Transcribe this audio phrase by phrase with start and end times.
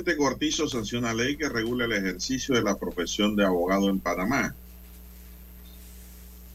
[0.00, 4.54] Presidente Cortizo sanciona ley que regula el ejercicio de la profesión de abogado en Panamá.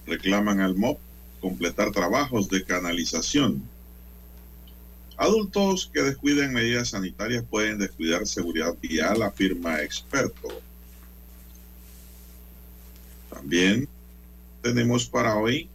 [0.08, 0.98] Reclaman al MOP
[1.42, 3.62] completar trabajos de canalización.
[5.18, 10.48] Adultos que descuiden medidas sanitarias pueden descuidar seguridad vial, afirma experto.
[13.30, 13.88] También
[14.64, 15.70] tenemos para hoy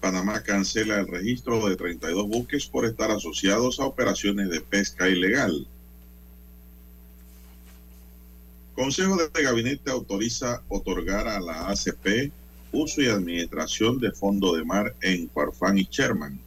[0.00, 5.66] Panamá cancela el registro de 32 buques por estar asociados a operaciones de pesca ilegal.
[8.80, 12.32] Consejo de Gabinete autoriza otorgar a la ACP
[12.72, 16.40] uso y administración de fondo de mar en Farfán y Sherman.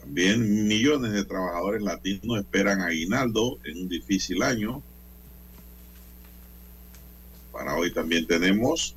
[0.00, 4.82] También millones de trabajadores latinos esperan aguinaldo en un difícil año.
[7.52, 8.94] Para hoy también tenemos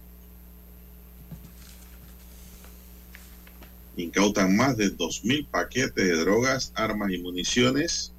[3.97, 8.13] incautan más de 2.000 paquetes de drogas, armas y municiones.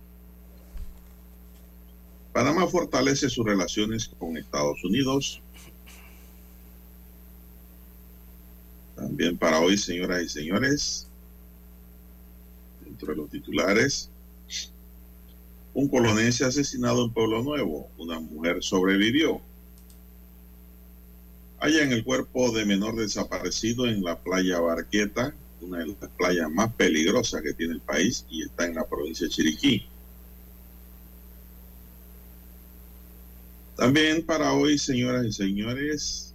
[2.32, 5.40] Panamá fortalece sus relaciones con Estados Unidos.
[8.94, 11.08] También para hoy, señoras y señores,
[12.84, 14.10] dentro de los titulares,
[15.74, 19.40] un colonense asesinado en Pueblo Nuevo, una mujer sobrevivió.
[21.62, 26.72] en el cuerpo de menor desaparecido en la playa Barqueta, una de las playas más
[26.74, 29.89] peligrosas que tiene el país y está en la provincia de Chiriquí.
[33.80, 36.34] También para hoy, señoras y señores,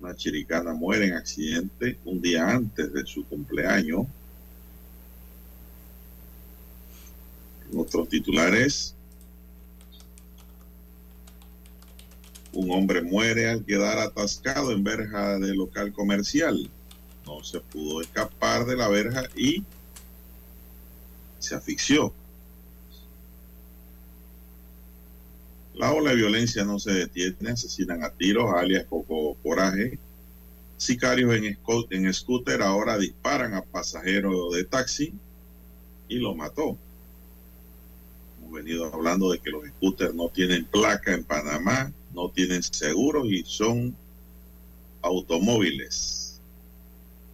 [0.00, 4.06] una chiricana muere en accidente un día antes de su cumpleaños.
[7.70, 8.94] En otros titulares,
[12.54, 16.70] un hombre muere al quedar atascado en verja de local comercial
[17.26, 19.62] no se pudo escapar de la verja y
[21.38, 22.14] se asfixió.
[25.82, 29.98] La ola de violencia no se detiene, asesinan a tiros, alias Coco Coraje.
[30.76, 31.34] Sicarios
[31.90, 35.12] en scooter ahora disparan a pasajero de taxi
[36.06, 36.78] y lo mató.
[38.38, 43.26] Hemos venido hablando de que los scooters no tienen placa en Panamá, no tienen seguros
[43.26, 43.96] y son
[45.00, 46.22] automóviles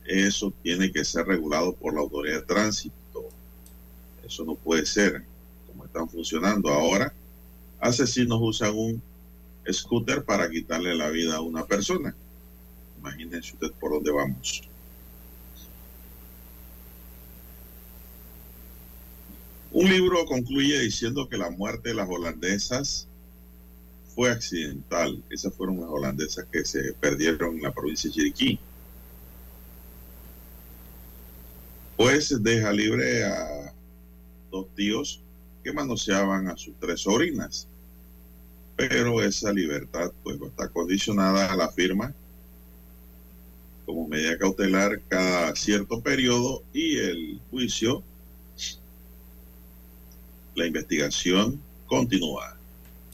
[0.06, 3.28] eso tiene que ser regulado por la autoridad de tránsito.
[4.24, 5.22] Eso no puede ser
[5.66, 7.12] como están funcionando ahora.
[7.80, 9.02] Asesinos usan un
[9.70, 12.14] scooter para quitarle la vida a una persona.
[12.98, 14.62] Imagínense usted por dónde vamos.
[19.70, 23.06] Un libro concluye diciendo que la muerte de las holandesas
[24.14, 25.22] fue accidental.
[25.30, 28.58] Esas fueron las holandesas que se perdieron en la provincia de Chiriquí.
[31.98, 33.74] pues deja libre a
[34.52, 35.20] dos tíos
[35.72, 37.68] manoseaban a sus tres sobrinas.
[38.76, 42.14] Pero esa libertad pues está condicionada a la firma
[43.88, 48.02] como medida cautelar cada cierto periodo y el juicio,
[50.54, 52.54] la investigación continúa.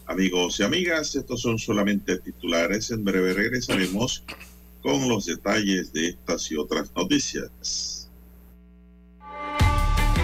[0.06, 2.90] Amigos y amigas, estos son solamente titulares.
[2.90, 4.24] En breve regresaremos
[4.82, 7.93] con los detalles de estas y otras noticias.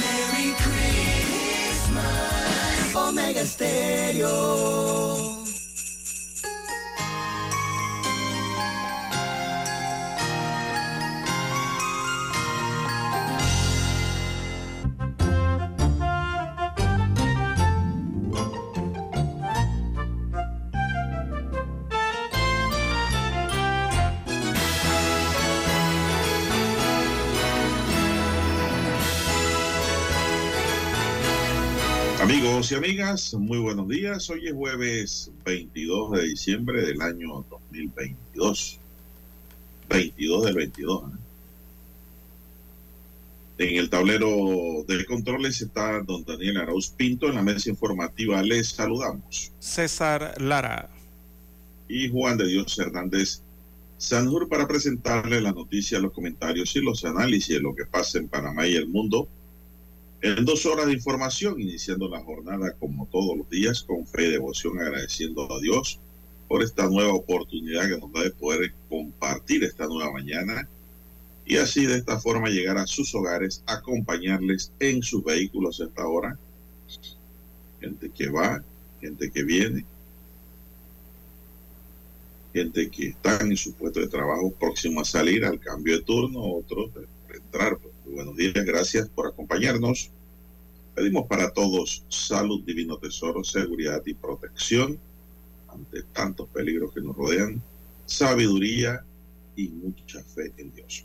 [0.00, 2.02] Merry Christmas,
[2.96, 5.13] Omega Stereo.
[32.44, 34.28] Amigos y amigas, muy buenos días.
[34.28, 38.78] Hoy es jueves 22 de diciembre del año 2022.
[39.88, 41.04] 22 del 22.
[41.04, 41.16] ¿eh?
[43.56, 47.28] En el tablero de controles está don Daniel Arauz Pinto.
[47.28, 49.50] En la mesa informativa les saludamos.
[49.58, 50.90] César Lara.
[51.88, 53.40] Y Juan de Dios Hernández
[53.96, 58.28] Sanjur para presentarle las noticias, los comentarios y los análisis de lo que pasa en
[58.28, 59.28] Panamá y el mundo
[60.24, 64.30] en dos horas de información, iniciando la jornada como todos los días, con fe y
[64.30, 66.00] devoción, agradeciendo a Dios
[66.48, 70.66] por esta nueva oportunidad que nos da de poder compartir esta nueva mañana
[71.44, 76.06] y así de esta forma llegar a sus hogares, acompañarles en sus vehículos a esta
[76.06, 76.38] hora.
[77.82, 78.64] Gente que va,
[79.02, 79.84] gente que viene,
[82.54, 86.40] gente que están en su puesto de trabajo próximo a salir al cambio de turno,
[86.40, 86.92] otros
[87.34, 87.78] entrar.
[87.78, 90.10] Pues, buenos días, gracias por acompañarnos.
[90.94, 94.98] Pedimos para todos salud, divino tesoro, seguridad y protección
[95.68, 97.60] ante tantos peligros que nos rodean,
[98.06, 99.04] sabiduría
[99.56, 101.04] y mucha fe en Dios.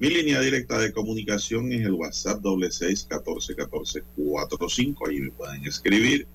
[0.00, 5.08] Mi línea directa de comunicación es el WhatsApp doble seis catorce catorce cuatro cinco.
[5.08, 6.26] Ahí me pueden escribir.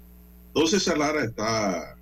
[0.54, 1.98] Don César Lara está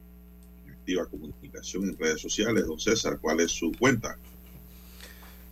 [0.66, 2.68] en activa comunicación en redes sociales.
[2.68, 4.18] Don César, ¿cuál es su cuenta?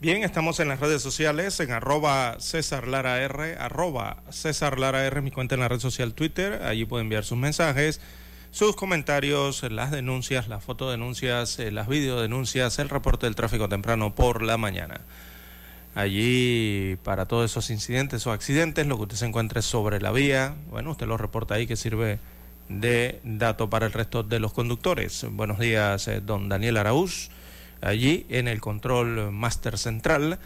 [0.02, 5.22] Bien, estamos en las redes sociales, en arroba César Lara R, arroba César Lara R,
[5.22, 6.64] mi cuenta en la red social Twitter.
[6.64, 8.02] Allí pueden enviar sus mensajes,
[8.52, 14.42] sus comentarios, las denuncias, las fotodenuncias, eh, las videodenuncias, el reporte del tráfico temprano por
[14.42, 15.00] la mañana.
[15.96, 20.56] Allí, para todos esos incidentes o accidentes, lo que usted se encuentre sobre la vía,
[20.70, 22.20] bueno, usted lo reporta ahí que sirve
[22.68, 25.26] de dato para el resto de los conductores.
[25.32, 27.30] Buenos días, eh, don Daniel Araúz
[27.82, 30.40] allí en el control máster central.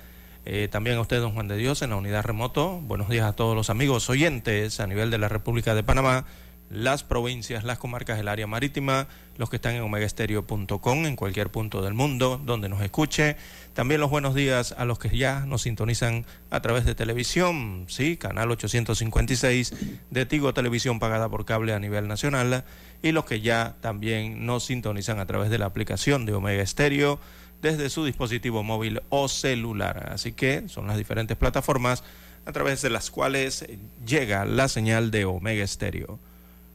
[0.46, 2.80] Eh, también a usted, don Juan de Dios, en la unidad remoto.
[2.81, 6.26] Buenos días a todos los amigos oyentes a nivel de la República de Panamá,
[6.70, 11.81] las provincias, las comarcas del área marítima, los que están en omegaestereo.com en cualquier punto
[11.81, 13.36] del mundo donde nos escuche.
[13.74, 18.18] También los buenos días a los que ya nos sintonizan a través de televisión, sí,
[18.18, 19.74] canal 856
[20.10, 22.64] de Tigo Televisión pagada por cable a nivel nacional
[23.01, 27.19] y los que ya también nos sintonizan a través de la aplicación de Omega Estéreo
[27.62, 30.10] desde su dispositivo móvil o celular.
[30.12, 32.04] Así que son las diferentes plataformas
[32.46, 33.66] a través de las cuales
[34.06, 36.19] llega la señal de Omega Estéreo.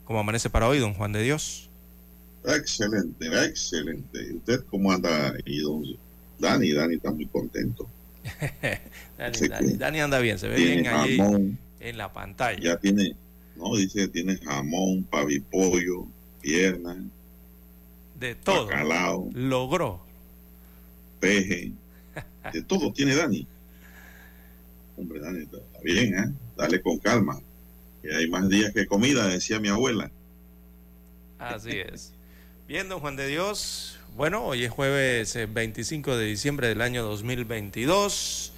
[0.04, 1.68] ¿Cómo amanece para hoy, don Juan de Dios?
[2.46, 4.34] Excelente, excelente.
[4.34, 5.82] ¿Usted cómo anda ahí, don
[6.38, 6.72] Dani?
[6.72, 7.88] Dani está muy contento.
[9.78, 12.58] Dani, anda bien, se ve bien allí jamón, en la pantalla.
[12.58, 13.14] ya tiene,
[13.56, 16.06] no, dice que tiene jamón, pavipollo,
[16.44, 16.96] pierna,
[18.20, 18.66] De todo.
[18.66, 20.00] bacalao, Logró.
[21.20, 21.72] peje,
[22.52, 23.46] de todo tiene Dani.
[24.96, 26.32] Hombre, Dani, está bien, ¿eh?
[26.56, 27.40] Dale con calma.
[28.02, 30.10] Que hay más días que comida, decía mi abuela.
[31.38, 32.12] Así es.
[32.68, 33.98] Bien, don Juan de Dios.
[34.14, 38.52] Bueno, hoy es jueves eh, 25 de diciembre del año 2022.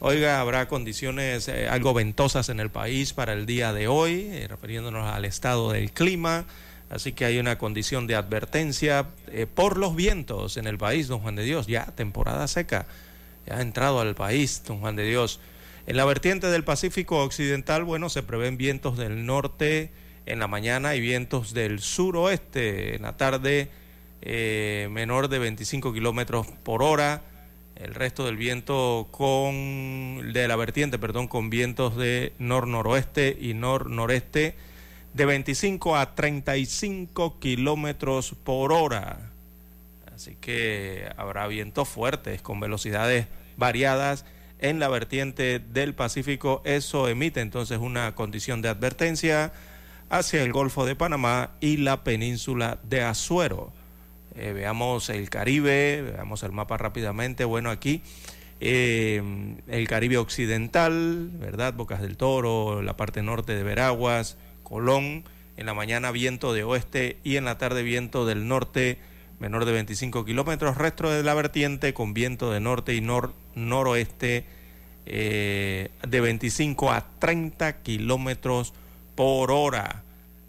[0.00, 4.46] Oiga, habrá condiciones eh, algo ventosas en el país para el día de hoy, eh,
[4.48, 6.44] refiriéndonos al estado del clima.
[6.88, 11.20] Así que hay una condición de advertencia eh, por los vientos en el país, don
[11.20, 11.66] Juan de Dios.
[11.66, 12.86] Ya temporada seca.
[13.46, 15.40] Ya ha entrado al país, don Juan de Dios.
[15.86, 19.90] En la vertiente del Pacífico Occidental, bueno, se prevén vientos del norte
[20.26, 23.70] en la mañana y vientos del suroeste en la tarde,
[24.22, 27.22] eh, menor de 25 kilómetros por hora.
[27.76, 34.56] El resto del viento con, de la vertiente, perdón, con vientos de nor-noroeste y nor-noreste
[35.16, 39.30] de 25 a 35 kilómetros por hora.
[40.14, 44.26] Así que habrá vientos fuertes con velocidades variadas
[44.58, 46.60] en la vertiente del Pacífico.
[46.66, 49.52] Eso emite entonces una condición de advertencia
[50.10, 53.72] hacia el Golfo de Panamá y la península de Azuero.
[54.34, 57.46] Eh, veamos el Caribe, veamos el mapa rápidamente.
[57.46, 58.02] Bueno, aquí
[58.60, 59.22] eh,
[59.66, 61.72] el Caribe Occidental, ¿verdad?
[61.72, 65.24] Bocas del Toro, la parte norte de Veraguas, Colón.
[65.56, 68.98] En la mañana viento de oeste y en la tarde viento del norte
[69.38, 70.76] menor de 25 kilómetros.
[70.76, 74.44] Resto de la vertiente con viento de norte y nor noroeste
[75.06, 78.74] eh, de 25 a 30 kilómetros
[79.14, 80.02] por hora.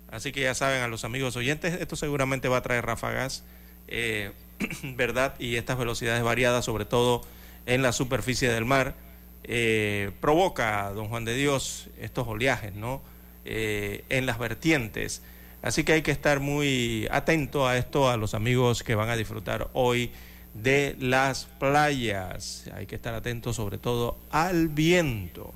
[0.10, 3.44] Así que ya saben a los amigos oyentes, esto seguramente va a traer ráfagas,
[3.88, 4.32] eh,
[4.96, 5.36] ¿verdad?
[5.38, 7.22] Y estas velocidades variadas, sobre todo
[7.66, 8.96] en la superficie del mar,
[9.44, 13.02] eh, provoca, don Juan de Dios, estos oleajes, ¿no?
[13.50, 15.22] En las vertientes.
[15.62, 19.16] Así que hay que estar muy atento a esto, a los amigos que van a
[19.16, 20.12] disfrutar hoy
[20.54, 22.66] de las playas.
[22.74, 25.54] Hay que estar atentos sobre todo al viento,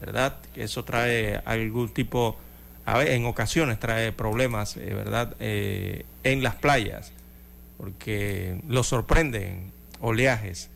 [0.00, 0.38] ¿verdad?
[0.54, 2.36] Que eso trae algún tipo,
[2.86, 5.36] en ocasiones trae problemas, eh, ¿verdad?
[5.40, 7.12] Eh, en las playas,
[7.78, 10.70] porque los sorprenden oleajes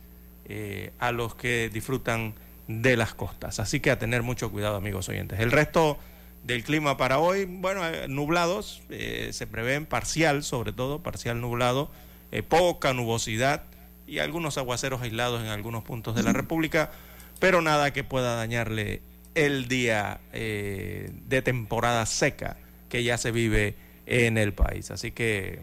[0.45, 2.33] eh, a los que disfrutan
[2.67, 3.59] de las costas.
[3.59, 5.39] Así que a tener mucho cuidado, amigos oyentes.
[5.39, 5.97] El resto
[6.43, 11.91] del clima para hoy, bueno, nublados, se prevén parcial, sobre todo, parcial nublado
[12.29, 13.63] eh, poca nubosidad
[14.05, 16.91] y algunos aguaceros aislados en algunos puntos de la República,
[17.39, 19.01] pero nada que pueda dañarle
[19.33, 22.57] el día eh, de temporada seca
[22.89, 23.75] que ya se vive
[24.07, 24.91] en el país.
[24.91, 25.61] Así que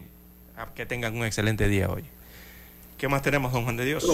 [0.73, 2.03] que tengan un excelente día hoy.
[2.97, 4.05] ¿Qué más tenemos, don Juan de Dios?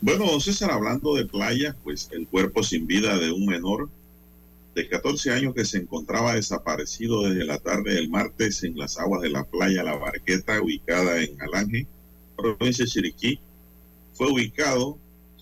[0.00, 3.90] bueno, don César, hablando de playa, pues el cuerpo sin vida de un menor
[4.76, 9.22] de 14 años que se encontraba desaparecido desde la tarde del martes en las aguas
[9.22, 11.86] de la playa La Barqueta, ubicada en Alange,
[12.36, 13.40] provincia de Chiriquí,
[14.12, 14.98] fue ubicado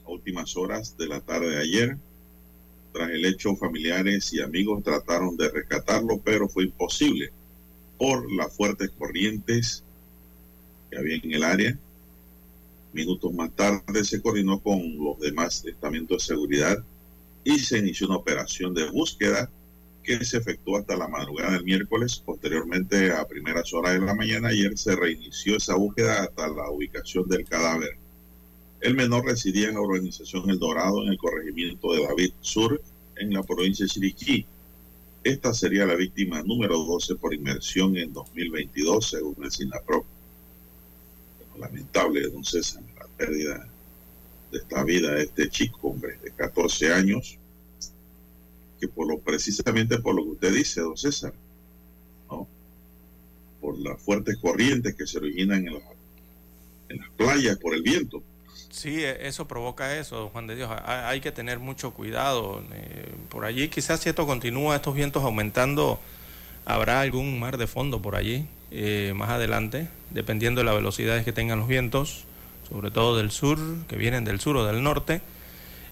[0.07, 1.97] a últimas horas de la tarde de ayer.
[2.93, 7.33] Tras el hecho, familiares y amigos trataron de rescatarlo, pero fue imposible
[7.99, 9.83] por las fuertes corrientes
[10.93, 11.79] que había en el área.
[12.93, 16.85] Minutos más tarde se coordinó con los demás estamentos de seguridad
[17.45, 19.51] y se inició una operación de búsqueda
[20.03, 22.23] que se efectuó hasta la madrugada del miércoles.
[22.25, 27.29] Posteriormente, a primeras horas de la mañana, ayer se reinició esa búsqueda hasta la ubicación
[27.29, 27.97] del cadáver.
[28.81, 32.83] El menor residía en la organización El Dorado, en el corregimiento de David Sur,
[33.17, 34.47] en la provincia de Chiriquí.
[35.23, 40.05] Esta sería la víctima número 12 por inmersión en 2022, según el SINAPRO.
[41.59, 43.67] Lamentable, don César, la pérdida
[44.55, 47.37] de esta vida de este chico, hombre, de 14 años,
[48.81, 51.35] que por lo, precisamente por lo que usted dice, don César,
[52.31, 52.47] ¿no?
[53.61, 55.75] por las fuertes corrientes que se originan en,
[56.89, 58.23] en las playas, por el viento.
[58.71, 60.71] Sí, e, eso provoca eso, Juan de Dios.
[60.85, 62.63] Hay que tener mucho cuidado.
[62.73, 65.99] Eh, por allí, quizás si esto continúa, estos vientos aumentando,
[66.65, 71.33] habrá algún mar de fondo por allí eh, más adelante, dependiendo de la velocidad que
[71.33, 72.27] tengan los vientos
[72.69, 75.21] sobre todo del sur, que vienen del sur o del norte,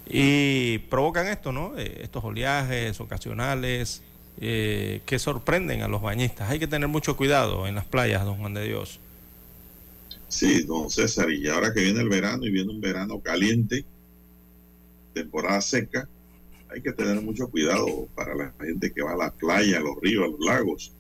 [0.06, 1.78] y provocan esto, ¿no?
[1.78, 4.02] Eh, estos oleajes ocasionales
[4.40, 6.50] eh, que sorprenden a los bañistas.
[6.50, 8.98] Hay que tener mucho cuidado en las playas, don Juan de Dios.
[10.28, 13.84] Sí, don César, y ahora que viene el verano y viene un verano caliente,
[15.12, 16.08] temporada seca,
[16.70, 20.00] hay que tener mucho cuidado para la gente que va a las playas, a los
[20.00, 20.92] ríos, a los lagos.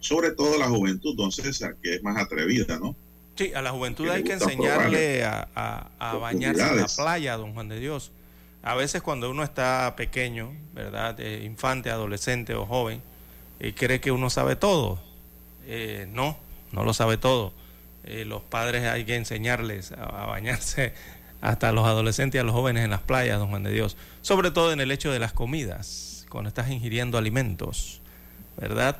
[0.00, 2.96] Sobre todo la juventud, don César, que es más atrevida, ¿no?
[3.38, 5.86] Sí, a la juventud hay que enseñarle a,
[6.20, 8.10] bañarse en la playa, don Juan de Dios.
[8.64, 11.20] A veces cuando uno está pequeño, ¿verdad?
[11.20, 13.00] Eh, infante, adolescente o joven,
[13.60, 15.00] y cree que uno sabe todo.
[15.66, 16.36] Eh, no,
[16.72, 17.52] no lo sabe todo.
[18.02, 20.92] Eh, los padres hay que enseñarles a, bañarse
[21.40, 23.96] hasta a los adolescentes y a los jóvenes en las playas, don Juan de Dios.
[24.20, 28.00] Sobre todo en el hecho de las comidas, cuando estás ingiriendo alimentos,
[28.56, 28.96] ¿verdad?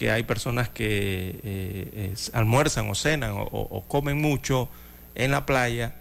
[0.00, 4.70] Que hay personas que eh, almuerzan o cenan o, comen mucho
[5.14, 5.94] en la playa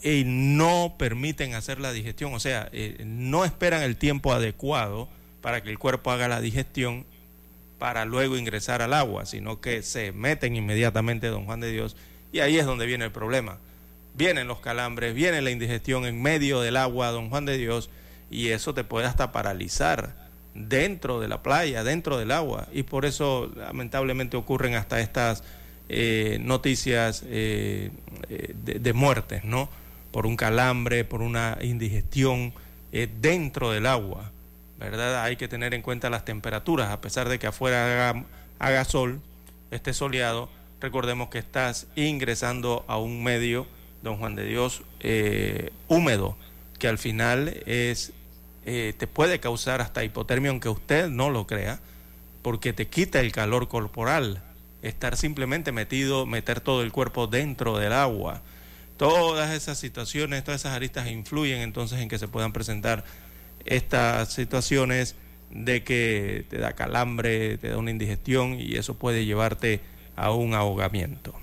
[0.00, 5.08] y no permiten hacer la digestión, o sea, eh, no esperan el tiempo adecuado
[5.40, 7.04] para que el cuerpo haga la digestión
[7.80, 11.96] para luego ingresar al agua, sino que se meten inmediatamente, don Juan de Dios,
[12.30, 13.58] y ahí es donde viene el problema.
[14.14, 17.90] Vienen los calambres, viene la indigestión en medio del agua, don Juan de Dios,
[18.30, 20.25] y eso te puede hasta paralizar
[20.56, 22.68] dentro de la playa, dentro del agua.
[22.72, 25.44] Y por eso lamentablemente ocurren hasta estas
[25.88, 27.90] eh, noticias eh,
[28.28, 29.68] eh, de, muertes, ¿no?
[30.10, 32.52] Por un calambre, por una indigestión
[33.20, 34.32] dentro del agua.
[34.78, 35.22] ¿Verdad?
[35.22, 38.14] Hay que tener en cuenta las temperaturas, a pesar de que afuera
[38.58, 39.20] haga, sol,
[39.70, 43.66] esté soleado, recordemos que estás ingresando a un medio
[44.02, 44.82] don Juan de Dios,
[45.88, 46.36] húmedo,
[46.78, 48.12] que al final es,
[48.68, 51.78] eh, te puede causar hasta hipotermia, aunque usted no lo crea,
[52.42, 54.42] porque te quita el calor corporal,
[54.82, 58.42] estar simplemente metido, meter todo el cuerpo dentro del agua.
[58.96, 63.04] Todas esas situaciones, todas esas aristas influyen entonces en que se puedan presentar
[63.64, 65.14] estas situaciones
[65.50, 69.80] de que te da calambre, te da una indigestión y eso puede llevarte
[70.16, 71.34] a un ahogamiento.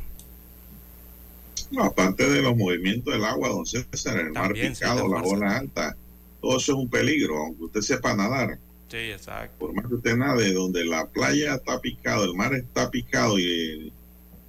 [1.72, 5.96] No, aparte de los movimientos del agua, don César, el mar picado, las olas altas,
[6.44, 8.60] todo eso es un peligro, aunque usted sepa nadar.
[8.90, 9.60] Sí, exacto.
[9.60, 13.94] Por más que usted nade, donde la playa está picado, el mar está picado y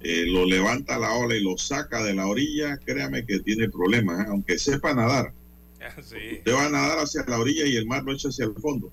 [0.01, 4.19] eh, lo levanta la ola y lo saca de la orilla, créame que tiene problemas,
[4.19, 4.25] ¿eh?
[4.27, 5.31] aunque sepa nadar.
[5.97, 8.91] Usted va a nadar hacia la orilla y el mar lo echa hacia el fondo.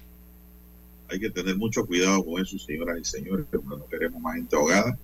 [1.09, 4.55] Hay que tener mucho cuidado con eso, señoras y señores, porque no queremos más gente
[4.55, 4.97] ahogada.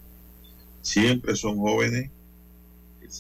[0.83, 2.13] Siempre son jóvenes,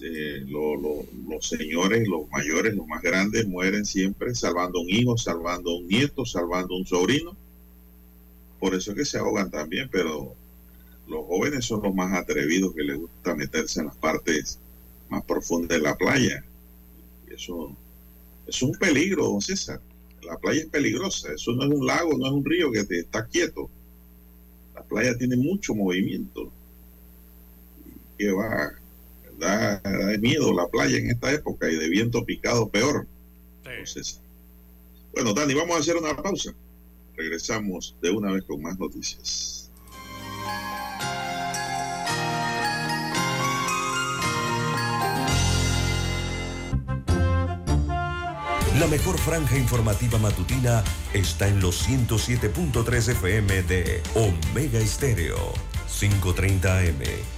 [0.02, 5.88] eh, los señores, los mayores, los más grandes mueren siempre salvando un hijo, salvando un
[5.88, 7.36] nieto, salvando un sobrino.
[8.60, 10.34] Por eso es que se ahogan también, pero
[11.08, 14.58] los jóvenes son los más atrevidos que les gusta meterse en las partes
[15.08, 16.44] más profundas de la playa.
[17.28, 17.74] Y eso,
[18.46, 19.80] es un peligro, don César.
[20.22, 21.32] La playa es peligrosa.
[21.32, 23.70] Eso no es un lago, no es un río que te está quieto.
[24.74, 26.50] La playa tiene mucho movimiento.
[28.18, 28.72] ¿Qué va?
[29.38, 33.06] Da, da, miedo la playa en esta época y de viento picado peor.
[35.12, 36.52] bueno, Dani, vamos a hacer una pausa.
[37.16, 39.70] Regresamos de una vez con más noticias.
[48.78, 55.52] La mejor franja informativa matutina está en los 107.3 FM de Omega Estéreo,
[55.88, 57.37] 530 AM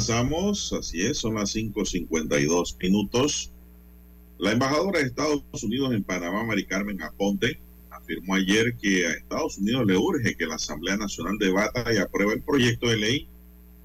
[0.00, 3.52] avanzamos, así es, son las 5.52 minutos.
[4.38, 7.60] La embajadora de Estados Unidos en Panamá, Mari Carmen Aponte,
[7.90, 12.32] afirmó ayer que a Estados Unidos le urge que la Asamblea Nacional debata y apruebe
[12.32, 13.28] el proyecto de ley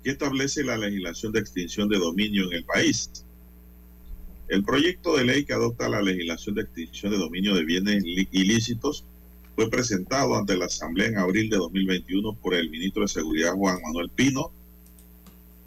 [0.06, 3.12] que establece la legislación de extinción de dominio en el país.
[4.48, 9.04] El proyecto de ley que adopta la legislación de extinción de dominio de bienes ilícitos
[9.56, 13.82] fue presentado ante la Asamblea en abril de 2021 por el ministro de Seguridad Juan
[13.82, 14.54] Manuel Pino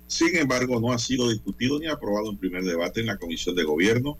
[0.08, 3.62] Sin embargo, no ha sido discutido ni aprobado en primer debate en la Comisión de
[3.64, 4.16] Gobierno,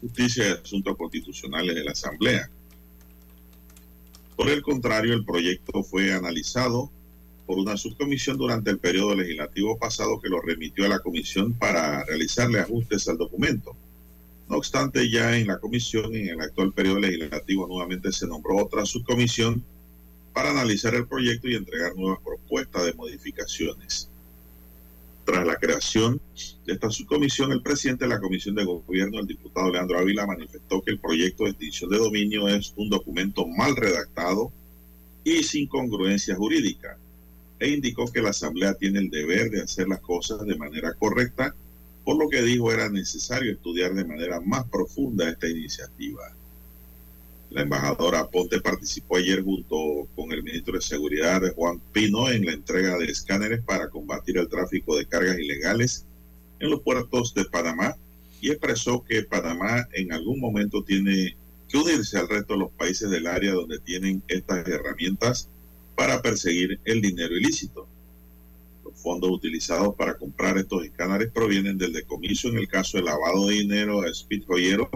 [0.00, 2.50] Justicia y Asuntos Constitucionales de la Asamblea.
[4.34, 6.90] Por el contrario, el proyecto fue analizado
[7.46, 12.02] por una subcomisión durante el periodo legislativo pasado que lo remitió a la comisión para
[12.04, 13.76] realizarle ajustes al documento.
[14.48, 18.86] No obstante, ya en la comisión, en el actual periodo legislativo, nuevamente se nombró otra
[18.86, 19.62] subcomisión
[20.32, 24.08] para analizar el proyecto y entregar nuevas propuestas de modificaciones.
[25.26, 26.20] Tras la creación
[26.64, 30.80] de esta subcomisión, el presidente de la Comisión de Gobierno, el diputado Leandro Ávila, manifestó
[30.82, 34.52] que el proyecto de extinción de dominio es un documento mal redactado
[35.24, 36.96] y sin congruencia jurídica,
[37.58, 41.56] e indicó que la Asamblea tiene el deber de hacer las cosas de manera correcta,
[42.04, 46.35] por lo que dijo era necesario estudiar de manera más profunda esta iniciativa.
[47.56, 52.52] La embajadora Ponte participó ayer junto con el ministro de Seguridad Juan Pino en la
[52.52, 56.04] entrega de escáneres para combatir el tráfico de cargas ilegales
[56.60, 57.96] en los puertos de Panamá
[58.42, 61.34] y expresó que Panamá en algún momento tiene
[61.66, 65.48] que unirse al resto de los países del área donde tienen estas herramientas
[65.94, 67.88] para perseguir el dinero ilícito.
[68.84, 73.46] Los fondos utilizados para comprar estos escáneres provienen del decomiso en el caso de lavado
[73.46, 74.90] de dinero a Speed Joyero,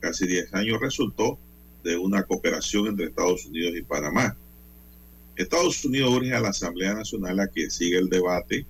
[0.00, 1.38] casi 10 años resultó
[1.82, 4.36] de una cooperación entre Estados Unidos y Panamá.
[5.36, 8.66] Estados Unidos urge a la Asamblea Nacional a que siga el debate,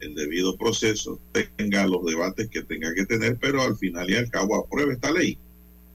[0.00, 1.20] el debido proceso,
[1.56, 5.12] tenga los debates que tenga que tener, pero al final y al cabo apruebe esta
[5.12, 5.38] ley.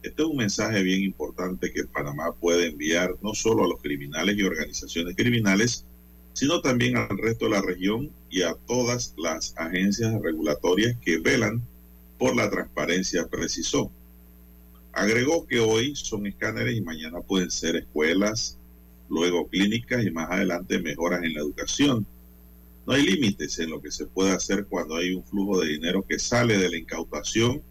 [0.02, 4.38] Este es un mensaje bien importante que Panamá puede enviar no solo a los criminales
[4.38, 5.86] y organizaciones criminales,
[6.34, 11.62] sino también al resto de la región y a todas las agencias regulatorias que velan
[12.18, 13.92] por la transparencia, precisó.
[14.94, 18.58] Agregó que hoy son escáneres y mañana pueden ser escuelas,
[19.10, 22.06] luego clínicas y más adelante mejoras en la educación.
[22.86, 26.04] No hay límites en lo que se puede hacer cuando hay un flujo de dinero
[26.08, 27.62] que sale de la incautación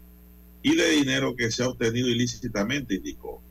[0.61, 3.41] y de dinero que se ha obtenido ilícitamente, indicó.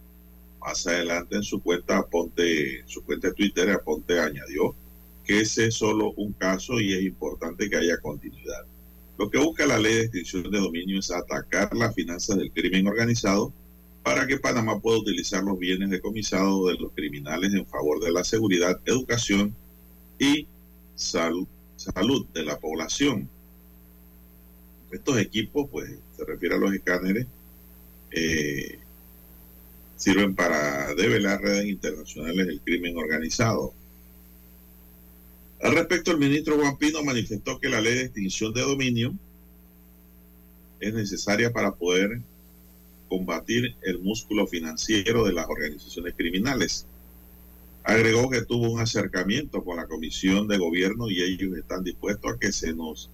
[0.61, 4.75] Más adelante en su cuenta Aponte, su cuenta de Twitter, Aponte añadió
[5.25, 8.65] que ese es solo un caso y es importante que haya continuidad.
[9.19, 12.87] Lo que busca la ley de extinción de dominio es atacar las finanzas del crimen
[12.87, 13.53] organizado
[14.05, 18.23] para que Panamá pueda utilizar los bienes decomisados de los criminales en favor de la
[18.23, 19.55] seguridad, educación
[20.21, 20.47] y
[20.95, 21.47] salud,
[22.33, 23.29] de la población.
[24.93, 27.27] Estos equipos, pues, se refiere a los escáneres,
[28.13, 28.79] eh,
[29.97, 33.75] sirven para develar redes internacionales del crimen organizado.
[35.63, 39.13] Al respecto, el ministro Juan Pino manifestó que la ley de extinción de dominio
[40.81, 42.21] es necesaria para poder
[43.09, 46.87] combatir el músculo financiero de las organizaciones criminales.
[47.83, 52.39] Agregó que tuvo un acercamiento con la Comisión de Gobierno y ellos están dispuestos a
[52.39, 53.11] que se nos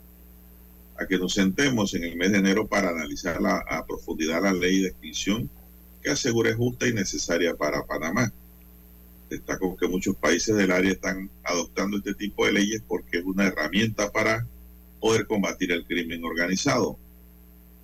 [0.97, 4.53] a que nos sentemos en el mes de enero para analizar la, a profundidad la
[4.53, 5.51] ley de extinción
[6.01, 8.33] que asegure justa y necesaria para Panamá.
[9.29, 13.47] Destaco que muchos países del área están adoptando este tipo de leyes porque es una
[13.47, 14.47] herramienta para
[15.01, 16.99] poder combatir el crimen organizado.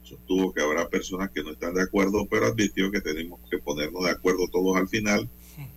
[0.03, 4.05] Sostuvo que habrá personas que no están de acuerdo, pero advirtió que tenemos que ponernos
[4.05, 5.29] de acuerdo todos al final,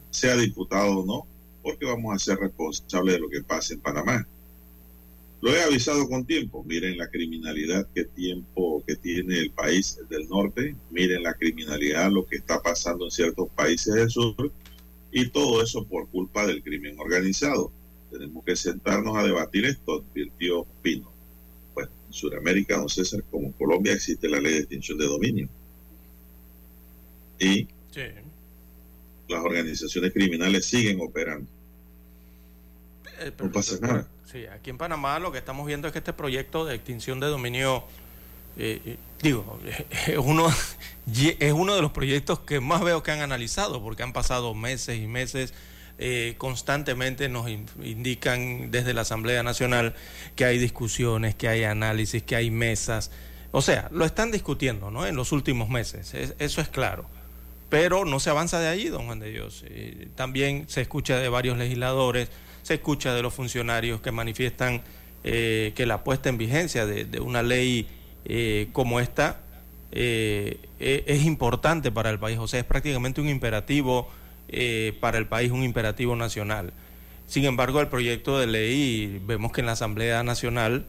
[0.09, 1.27] sea diputado o no,
[1.61, 4.27] porque vamos a ser responsables de lo que pase en Panamá.
[5.43, 6.63] Lo he avisado con tiempo.
[6.63, 10.73] Miren la criminalidad que tiempo que tiene el país del norte.
[10.89, 14.53] Miren la criminalidad, lo que está pasando en ciertos países del sur.
[15.13, 17.71] Y todo eso por culpa del crimen organizado.
[18.11, 21.11] Tenemos que sentarnos a debatir esto, advirtió Pino.
[21.75, 25.49] Bueno, en Sudamérica, don César, como en Colombia, existe la ley de extinción de dominio.
[27.39, 28.01] Y sí.
[29.29, 31.47] las organizaciones criminales siguen operando.
[33.19, 34.07] Eh, no pasa nada.
[34.25, 37.27] Sí, aquí en Panamá lo que estamos viendo es que este proyecto de extinción de
[37.27, 37.83] dominio,
[38.57, 39.59] eh, eh, digo,
[40.07, 40.47] es uno,
[41.39, 44.99] es uno de los proyectos que más veo que han analizado, porque han pasado meses
[44.99, 45.53] y meses.
[45.99, 49.93] Eh, constantemente nos indican desde la Asamblea Nacional
[50.35, 53.11] que hay discusiones, que hay análisis, que hay mesas.
[53.51, 55.05] O sea, lo están discutiendo ¿no?
[55.05, 57.05] en los últimos meses, eso es claro.
[57.69, 59.63] Pero no se avanza de allí, don Juan de Dios.
[60.15, 62.29] también se escucha de varios legisladores
[62.63, 64.81] se escucha de los funcionarios que manifiestan
[65.21, 67.87] que la puesta en vigencia de, una ley
[68.25, 69.41] eh, como esta
[69.91, 74.09] eh, e, es importante para el país, o sea, es prácticamente un imperativo
[74.99, 76.73] para el país, un imperativo nacional.
[77.25, 80.85] Sin embargo, el proyecto de ley, vemos que en la Asamblea Nacional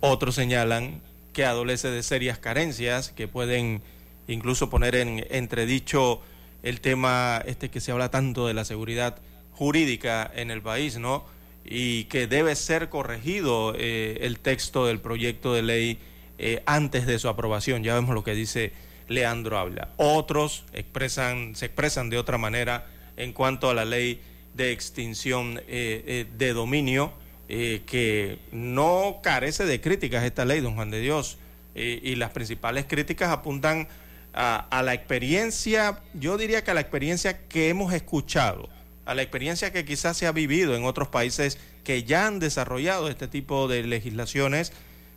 [0.00, 1.00] otros señalan
[1.32, 3.80] que adolece de serias carencias que pueden
[4.26, 6.20] incluso poner en entredicho
[6.64, 9.18] el tema este que se habla tanto de la seguridad
[9.52, 11.24] jurídica en el país, ¿no?
[11.64, 15.98] y que debe ser corregido eh, el texto del proyecto de ley
[16.38, 17.82] eh, antes de su aprobación.
[17.82, 18.72] Ya vemos lo que dice
[19.08, 19.90] Leandro Habla.
[19.96, 24.20] Otros expresan, se expresan de otra manera en cuanto a la ley
[24.54, 27.12] de extinción eh, de dominio,
[27.46, 31.36] que no carece de críticas esta ley, don Juan de Dios,
[31.74, 33.86] y las principales críticas apuntan
[34.32, 38.70] a, a la experiencia, yo diría que a la experiencia que hemos escuchado
[39.06, 43.08] a la experiencia que quizás se ha vivido en otros países que ya han desarrollado
[43.08, 44.72] este tipo de legislaciones,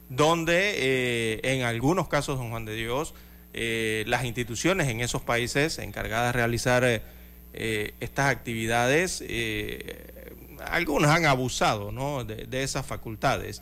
[0.10, 3.13] donde eh, en algunos casos, don Juan de Dios,
[3.54, 9.24] eh, las instituciones en esos países encargadas de realizar eh, estas actividades,
[10.65, 12.24] algunas han abusado ¿no?
[12.24, 13.62] de, esas facultades.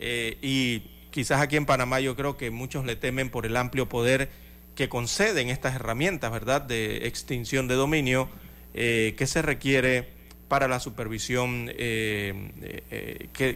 [0.00, 4.28] y quizás aquí en Panamá yo creo que muchos le temen por el amplio poder
[4.74, 8.28] que conceden estas herramientas, ¿verdad?, de extinción de dominio
[8.72, 10.08] que se requiere
[10.48, 12.40] para la supervisión que,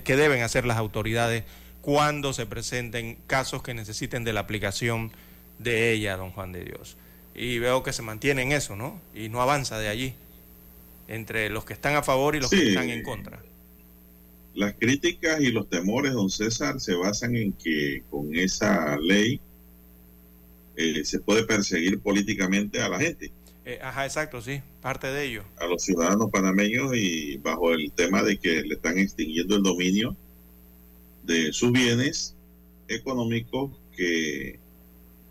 [0.06, 1.44] deben hacer las autoridades
[1.88, 5.10] cuando se presenten casos que necesiten de la aplicación
[5.58, 6.98] de ella, don Juan de Dios.
[7.34, 9.00] Y veo que se mantiene en eso, ¿no?
[9.14, 10.12] Y no avanza de allí,
[11.08, 13.42] entre los que están a favor y los que están en contra.
[14.54, 19.40] Las críticas y los temores, don César, se basan en que con esa ley
[21.04, 23.32] se puede perseguir políticamente a la gente.
[23.64, 25.42] Eh, ajá, exacto, sí, parte de ello.
[25.56, 30.14] A los ciudadanos panameños y bajo el tema de que le están extinguiendo el dominio
[31.28, 32.34] de sus bienes
[32.88, 34.58] económicos que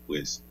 [0.06, 0.42] pues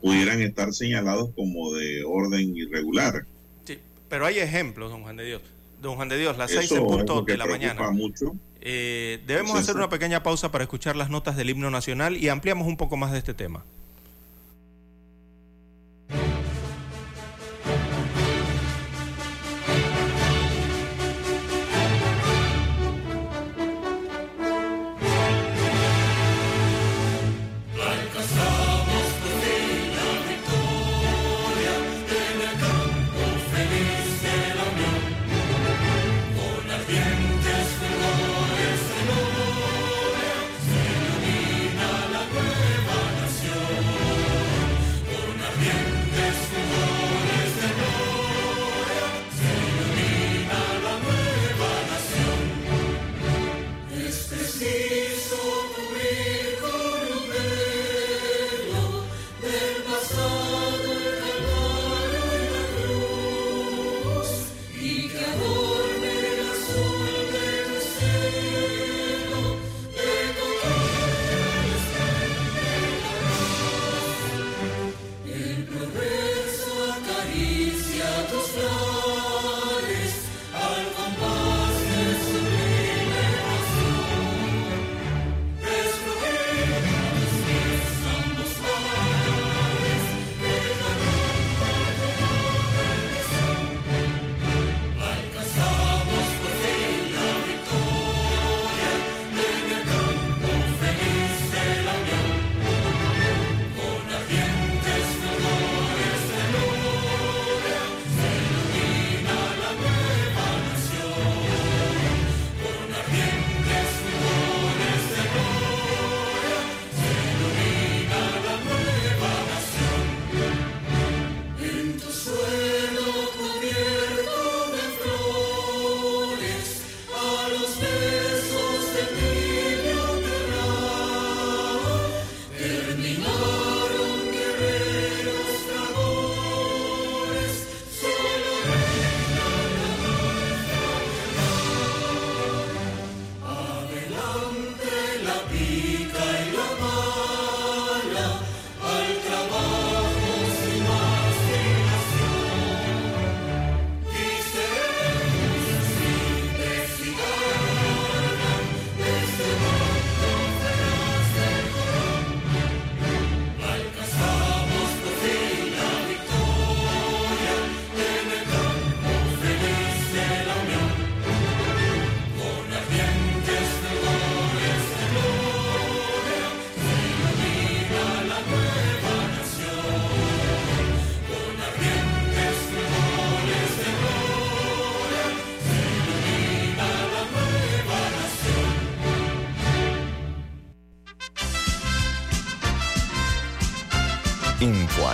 [0.00, 3.26] pudieran estar señalados como de orden irregular.
[3.64, 5.42] Sí, pero hay ejemplos, don Juan de Dios.
[5.82, 7.90] Don Juan de Dios, las seis en punto de la mañana.
[7.90, 8.36] Mucho.
[8.60, 12.68] Eh, debemos hacer una pequeña pausa para escuchar las notas del himno nacional y ampliamos
[12.68, 13.64] un poco más de este tema.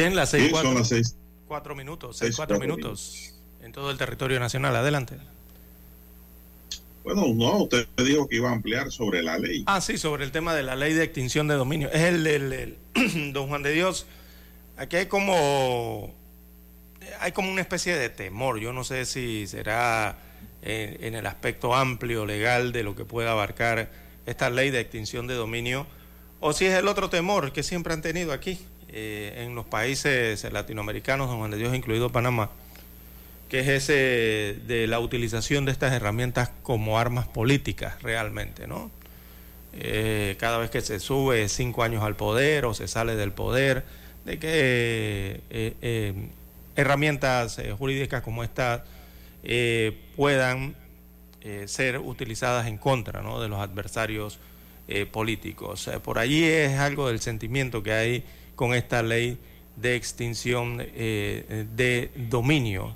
[0.00, 1.16] Bien, las seis, Sí, cuatro, son las seis.
[1.46, 4.74] cuatro minutos, Seis, seis, cuatro cuatro minutos en todo el territorio nacional.
[4.76, 5.16] Adelante.
[7.04, 9.62] Bueno, no, usted dijo que iba a ampliar sobre la ley.
[9.66, 11.90] Ah, sí, sobre el tema de la ley de extinción de dominio.
[11.92, 12.76] Es el del
[13.32, 14.06] don Juan de Dios.
[14.76, 16.14] Aquí hay como
[17.20, 18.58] hay como una especie de temor.
[18.60, 20.16] Yo no sé si será
[20.62, 23.90] en, en el aspecto amplio legal de lo que pueda abarcar
[24.26, 25.86] esta ley de extinción de dominio
[26.40, 28.58] o si es el otro temor que siempre han tenido aquí
[28.92, 32.50] eh, en los países latinoamericanos, don Juan de Dios, incluido Panamá,
[33.48, 38.90] que es ese de la utilización de estas herramientas como armas políticas realmente, ¿no?
[39.72, 43.84] Eh, cada vez que se sube cinco años al poder o se sale del poder,
[44.24, 46.28] de que eh,
[46.74, 48.82] herramientas jurídicas como estas
[50.16, 50.74] puedan
[51.66, 53.40] ser utilizadas en contra ¿no?
[53.40, 54.40] de los adversarios
[55.12, 55.88] políticos.
[56.02, 58.24] Por allí es algo del sentimiento que hay
[58.60, 59.38] con esta ley
[59.74, 62.94] de extinción eh, de dominio,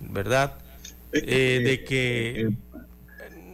[0.00, 0.50] ¿verdad?
[1.12, 2.52] Eh, de que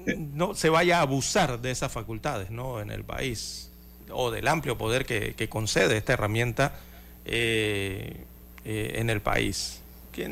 [0.06, 2.80] Eh, no se vaya a abusar de esas facultades ¿no?
[2.80, 3.70] en el país
[4.10, 6.78] o del amplio poder que, que concede esta herramienta
[7.24, 8.26] eh,
[8.64, 9.82] eh, en el país.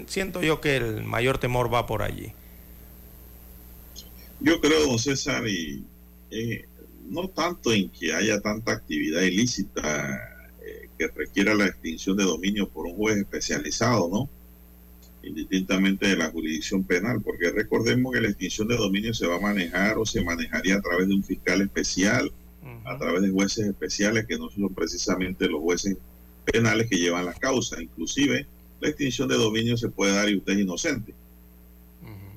[0.07, 2.35] Siento yo que el mayor temor va por allí.
[4.41, 5.89] Yo creo, don César, y
[6.31, 6.69] eh,
[7.09, 9.81] no tanto en que haya tanta actividad ilícita
[10.17, 10.32] eh,
[11.09, 14.29] que requiera la extinción de dominio por un juez especializado, ¿no?
[15.23, 19.41] Indistintamente de la jurisdicción penal, porque recordemos que la extinción de dominio se va a
[19.41, 22.33] manejar o se manejaría a través de un fiscal especial,
[22.85, 25.97] a través de jueces especiales que no son precisamente los jueces
[26.45, 27.81] penales que llevan la causa.
[27.81, 28.47] Inclusive,
[28.81, 31.15] la extinción de dominio se puede dar y usted es inocente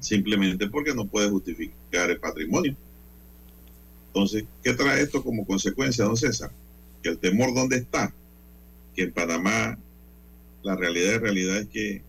[0.05, 2.75] simplemente porque no puede justificar el patrimonio.
[4.07, 6.51] Entonces, ¿qué trae esto como consecuencia, don César?
[7.01, 8.13] Que el temor dónde está,
[8.95, 9.77] que en Panamá
[10.63, 12.01] la realidad de realidad es que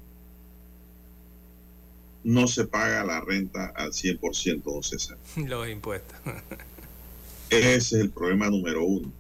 [2.25, 5.19] no se paga la renta al 100%, don César.
[5.37, 6.17] Los impuestos.
[7.51, 9.13] Ese es el problema número uno.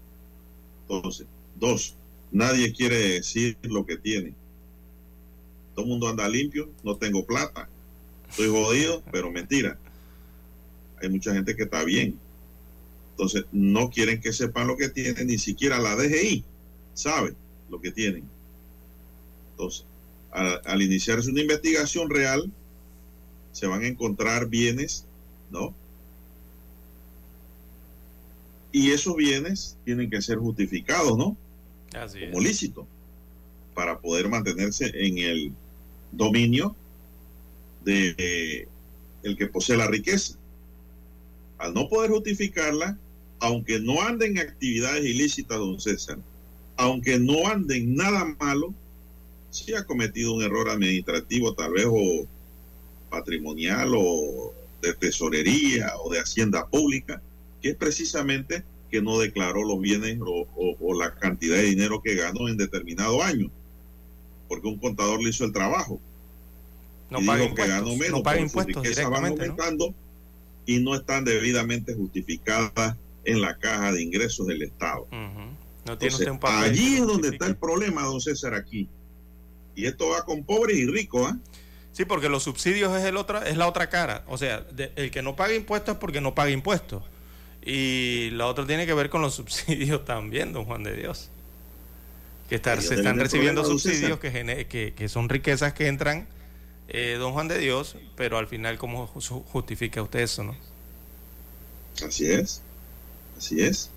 [0.88, 1.96] Entonces, dos,
[2.32, 4.34] nadie quiere decir lo que tiene.
[5.74, 7.68] Todo el mundo anda limpio, no tengo plata,
[8.28, 9.78] estoy jodido, pero mentira.
[11.00, 12.18] Hay mucha gente que está bien.
[13.10, 16.44] Entonces, no quieren que sepan lo que tienen, ni siquiera la DGI
[16.94, 17.34] sabe
[17.70, 18.24] lo que tienen.
[19.52, 19.84] Entonces,
[20.30, 22.50] al, al iniciarse una investigación real,
[23.52, 25.06] se van a encontrar bienes,
[25.50, 25.74] ¿no?
[28.72, 31.36] Y esos bienes tienen que ser justificados, ¿no?
[31.94, 32.30] Así es.
[32.30, 32.86] Como lícito,
[33.74, 35.52] para poder mantenerse en el
[36.12, 36.76] dominio
[37.84, 38.68] de eh,
[39.22, 40.36] el que posee la riqueza.
[41.58, 42.98] Al no poder justificarla,
[43.40, 46.18] aunque no anden en actividades ilícitas, don César,
[46.76, 48.74] aunque no anden nada malo,
[49.50, 52.26] si ha cometido un error administrativo, tal vez o
[53.10, 57.22] patrimonial o de tesorería o de hacienda pública,
[57.62, 62.02] que es precisamente que no declaró los bienes o, o- o la cantidad de dinero
[62.02, 63.50] que ganó en determinado año,
[64.48, 66.00] porque un contador le hizo el trabajo
[67.10, 67.84] No y paga dijo que impuestos.
[67.84, 69.94] ganó menos, no paga impuestos van aumentando
[70.66, 75.06] y no están debidamente justificadas en la caja de ingresos del Estado.
[75.86, 76.70] No tiene Entonces, usted un papel.
[76.70, 78.88] allí es donde está el problema, don César, aquí.
[79.74, 81.38] Y esto va con pobres y ricos, ¿ah?
[81.92, 84.24] Sí, porque los subsidios es el otra, es la otra cara.
[84.28, 87.02] O sea, de- el que no paga impuestos es porque no paga impuestos.
[87.64, 91.30] Y la otra tiene que ver con los subsidios también, don Juan de Dios.
[92.48, 96.26] Que estar- se están recibiendo problema, subsidios que, gene- que, que son riquezas que entran,
[96.88, 100.56] eh, don Juan de Dios, pero al final, ¿cómo ju- justifica usted eso, no?
[102.06, 102.60] Así es.
[103.38, 103.90] Así es.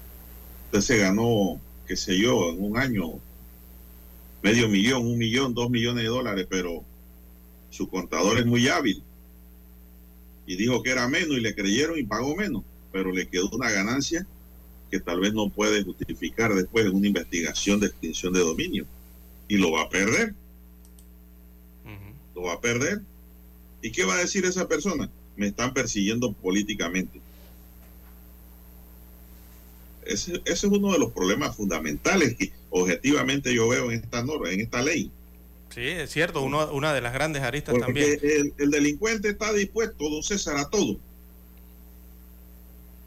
[0.72, 1.60] Usted se ganó,
[1.90, 3.20] qué sé yo, en un año
[4.44, 6.84] medio millón, un millón, dos millones de dólares, pero
[7.72, 9.02] su contador es muy hábil
[10.46, 13.72] y dijo que era menos y le creyeron y pagó menos, pero le quedó una
[13.72, 14.28] ganancia
[14.92, 18.86] que tal vez no puede justificar después en una investigación de extinción de dominio.
[19.48, 20.36] y lo va a perder.
[22.36, 23.02] Lo va a perder.
[23.82, 25.10] ¿Y qué va a decir esa persona?
[25.36, 27.20] Me están persiguiendo políticamente.
[30.10, 34.50] Ese, ese, es uno de los problemas fundamentales que objetivamente yo veo en esta norma,
[34.50, 35.12] en esta ley.
[35.70, 38.20] Sí, es cierto, uno, una de las grandes aristas Porque también.
[38.24, 40.98] El, el, delincuente está dispuesto, don César, a todo.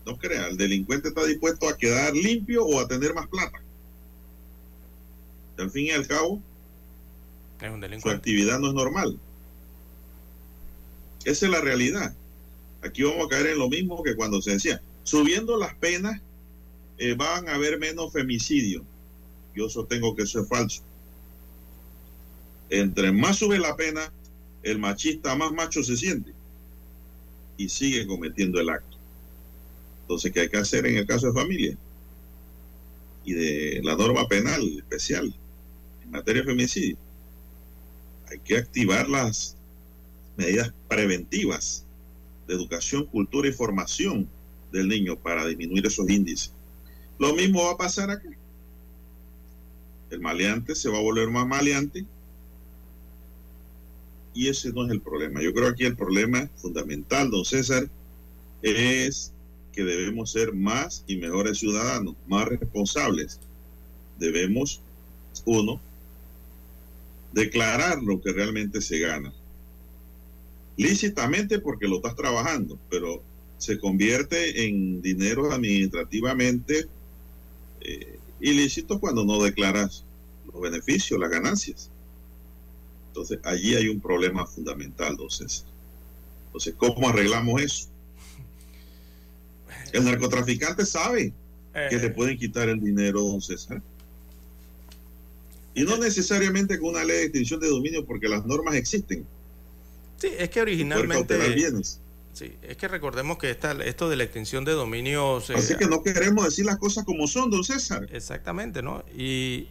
[0.06, 3.60] No crea, el delincuente está dispuesto a quedar limpio o a tener más plata.
[5.58, 6.40] Al fin y al cabo,
[8.00, 9.18] su actividad no es normal.
[11.24, 12.14] Esa es la realidad.
[12.82, 16.20] Aquí vamos a caer en lo mismo que cuando se decía, subiendo las penas
[17.02, 18.84] eh, van a haber menos femicidios.
[19.56, 20.82] Yo sostengo que eso es falso.
[22.70, 24.12] Entre más sube la pena,
[24.62, 26.32] el machista más macho se siente
[27.56, 28.96] y sigue cometiendo el acto.
[30.02, 31.76] Entonces, ¿qué hay que hacer en el caso de familia?
[33.24, 35.34] Y de la norma penal especial
[36.04, 36.96] en materia de femicidio.
[38.30, 39.56] Hay que activar las
[40.36, 41.84] medidas preventivas
[42.46, 44.28] de educación, cultura y formación
[44.70, 46.52] del niño para disminuir esos índices.
[47.22, 48.28] Lo mismo va a pasar acá.
[50.10, 52.04] El maleante se va a volver más maleante
[54.34, 55.40] y ese no es el problema.
[55.40, 57.88] Yo creo que aquí el problema fundamental, don César,
[58.60, 59.32] es
[59.72, 63.38] que debemos ser más y mejores ciudadanos, más responsables.
[64.18, 64.80] Debemos,
[65.44, 65.80] uno,
[67.32, 69.32] declarar lo que realmente se gana.
[70.76, 73.22] Lícitamente porque lo estás trabajando, pero
[73.58, 76.88] se convierte en dinero administrativamente
[77.84, 80.04] eh, ilícito cuando no declaras
[80.52, 81.90] los beneficios, las ganancias.
[83.08, 85.66] Entonces, allí hay un problema fundamental, don César.
[86.46, 87.88] Entonces, ¿cómo arreglamos eso?
[89.92, 91.32] El narcotraficante sabe
[91.72, 92.10] que le eh.
[92.10, 93.82] pueden quitar el dinero, don César.
[95.74, 99.26] Y no necesariamente con una ley de extinción de dominio, porque las normas existen.
[100.18, 101.36] Sí, es que originalmente.
[102.32, 105.36] Sí, es que recordemos que esta, esto de la extinción de dominio.
[105.54, 108.08] Así que no queremos decir las cosas como son, don César.
[108.10, 109.04] Exactamente, ¿no?
[109.16, 109.68] Y,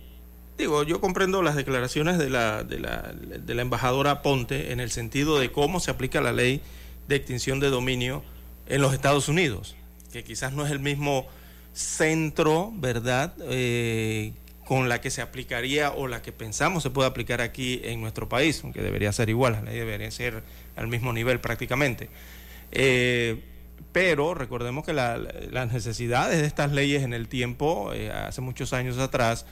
[0.61, 4.91] Digo, yo comprendo las declaraciones de la, de, la, de la embajadora Ponte en el
[4.91, 6.61] sentido de cómo se aplica la ley
[7.07, 8.23] de extinción de dominio
[8.67, 9.75] en los Estados Unidos,
[10.13, 11.27] que quizás no es el mismo
[11.73, 14.33] centro, ¿verdad?, eh,
[14.65, 18.29] con la que se aplicaría o la que pensamos se puede aplicar aquí en nuestro
[18.29, 20.43] país, aunque debería ser igual, la ley debería ser
[20.75, 22.09] al mismo nivel prácticamente.
[22.71, 23.43] Eh,
[23.91, 28.97] pero recordemos que las necesidades de estas leyes en el tiempo, eh, hace muchos años
[28.97, 29.45] atrás,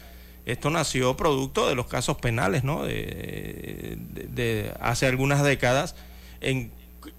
[0.46, 2.86] esto nació producto de los casos penales, ¿no?
[2.86, 5.96] De, hace algunas décadas,
[6.40, 6.72] en,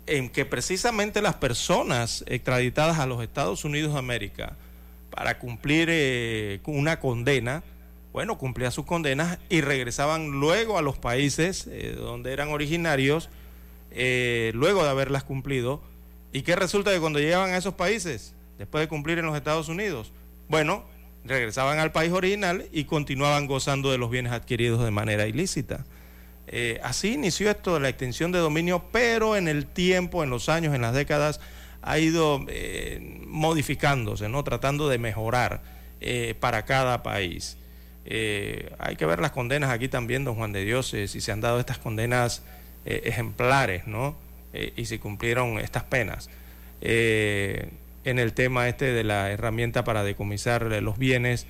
[0.06, 4.56] que precisamente las personas extraditadas a los Estados Unidos de América
[5.10, 7.62] para cumplir eh, una condena,
[8.14, 13.28] bueno, cumplían sus condenas y regresaban luego a los países donde eran originarios,
[13.90, 15.89] luego de haberlas cumplido.
[16.32, 19.68] ¿Y qué resulta de cuando llegaban a esos países, después de cumplir en los Estados
[19.68, 20.12] Unidos?
[20.48, 20.84] Bueno,
[21.24, 25.84] regresaban al país original y continuaban gozando de los bienes adquiridos de manera ilícita.
[26.46, 30.48] Eh, así inició esto de la extensión de dominio, pero en el tiempo, en los
[30.48, 31.40] años, en las décadas,
[31.82, 34.44] ha ido eh, modificándose, ¿no?
[34.44, 35.62] tratando de mejorar
[36.00, 37.56] eh, para cada país.
[38.04, 41.60] hay que ver las condenas aquí también, don Juan de Dios, si se han dado
[41.60, 42.42] estas condenas
[42.84, 44.16] ejemplares, ¿no?
[44.52, 46.28] Y si cumplieron estas penas
[48.04, 51.46] en el tema este de la herramienta para decomisar los bienes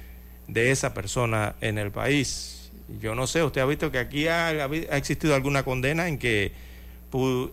[0.48, 2.70] de esa persona en el país.
[3.00, 4.64] Yo no sé, usted ha visto que aquí ha,
[4.96, 6.52] existido alguna condena en que,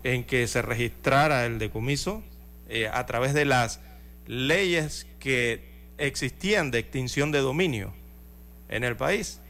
[0.02, 2.24] en que se registrara el decomiso
[2.68, 3.80] eh, a través de las
[4.26, 7.92] leyes que existían de extinción de dominio
[8.68, 9.40] en el país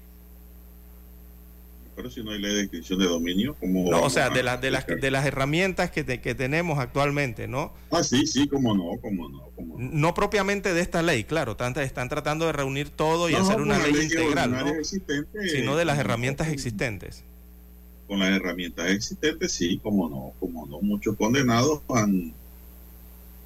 [1.99, 4.61] pero si no hay ley de extinción de dominio, como No, o sea, de, las
[4.61, 7.73] de, las, de las herramientas que, que tenemos actualmente, ¿no?
[7.91, 9.75] Ah, sí, sí, cómo no, cómo no, no.
[9.77, 14.01] No propiamente de esta ley, claro, están tratando de reunir todo y hacer una ley,
[14.01, 14.65] integral, ¿no?
[15.51, 17.25] sino de las herramientas existentes.
[18.07, 20.81] Con las herramientas existentes, sí, cómo no, cómo no.
[20.81, 22.33] Muchos condenados han,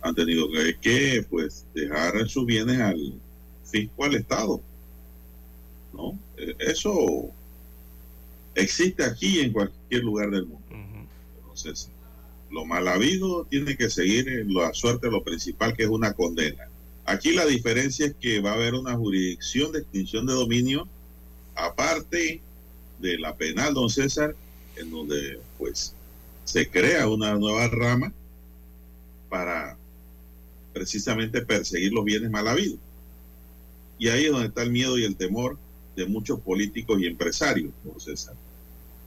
[0.02, 3.14] han tenido que, que pues dejar sus bienes al
[3.64, 4.60] fisco, al Estado.
[5.94, 6.18] ¿No?
[6.36, 7.32] Eh, eso
[8.54, 10.66] existe aquí en cualquier lugar del mundo.
[11.38, 11.90] Entonces,
[12.50, 16.68] lo mal habido tiene que seguir en la suerte lo principal, que es una condena.
[17.04, 20.86] Aquí la diferencia es que va a haber una jurisdicción de extinción de dominio,
[21.54, 22.40] aparte
[23.00, 24.36] de la penal, don César,
[24.76, 25.94] en donde pues
[26.44, 28.12] se crea una nueva rama
[29.28, 29.76] para
[30.72, 32.78] precisamente perseguir los bienes mal habidos.
[33.98, 35.58] Y ahí es donde está el miedo y el temor
[35.96, 38.34] de muchos políticos y empresarios, por César.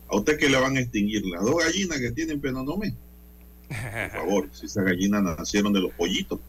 [0.08, 1.26] ¿A usted que le van a extinguir?
[1.26, 2.94] Las dos gallinas que tienen Penonomé.
[3.68, 6.40] Por favor, si esas gallinas nacieron de los pollitos.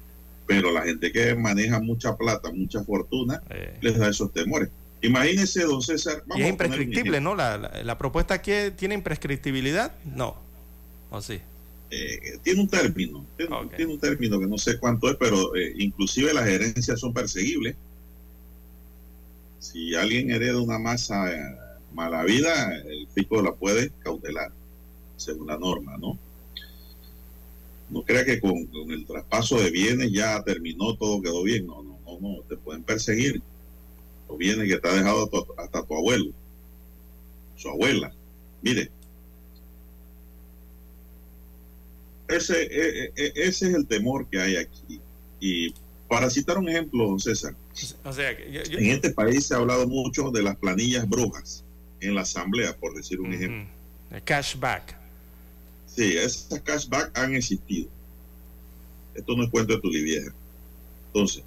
[0.47, 3.79] Pero la gente que maneja mucha plata, mucha fortuna, Eh.
[3.81, 4.69] les da esos temores.
[5.03, 6.23] Imagínese, don César.
[6.37, 7.21] Y es imprescriptible.
[7.21, 7.35] ¿no?
[7.35, 9.93] La, la, la propuesta aquí tiene imprescriptibilidad.
[10.15, 10.37] No.
[11.11, 11.41] ¿O sí?
[11.91, 16.35] Eh, tiene un término, tiene un término que no sé cuánto es, pero eh, inclusive
[16.35, 17.77] las herencias son perseguibles.
[19.73, 21.57] Si alguien hereda una masa eh,
[21.93, 24.53] mala vida, el fisco la puede cautelar,
[25.17, 26.17] según la norma, ¿no?
[27.91, 31.67] No crea que con, el traspaso de bienes ya terminó, todo quedó bien.
[31.67, 33.43] No, no, no, no, te pueden perseguir.
[34.29, 36.31] Los bienes que te ha dejado tu- hasta tu abuelo,
[37.57, 38.13] su abuela.
[38.63, 38.91] Mire,
[42.29, 45.01] ese, e- e- e- ese es el temor que hay aquí.
[45.41, 45.75] Y
[46.09, 47.55] para citar un ejemplo, don César,
[48.05, 51.09] O sea, que yo, yo- en este país se ha hablado mucho de las planillas
[51.09, 51.65] brujas
[52.01, 53.67] en la asamblea, por decir un ejemplo.
[54.11, 54.97] El cashback.
[55.87, 57.89] Sí, esas cashback han existido.
[59.15, 60.33] Esto no es cuento de tu vieja.
[61.09, 61.43] Entonces,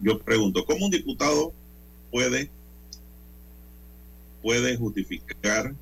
[0.00, 1.52] yo pregunto, ¿cómo un diputado
[2.10, 2.50] puede,
[4.42, 5.74] puede justificar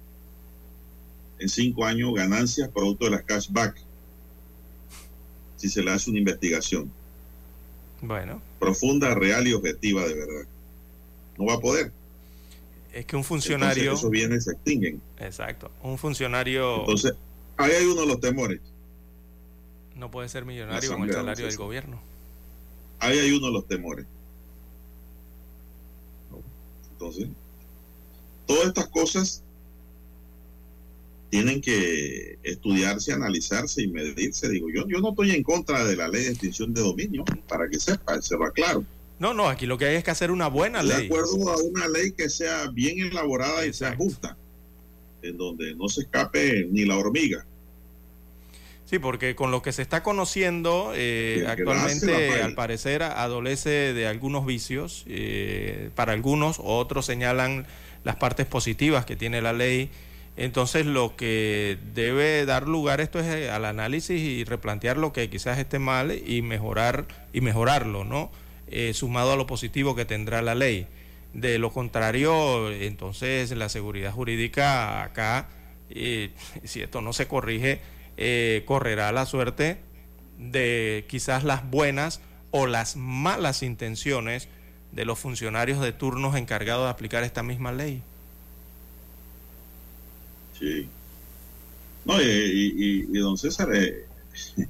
[1.38, 3.76] en cinco años ganancias producto de las cashback
[5.56, 6.90] si se le hace una investigación
[8.00, 10.46] Bueno, profunda, real y objetiva de verdad?
[11.36, 11.92] No va a poder.
[12.92, 13.92] es que un Entonces, funcionario.
[13.92, 15.00] esos bienes se extinguen.
[15.18, 15.70] Exacto.
[15.82, 17.14] Un funcionario Entonces,
[17.56, 18.60] ahí hay uno de los temores.
[19.96, 22.00] no puede ser millonario con el salario del gobierno.
[23.00, 24.06] Ahí hay uno de los temores.
[26.92, 27.28] Entonces,
[28.46, 29.42] todas estas cosas
[31.30, 34.48] tienen que estudiarse, analizarse y medirse.
[34.48, 37.68] Digo, yo, yo no estoy en contra de la ley de extinción de dominio, para
[37.68, 38.84] que sepa, se va claro.
[39.18, 41.06] No, no, aquí lo que hay es que hacer una buena De ley.
[41.06, 44.36] acuerdo a una ley que sea bien elaborada y sea justa,
[45.22, 47.44] en donde no se escape ni la hormiga.
[48.84, 54.06] Sí, porque con lo que se está conociendo eh, hace actualmente, al parecer, adolece de
[54.06, 55.04] algunos vicios.
[55.08, 57.66] eh, para algunos, otros señalan
[58.04, 59.90] las partes positivas que tiene la ley.
[60.38, 65.28] Entonces, lo que debe dar lugar esto es eh, al análisis y replantear lo que
[65.28, 68.30] quizás esté mal y mejorar y mejorarlo, ¿no?
[68.68, 70.86] Eh, sumado a lo positivo que tendrá la ley.
[71.32, 75.48] De lo contrario, entonces la seguridad jurídica acá,
[75.90, 76.30] eh,
[76.62, 77.80] si esto no se corrige,
[78.64, 79.78] correrá la suerte
[80.38, 82.20] de quizás las buenas
[82.52, 84.48] o las malas intenciones
[84.92, 88.02] de los funcionarios de turnos encargados de aplicar esta misma ley.
[90.58, 90.88] Sí.
[92.04, 94.04] No, y, y- y- y don César, eh,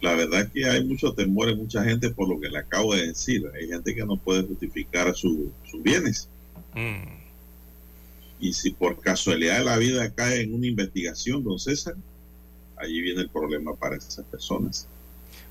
[0.00, 2.94] la verdad es que hay mucho temor en mucha gente por lo que le acabo
[2.94, 3.44] de decir.
[3.54, 6.28] Hay gente que no puede justificar su- sus bienes.
[6.74, 7.20] Mm.
[8.40, 11.94] Y si por casualidad de la vida cae en una investigación, don César,
[12.76, 14.86] allí viene el problema para esas personas.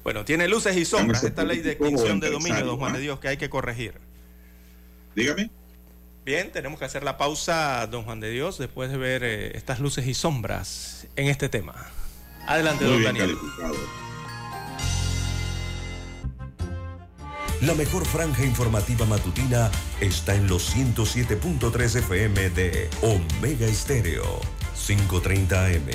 [0.03, 3.01] Bueno, tiene luces y sombras esta ley de extinción de dominio, don Juan de ¿ah?
[3.01, 3.93] Dios, que hay que corregir.
[5.15, 5.51] Dígame.
[6.29, 9.79] Bien, tenemos que hacer la pausa, don Juan de Dios, después de ver eh, estas
[9.79, 11.73] luces y sombras en este tema.
[12.45, 13.35] Adelante, Muy don bien Daniel.
[13.35, 13.75] calificado.
[17.61, 19.71] La mejor franja informativa matutina
[20.01, 24.39] está en los 107.3 FM de Omega Estéreo.
[24.77, 25.89] 5.30 AM.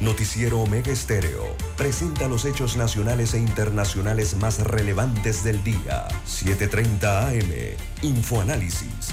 [0.00, 1.56] Noticiero Omega Estéreo.
[1.76, 6.06] Presenta los hechos nacionales e internacionales más relevantes del día.
[6.28, 7.76] 7.30 AM.
[8.02, 9.12] Infoanálisis.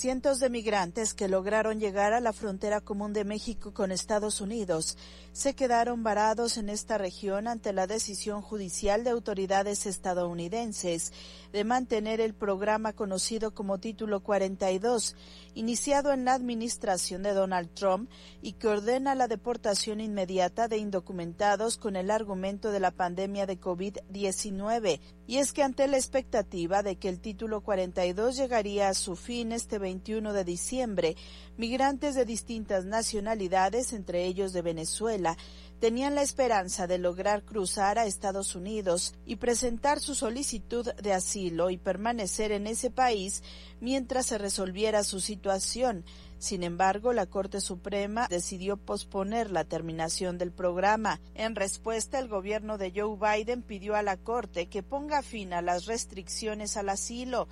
[0.00, 4.96] Cientos de migrantes que lograron llegar a la frontera común de México con Estados Unidos
[5.32, 11.12] se quedaron varados en esta región ante la decisión judicial de autoridades estadounidenses
[11.52, 15.16] de mantener el programa conocido como Título 42,
[15.54, 18.10] iniciado en la administración de Donald Trump
[18.42, 23.60] y que ordena la deportación inmediata de indocumentados con el argumento de la pandemia de
[23.60, 25.00] COVID-19.
[25.26, 29.52] Y es que ante la expectativa de que el Título 42 llegaría a su fin
[29.52, 31.16] este 21 de diciembre,
[31.60, 35.36] migrantes de distintas nacionalidades, entre ellos de Venezuela,
[35.78, 41.68] tenían la esperanza de lograr cruzar a Estados Unidos y presentar su solicitud de asilo
[41.68, 43.42] y permanecer en ese país
[43.78, 46.06] mientras se resolviera su situación.
[46.38, 51.20] Sin embargo, la Corte Suprema decidió posponer la terminación del programa.
[51.34, 55.60] En respuesta, el gobierno de Joe Biden pidió a la Corte que ponga fin a
[55.60, 57.48] las restricciones al asilo,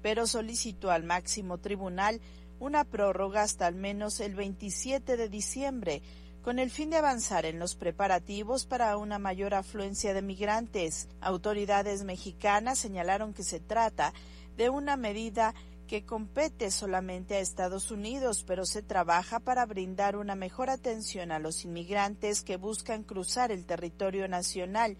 [0.00, 2.22] pero solicitó al máximo tribunal
[2.60, 6.02] una prórroga hasta al menos el 27 de diciembre,
[6.42, 11.08] con el fin de avanzar en los preparativos para una mayor afluencia de migrantes.
[11.20, 14.12] Autoridades mexicanas señalaron que se trata
[14.56, 15.54] de una medida
[15.86, 21.40] que compete solamente a Estados Unidos, pero se trabaja para brindar una mejor atención a
[21.40, 24.96] los inmigrantes que buscan cruzar el territorio nacional.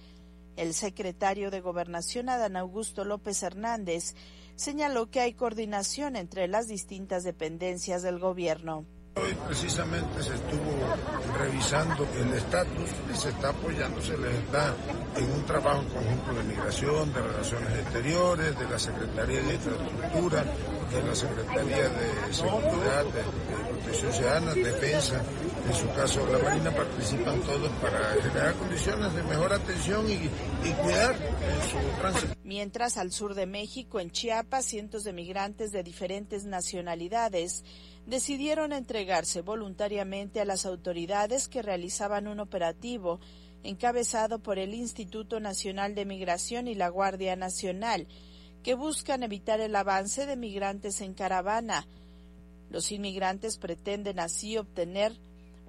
[0.56, 4.16] El secretario de Gobernación, Adán Augusto López Hernández,
[4.60, 8.84] señaló que hay coordinación entre las distintas dependencias del gobierno.
[9.16, 10.70] Hoy precisamente se estuvo
[11.38, 14.74] revisando el estatus y se está apoyando, se les está
[15.16, 20.44] en un trabajo conjunto de migración, de relaciones exteriores, de la Secretaría de Infraestructura,
[20.92, 25.22] de la Secretaría de Seguridad, de, Protección Ciudadana, Defensa,
[25.66, 30.28] en su caso la Marina, participan todos para generar condiciones de mejor atención y,
[30.82, 31.16] cuidar
[31.70, 32.34] su tránsito.
[32.44, 37.64] Mientras al sur de México, en Chiapas, cientos de migrantes de diferentes nacionalidades
[38.06, 43.20] decidieron entregarse voluntariamente a las autoridades que realizaban un operativo
[43.62, 48.08] encabezado por el Instituto Nacional de Migración y la Guardia Nacional,
[48.62, 51.86] que buscan evitar el avance de migrantes en caravana.
[52.70, 55.12] Los inmigrantes pretenden así obtener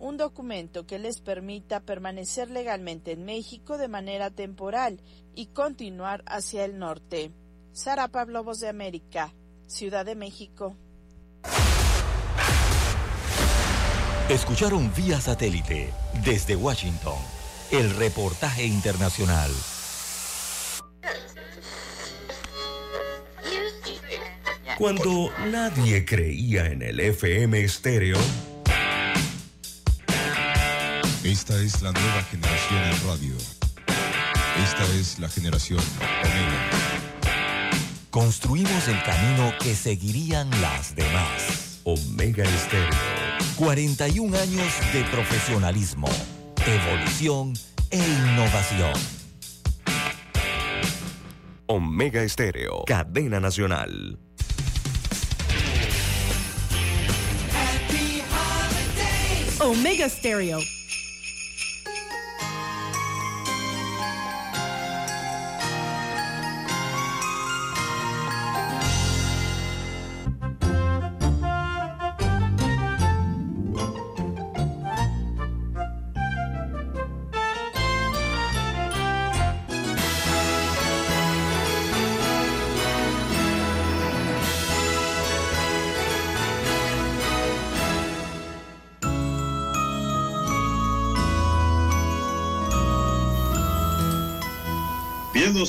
[0.02, 4.99] un documento que les permita permanecer legalmente en México de manera temporal
[5.36, 7.32] y continuar hacia el norte.
[7.72, 9.34] Sara Pablo Voz de América,
[9.68, 10.76] Ciudad de México.
[14.28, 15.93] Escucharon vía satélite
[16.26, 17.18] desde Washington
[17.72, 19.52] el reportaje internacional.
[24.78, 28.18] Cuando nadie creía en el FM estéreo.
[31.24, 33.36] Esta es la nueva generación en radio.
[34.63, 36.69] Esta es la generación Omega.
[38.09, 41.80] Construimos el camino que seguirían las demás.
[41.84, 42.89] Omega Estéreo
[43.55, 46.09] 41 años de profesionalismo,
[46.65, 47.53] evolución
[47.91, 48.93] e innovación.
[51.67, 54.17] Omega Estéreo, cadena nacional.
[59.59, 60.80] Omega Stereo.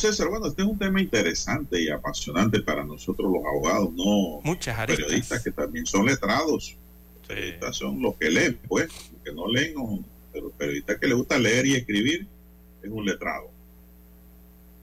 [0.02, 4.84] César, bueno, este es un tema interesante y apasionante para nosotros los abogados, no Muchas
[4.84, 6.76] periodistas que también son letrados.
[7.28, 11.16] Periodistas son los que leen, pues, los que no leen, no, pero periodistas que les
[11.16, 12.26] gusta leer y escribir
[12.82, 13.48] es un letrado.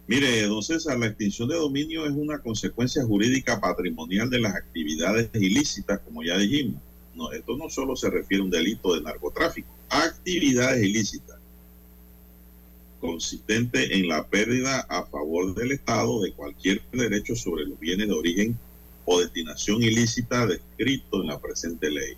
[0.07, 5.29] Mire, don César, la extinción de dominio es una consecuencia jurídica patrimonial de las actividades
[5.33, 6.81] ilícitas, como ya dijimos.
[7.13, 11.38] No, esto no solo se refiere a un delito de narcotráfico, actividades ilícitas
[12.99, 18.13] consistente en la pérdida a favor del Estado de cualquier derecho sobre los bienes de
[18.13, 18.57] origen
[19.05, 22.15] o destinación ilícita descrito en la presente ley,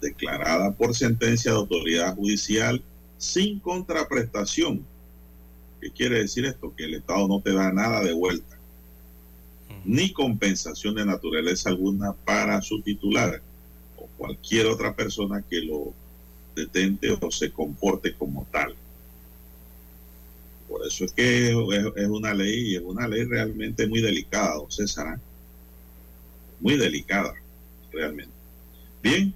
[0.00, 2.82] declarada por sentencia de autoridad judicial
[3.16, 4.84] sin contraprestación.
[5.80, 6.74] ¿Qué quiere decir esto?
[6.76, 8.56] Que el Estado no te da nada de vuelta,
[9.84, 13.40] ni compensación de naturaleza alguna para su titular
[13.96, 15.92] o cualquier otra persona que lo
[16.54, 18.74] detente o se comporte como tal.
[20.68, 25.18] Por eso es que es, una ley, es una ley realmente muy delicada, don César.
[26.60, 27.34] Muy delicada,
[27.90, 28.32] realmente.
[29.02, 29.32] Bien,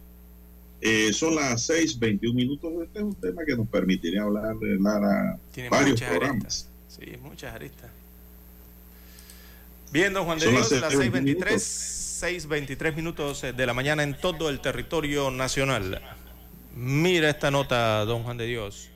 [0.80, 2.72] eh, son las 6:21 minutos.
[2.82, 5.38] Este es un tema que nos permitiría hablar de Lara
[5.70, 6.68] varios programas.
[6.88, 7.90] Sí, muchas aristas.
[9.92, 14.60] Bien, don Juan de Dios, las 6:23, 6:23 minutos de la mañana en todo el
[14.60, 16.02] territorio nacional.
[16.74, 18.91] Mira esta nota, don Juan de Dios.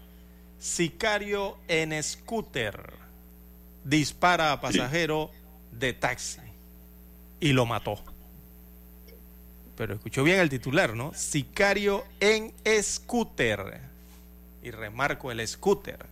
[0.59, 2.95] Sicario en scooter
[3.85, 5.31] dispara a pasajero
[5.71, 6.41] de taxi
[7.41, 7.99] y lo mató.
[9.77, 11.13] pero escuchó bien el titular, ¿no?
[11.15, 12.53] Sicario en
[12.83, 13.81] scooter.
[14.63, 16.07] Y remarco el scooter.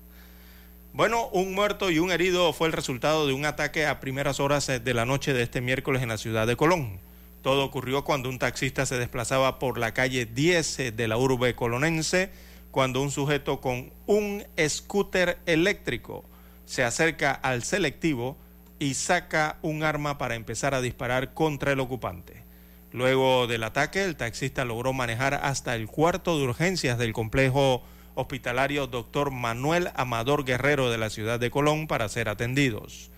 [0.92, 4.66] Bueno, un muerto y un herido fue el resultado de un ataque a primeras horas
[4.66, 7.00] de la noche de este miércoles en la ciudad de Colón.
[7.42, 12.30] Todo ocurrió cuando un taxista se desplazaba por la calle 10 de la urbe colonense,
[12.74, 16.24] cuando un sujeto con un scooter eléctrico
[16.64, 18.36] se acerca al selectivo
[18.80, 22.42] y saca un arma para empezar a disparar contra el ocupante.
[22.90, 27.84] Luego del ataque, el taxista logró manejar hasta el cuarto de urgencias del complejo
[28.16, 29.30] hospitalario Dr.
[29.30, 33.12] Manuel Amador Guerrero de la ciudad de Colón para ser atendidos.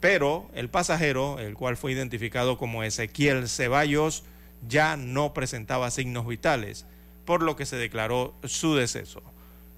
[0.00, 4.24] Pero el pasajero, el cual fue identificado como Ezequiel Ceballos,
[4.66, 6.84] ya no presentaba signos vitales,
[7.24, 9.22] por lo que se declaró su deceso.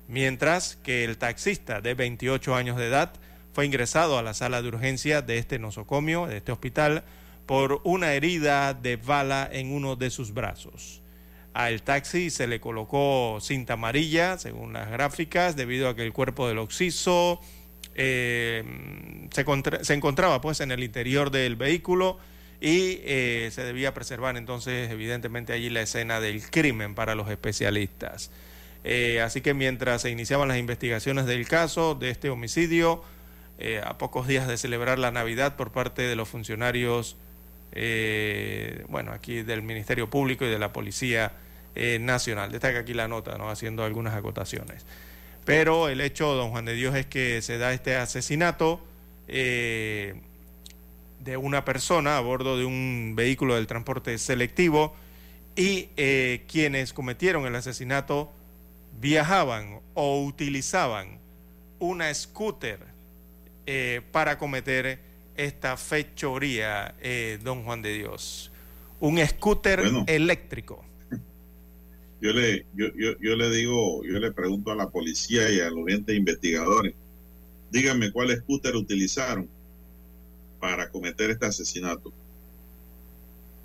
[0.09, 3.13] Mientras que el taxista de 28 años de edad
[3.53, 7.05] fue ingresado a la sala de urgencia de este nosocomio, de este hospital,
[7.47, 11.03] por una herida de bala en uno de sus brazos.
[11.53, 16.49] Al taxi se le colocó cinta amarilla, según las gráficas, debido a que el cuerpo
[16.49, 17.41] del occiso
[17.95, 18.65] eh,
[19.31, 22.19] se, encontraba pues en el interior del vehículo
[22.65, 28.31] y eh, se debía preservar entonces evidentemente allí la escena del crimen para los especialistas.
[28.85, 33.03] Eh, así que mientras se iniciaban las investigaciones del caso de este homicidio,
[33.85, 37.17] a pocos días de celebrar la Navidad por parte de los funcionarios,
[38.89, 41.33] bueno, aquí del Ministerio Público y de la Policía
[41.77, 42.53] eh, nacional.
[42.53, 43.51] Destaca aquí la nota, ¿no?
[43.51, 44.87] haciendo algunas acotaciones.
[45.45, 48.81] Pero el hecho, don Juan de Dios, es que se da este asesinato
[49.27, 50.15] eh,
[51.25, 54.95] de una persona a bordo de un vehículo del transporte selectivo
[55.57, 58.31] y eh, quienes cometieron el asesinato
[59.01, 61.19] viajaban o utilizaban
[61.79, 62.79] una scooter
[64.13, 64.99] para cometer
[65.37, 66.95] esta fechoría,
[67.43, 68.53] don Juan de Dios.
[69.01, 70.85] Un scooter eléctrico.
[72.21, 75.87] Yo le, yo, yo, le digo, yo le pregunto a la policía y a los
[75.89, 76.95] entes investigadores,
[77.71, 79.47] díganme cuál scooter utilizaron
[80.65, 82.11] para cometer este asesinato.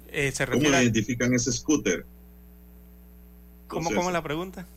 [0.10, 2.06] Eh, ¿Cómo identifican ese scooter?
[3.70, 4.68] ¿Cómo, ¿Cómo la pregunta?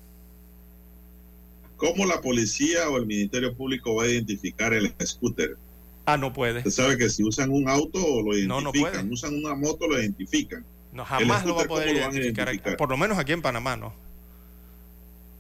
[1.77, 5.57] ¿Cómo la policía o el Ministerio Público va a identificar el scooter?
[6.07, 6.59] Ah, no puede.
[6.59, 10.64] Usted sabe que si usan un auto lo identifican, usan una moto lo identifican.
[10.93, 13.93] No, jamás lo va a poder identificar, por lo menos aquí en Panamá, ¿no?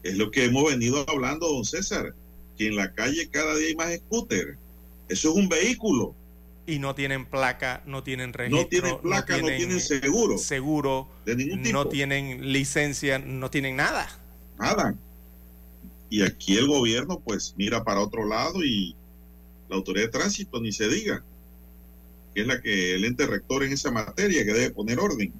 [0.02, 2.12] Es lo que hemos venido hablando, don César,
[2.58, 4.56] que en la calle cada día hay más scooter.
[5.08, 6.16] Eso es un vehículo.
[6.66, 8.62] Y no tienen placa, no tienen registro.
[8.62, 10.38] No tienen placa, no tienen, seguro.
[10.38, 11.08] Seguro.
[11.26, 11.72] De ningún tipo.
[11.72, 14.08] No tienen licencia, no tienen nada.
[14.58, 14.94] Nada.
[16.08, 18.94] Y aquí el gobierno pues mira para otro lado y
[19.68, 21.24] la autoridad de tránsito ni se diga
[22.34, 25.32] que es la que el ente rector en esa materia que debe poner orden.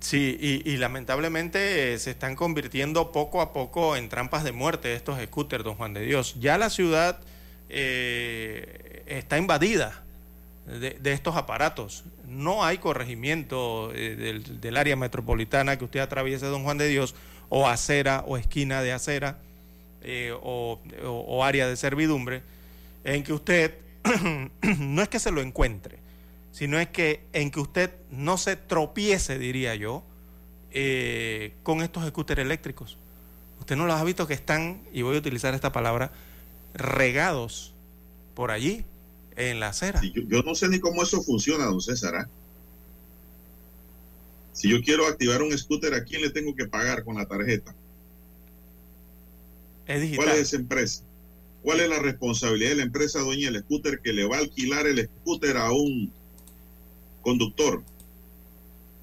[0.00, 5.22] Sí, y, lamentablemente eh, se están convirtiendo poco a poco en trampas de muerte estos
[5.22, 6.34] scooters, don Juan de Dios.
[6.40, 7.20] Ya la ciudad
[7.68, 10.02] eh, está invadida
[10.66, 12.04] de, estos aparatos.
[12.26, 17.14] No hay corregimiento eh, del, área metropolitana que usted atraviese, don Juan de Dios,
[17.48, 19.38] o acera o esquina de acera
[20.40, 22.42] o área de servidumbre,
[23.04, 23.74] en que usted
[24.78, 25.98] no es que se lo encuentre,
[26.52, 30.04] sino es que en que usted no se tropiece, diría yo,
[30.70, 32.98] eh, con estos scooters eléctricos.
[33.60, 36.12] Usted no los ha visto que están, y voy a utilizar esta palabra,
[36.74, 37.74] regados
[38.34, 38.84] por allí,
[39.36, 40.00] en la acera.
[40.02, 42.14] yo, no sé ni cómo eso funciona, don César.
[42.16, 42.28] ¿ah?
[44.52, 47.74] Si yo quiero activar un scooter, ¿a quién le tengo que pagar con la tarjeta?
[49.86, 50.16] Es.
[50.16, 51.02] ¿Cuál es esa empresa?
[51.62, 54.86] ¿Cuál es la responsabilidad de la empresa dueña del scooter que le va a alquilar
[54.86, 56.12] el scooter a un
[57.22, 57.82] conductor,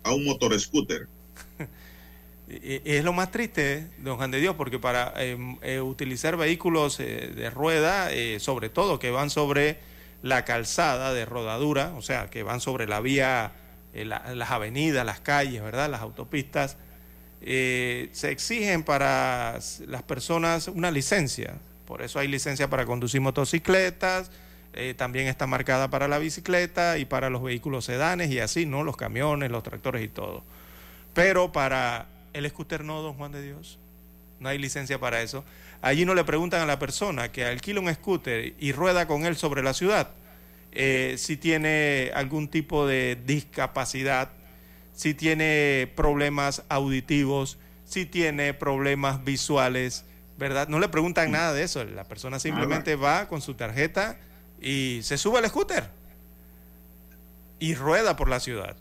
[0.03, 1.07] a un motor scooter?
[2.49, 7.31] es lo más triste, don Juan de Dios, porque para em, eh, utilizar vehículos eh,
[7.35, 9.77] de rueda, eh, sobre todo que van sobre
[10.21, 13.51] la calzada de rodadura, o sea, que van sobre la vía,
[13.93, 15.89] las avenidas, las calles, ¿verdad?
[15.89, 16.77] Las autopistas,
[17.41, 21.55] se exigen para las personas una licencia,
[21.85, 24.29] por eso hay licencia para conducir motocicletas,
[24.73, 28.83] eh, también está marcada para la bicicleta y para los vehículos sedanes y así, ¿no?
[28.83, 30.43] Los camiones, los tractores y todo.
[31.13, 33.79] Pero para el scooter no, don Juan de Dios,
[34.39, 35.43] no hay licencia para eso.
[35.81, 39.35] Allí no le preguntan a la persona que alquila un scooter y rueda con él
[39.35, 40.09] sobre la ciudad
[40.71, 44.29] eh, si tiene algún tipo de discapacidad,
[44.93, 50.05] si tiene problemas auditivos, si tiene problemas visuales,
[50.37, 50.67] ¿verdad?
[50.67, 51.83] No le preguntan nada de eso.
[51.85, 54.19] La persona simplemente va con su tarjeta
[54.61, 55.89] y se sube al scooter
[57.59, 58.75] y rueda por la ciudad.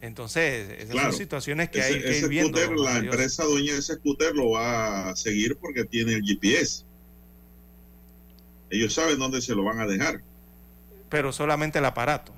[0.00, 2.58] Entonces, esas son situaciones que hay que ir viendo.
[2.74, 6.84] la empresa dueña de ese scooter lo va a seguir porque tiene el GPS.
[8.70, 10.22] Ellos saben dónde se lo van a dejar.
[11.08, 12.32] Pero solamente el aparato.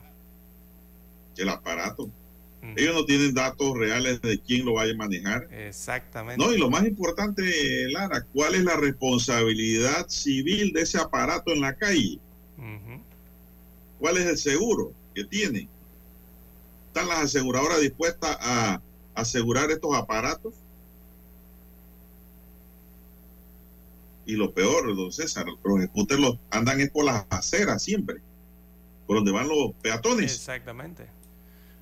[1.37, 2.11] El aparato.
[2.77, 5.49] Ellos no tienen datos reales de quién lo vaya a manejar.
[5.53, 6.45] Exactamente.
[6.45, 11.61] No, y lo más importante, Lara, ¿cuál es la responsabilidad civil de ese aparato en
[11.61, 12.19] la calle?
[13.99, 15.69] ¿Cuál es el seguro que tiene?
[16.89, 18.81] ¿Están las aseguradoras dispuestas a
[19.15, 20.55] asegurar estos aparatos?
[24.27, 28.17] Y lo peor, don César, los scooters los andan es por las aceras siempre,
[29.07, 30.35] por donde van los peatones.
[30.35, 31.07] Exactamente.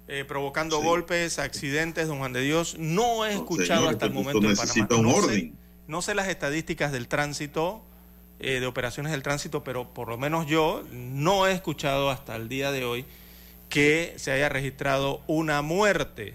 [0.08, 2.76] Eh, provocando golpes, accidentes, don Juan de Dios.
[2.78, 4.88] No he escuchado hasta el momento en Panamá.
[4.90, 5.40] Un no, orden.
[5.40, 5.52] Sé,
[5.88, 7.82] no sé las estadísticas del tránsito,
[8.38, 12.48] eh, de operaciones del tránsito, pero por lo menos yo no he escuchado hasta el
[12.48, 13.06] día de hoy
[13.76, 16.32] que se haya registrado una muerte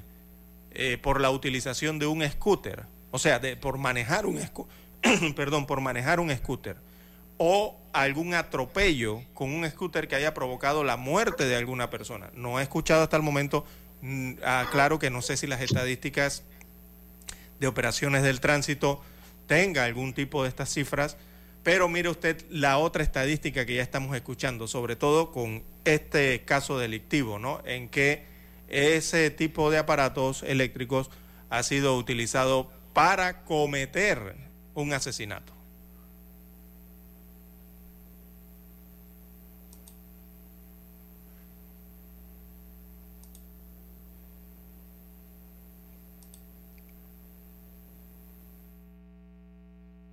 [0.76, 4.39] eh, por la utilización de un scooter, o sea, por manejar un
[5.36, 6.78] perdón, por manejar un scooter
[7.38, 12.30] o algún atropello con un scooter que haya provocado la muerte de alguna persona.
[12.36, 13.66] No he escuchado hasta el momento,
[14.04, 16.44] mm, ah, claro que no sé si las estadísticas
[17.60, 19.02] de operaciones del tránsito
[19.48, 21.18] tenga algún tipo de estas cifras,
[21.64, 26.77] pero mire usted la otra estadística que ya estamos escuchando, sobre todo con este caso
[26.77, 27.61] delictivo, ¿no?
[27.65, 28.25] En que
[28.67, 31.09] ese tipo de aparatos eléctricos
[31.49, 34.36] ha sido utilizado para cometer
[34.73, 35.53] un asesinato.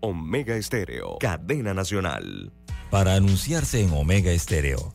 [0.00, 2.52] Omega Estéreo, cadena nacional.
[2.90, 4.94] Para anunciarse en Omega Estéreo,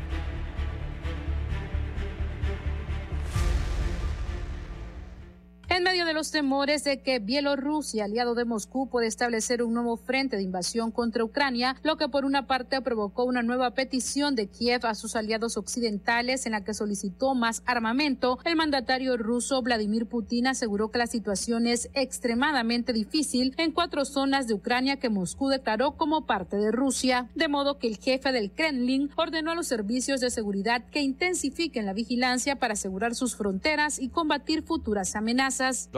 [6.21, 10.91] Los temores de que Bielorrusia, aliado de Moscú, puede establecer un nuevo frente de invasión
[10.91, 15.15] contra Ucrania, lo que por una parte provocó una nueva petición de Kiev a sus
[15.15, 20.99] aliados occidentales en la que solicitó más armamento, el mandatario ruso Vladimir Putin aseguró que
[20.99, 26.55] la situación es extremadamente difícil en cuatro zonas de Ucrania que Moscú declaró como parte
[26.57, 30.83] de Rusia, de modo que el jefe del Kremlin ordenó a los servicios de seguridad
[30.91, 35.89] que intensifiquen la vigilancia para asegurar sus fronteras y combatir futuras amenazas.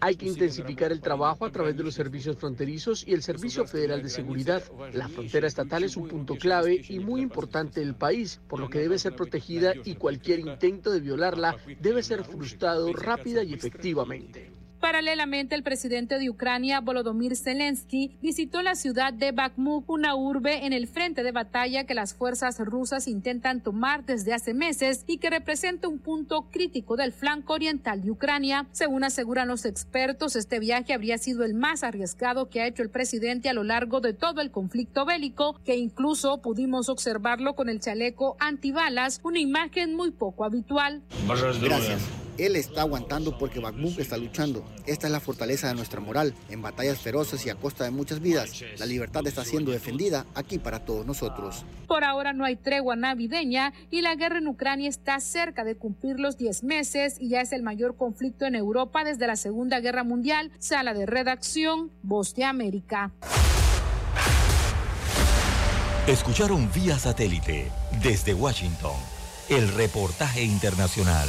[0.00, 4.02] Hay que intensificar el trabajo a través de los servicios fronterizos y el Servicio Federal
[4.02, 4.62] de Seguridad.
[4.92, 8.78] La frontera estatal es un punto clave y muy importante del país, por lo que
[8.78, 14.55] debe ser protegida y cualquier intento de violarla debe ser frustrado rápida y efectivamente.
[14.80, 20.72] Paralelamente, el presidente de Ucrania, Volodymyr Zelensky, visitó la ciudad de Bakhmut, una urbe en
[20.72, 25.30] el frente de batalla que las fuerzas rusas intentan tomar desde hace meses y que
[25.30, 28.66] representa un punto crítico del flanco oriental de Ucrania.
[28.72, 32.90] Según aseguran los expertos, este viaje habría sido el más arriesgado que ha hecho el
[32.90, 37.80] presidente a lo largo de todo el conflicto bélico, que incluso pudimos observarlo con el
[37.80, 41.02] chaleco antibalas, una imagen muy poco habitual.
[41.62, 42.02] Gracias.
[42.38, 44.62] Él está aguantando porque Bakhmut está luchando.
[44.86, 46.34] Esta es la fortaleza de nuestra moral.
[46.48, 50.58] En batallas feroces y a costa de muchas vidas, la libertad está siendo defendida aquí
[50.58, 51.64] para todos nosotros.
[51.86, 56.20] Por ahora no hay tregua navideña y la guerra en Ucrania está cerca de cumplir
[56.20, 60.04] los 10 meses y ya es el mayor conflicto en Europa desde la Segunda Guerra
[60.04, 60.52] Mundial.
[60.58, 63.12] Sala de redacción, Voz de América.
[66.06, 67.68] Escucharon vía satélite
[68.00, 68.94] desde Washington
[69.48, 71.28] el reportaje internacional.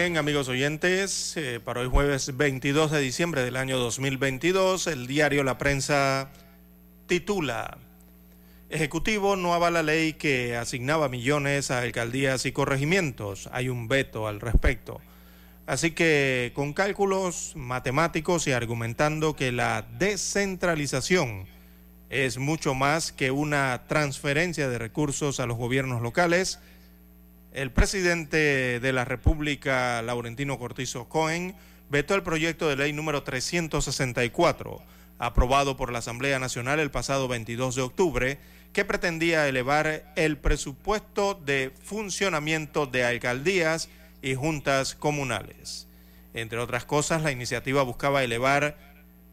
[0.00, 5.44] Bien, amigos oyentes, eh, para hoy jueves 22 de diciembre del año 2022, el diario
[5.44, 6.30] La Prensa
[7.06, 7.76] titula
[8.70, 13.50] Ejecutivo no avala ley que asignaba millones a alcaldías y corregimientos.
[13.52, 15.02] Hay un veto al respecto.
[15.66, 21.46] Así que con cálculos matemáticos y argumentando que la descentralización
[22.08, 26.58] es mucho más que una transferencia de recursos a los gobiernos locales,
[27.52, 31.54] el presidente de la República, Laurentino Cortizo Cohen,
[31.88, 34.80] vetó el proyecto de ley número 364,
[35.18, 38.38] aprobado por la Asamblea Nacional el pasado 22 de octubre,
[38.72, 43.88] que pretendía elevar el presupuesto de funcionamiento de alcaldías
[44.22, 45.88] y juntas comunales.
[46.34, 48.78] Entre otras cosas, la iniciativa buscaba elevar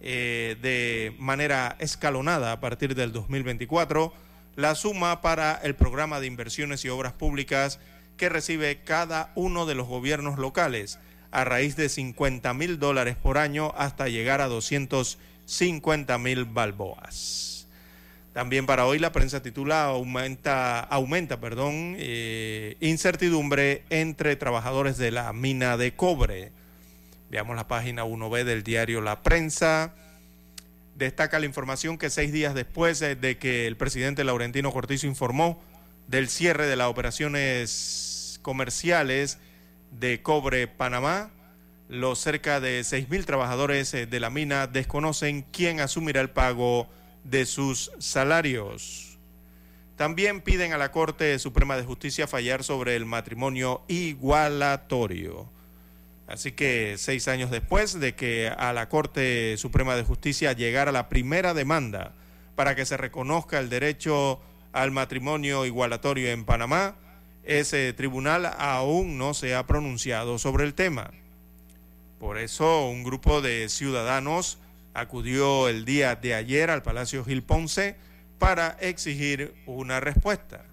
[0.02, 4.14] eh, de manera escalonada a partir del 2024
[4.56, 7.80] la suma para el programa de inversiones y obras públicas
[8.18, 11.00] que recibe cada uno de los gobiernos locales
[11.32, 17.68] a raíz de 50 mil dólares por año hasta llegar a 250 mil balboas.
[18.34, 25.34] También para hoy la prensa titula aumenta, aumenta perdón, eh, incertidumbre entre trabajadores de la
[25.34, 26.52] mina de cobre.
[27.32, 29.94] Veamos la página 1B del diario La Prensa.
[30.96, 35.60] Destaca la información que seis días después de que el presidente Laurentino Cortizo informó
[36.08, 38.07] del cierre de las operaciones
[38.48, 39.40] comerciales
[39.92, 41.32] de cobre Panamá,
[41.90, 46.88] los cerca de mil trabajadores eh, de la mina desconocen quién asumirá el pago
[47.26, 49.18] de sus salarios.
[49.98, 55.50] También piden a la Corte Suprema de Justicia fallar sobre el matrimonio igualatorio.
[56.26, 61.10] Así que seis años después de que a la Corte Suprema de Justicia llegara la
[61.10, 62.14] primera demanda
[62.56, 64.40] para que se reconozca el derecho
[64.72, 66.96] al matrimonio igualatorio en Panamá,
[67.48, 71.12] ese tribunal aún no se ha pronunciado sobre el tema.
[72.20, 74.60] Por eso un grupo de ciudadanos
[74.94, 77.96] acudió el día de ayer al Palacio Gil Ponce
[78.38, 80.66] para exigir una respuesta.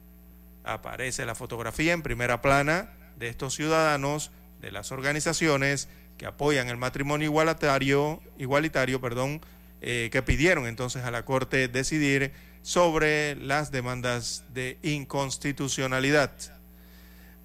[0.64, 6.76] Aparece la fotografía en primera plana de estos ciudadanos, de las organizaciones que apoyan el
[6.76, 9.42] matrimonio igualitario, igualitario perdón,
[9.80, 16.53] eh, que pidieron entonces a la Corte decidir sobre las demandas de inconstitucionalidad.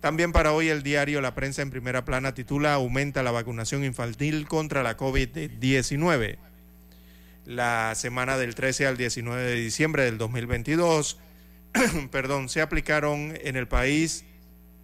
[0.02, 4.48] También para hoy el diario La Prensa en primera plana titula Aumenta la vacunación infantil
[4.48, 6.38] contra la COVID-19
[7.50, 11.18] la semana del 13 al 19 de diciembre del 2022,
[12.12, 14.24] perdón, se aplicaron en el país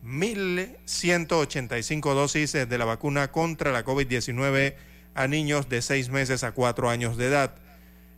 [0.03, 4.73] 1.185 dosis de la vacuna contra la COVID-19
[5.13, 7.53] a niños de 6 meses a 4 años de edad.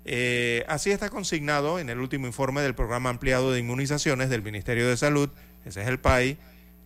[0.05, 4.87] Eh, así está consignado en el último informe del programa ampliado de inmunizaciones del Ministerio
[4.87, 5.29] de Salud,
[5.65, 6.37] ese es el PAI,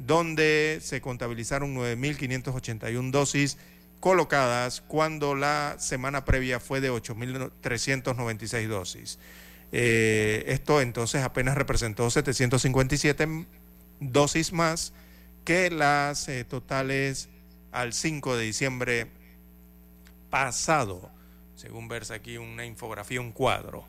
[0.05, 3.57] donde se contabilizaron 9.581 dosis
[3.99, 9.19] colocadas cuando la semana previa fue de 8.396 dosis.
[9.71, 13.45] Eh, esto entonces apenas representó 757
[13.99, 14.93] dosis más
[15.45, 17.29] que las eh, totales
[17.71, 19.07] al 5 de diciembre
[20.29, 21.09] pasado,
[21.55, 23.85] según verse aquí una infografía, un cuadro.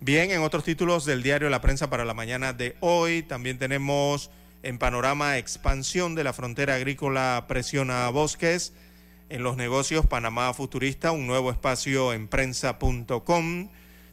[0.00, 4.30] Bien, en otros títulos del diario La Prensa para la mañana de hoy, también tenemos
[4.62, 8.72] en panorama expansión de la frontera agrícola presiona bosques.
[9.28, 13.68] En los negocios Panamá Futurista, un nuevo espacio en prensa.com.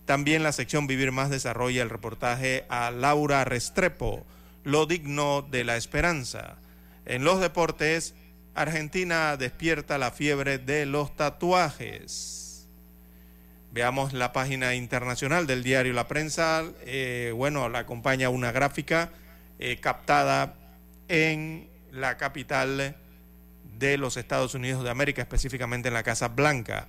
[0.05, 4.25] También la sección Vivir Más desarrolla el reportaje a Laura Restrepo,
[4.63, 6.57] Lo digno de la esperanza.
[7.05, 8.13] En los deportes,
[8.53, 12.67] Argentina despierta la fiebre de los tatuajes.
[13.71, 16.63] Veamos la página internacional del diario La Prensa.
[16.85, 19.11] Eh, bueno, la acompaña una gráfica
[19.59, 20.55] eh, captada
[21.07, 22.95] en la capital
[23.77, 26.87] de los Estados Unidos de América, específicamente en la Casa Blanca.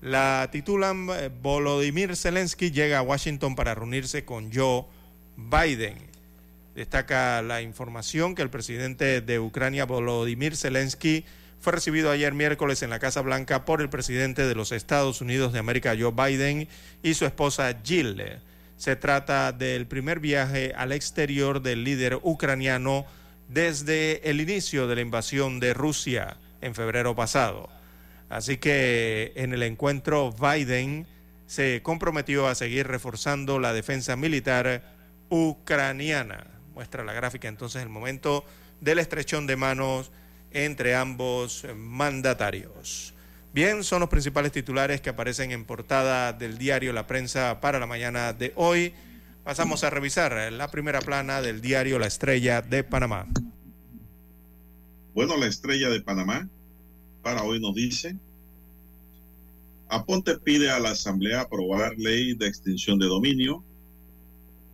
[0.00, 4.84] La titulan eh, Volodymyr Zelensky llega a Washington para reunirse con Joe
[5.36, 5.98] Biden.
[6.74, 11.24] Destaca la información que el presidente de Ucrania, Volodymyr Zelensky,
[11.58, 15.52] fue recibido ayer miércoles en la Casa Blanca por el presidente de los Estados Unidos
[15.54, 16.68] de América, Joe Biden,
[17.02, 18.40] y su esposa Jill.
[18.76, 23.06] Se trata del primer viaje al exterior del líder ucraniano
[23.48, 27.68] desde el inicio de la invasión de Rusia en febrero pasado.
[28.28, 31.06] Así que en el encuentro Biden
[31.46, 34.82] se comprometió a seguir reforzando la defensa militar
[35.28, 36.46] ucraniana.
[36.74, 38.44] Muestra la gráfica entonces el momento
[38.80, 40.10] del estrechón de manos
[40.50, 43.14] entre ambos mandatarios.
[43.56, 47.86] Bien, son los principales titulares que aparecen en portada del diario La Prensa para la
[47.86, 48.92] mañana de hoy.
[49.44, 53.26] Pasamos a revisar la primera plana del diario La Estrella de Panamá.
[55.14, 56.46] Bueno, la estrella de Panamá
[57.22, 58.18] para hoy nos dice,
[59.88, 63.64] Aponte pide a la Asamblea aprobar ley de extinción de dominio.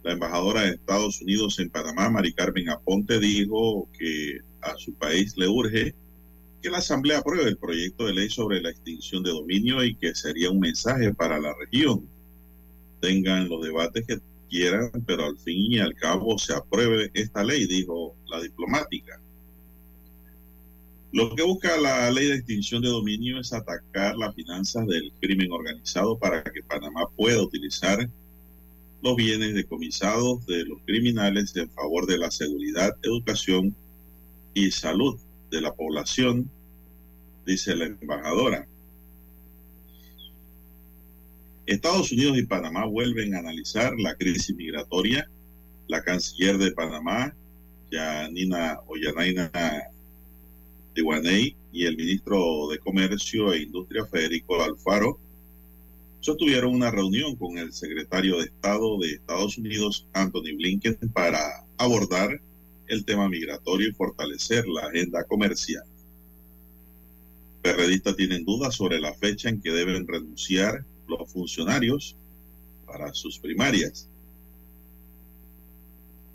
[0.02, 5.36] La embajadora de Estados Unidos en Panamá, Mari Carmen Aponte, dijo que a su país
[5.36, 5.94] le urge
[6.62, 10.14] que la Asamblea apruebe el proyecto de ley sobre la extinción de dominio y que
[10.14, 12.08] sería un mensaje para la región.
[13.00, 17.66] Tengan los debates que quieran, pero al fin y al cabo se apruebe esta ley,
[17.66, 19.20] dijo la diplomática.
[21.10, 25.50] Lo que busca la ley de extinción de dominio es atacar las finanzas del crimen
[25.50, 28.08] organizado para que Panamá pueda utilizar
[29.02, 33.74] los bienes decomisados de los criminales en favor de la seguridad, educación
[34.54, 35.18] y salud
[35.52, 36.50] de la población,
[37.46, 38.66] dice la embajadora.
[41.66, 45.28] Estados Unidos y Panamá vuelven a analizar la crisis migratoria.
[45.88, 47.34] La canciller de Panamá,
[47.90, 49.50] Yanina Ollanaina
[50.96, 55.18] Guaney y el ministro de Comercio e Industria, Federico Alfaro,
[56.20, 62.40] sostuvieron una reunión con el secretario de Estado de Estados Unidos, Anthony Blinken, para abordar
[62.92, 65.84] el tema migratorio y fortalecer la agenda comercial.
[67.62, 72.16] Periodistas tienen dudas sobre la fecha en que deben renunciar los funcionarios
[72.86, 74.08] para sus primarias.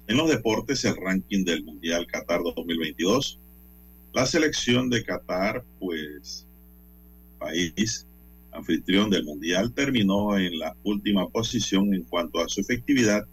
[0.07, 3.39] En los deportes, el ranking del Mundial Qatar 2022
[4.17, 6.47] la selección de Qatar, pues,
[7.37, 8.07] país
[8.51, 13.27] anfitrión del Mundial, terminó en la última posición en cuanto a su efectividad.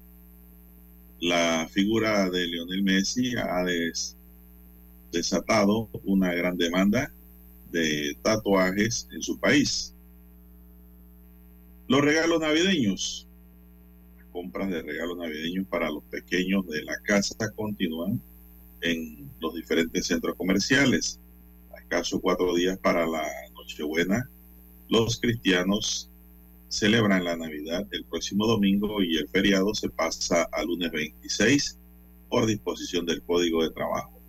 [1.25, 3.64] La figura de Lionel Messi ha
[5.11, 7.11] desatado una gran demanda
[7.70, 9.95] de tatuajes en su país.
[11.89, 13.27] Los regalos navideños,
[14.18, 18.20] las compras de regalos navideños para los pequeños de la casa continúan
[18.83, 21.18] en los diferentes centros comerciales.
[21.75, 24.29] A cuatro días para la Nochebuena,
[24.91, 26.11] los cristianos
[26.75, 31.79] celebran la Navidad el próximo domingo y el feriado se pasa al lunes 26
[32.29, 34.20] por disposición del Código de Trabajo.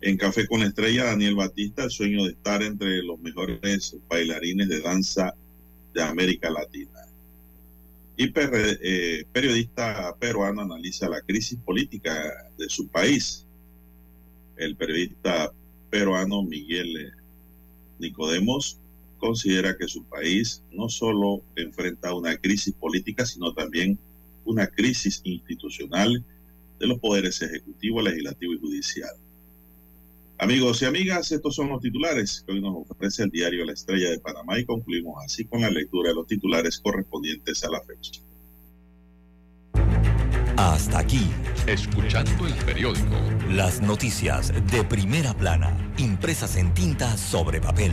[0.00, 4.80] En Café con Estrella, Daniel Batista, el sueño de estar entre los mejores bailarines de
[4.80, 5.34] danza
[5.94, 7.06] de América Latina.
[8.16, 13.46] Y eh, periodista peruano analiza la crisis política de su país.
[14.56, 15.52] El periodista
[15.90, 17.10] peruano Miguel eh,
[18.00, 18.80] Nicodemos
[19.26, 23.98] considera que su país no solo enfrenta una crisis política, sino también
[24.44, 26.24] una crisis institucional
[26.78, 29.10] de los poderes ejecutivo, legislativo y judicial.
[30.38, 34.10] Amigos y amigas, estos son los titulares que hoy nos ofrece el diario La Estrella
[34.10, 38.20] de Panamá y concluimos así con la lectura de los titulares correspondientes a la fecha.
[40.56, 41.26] Hasta aquí,
[41.66, 43.16] escuchando el periódico.
[43.50, 47.92] Las noticias de primera plana, impresas en tinta sobre papel.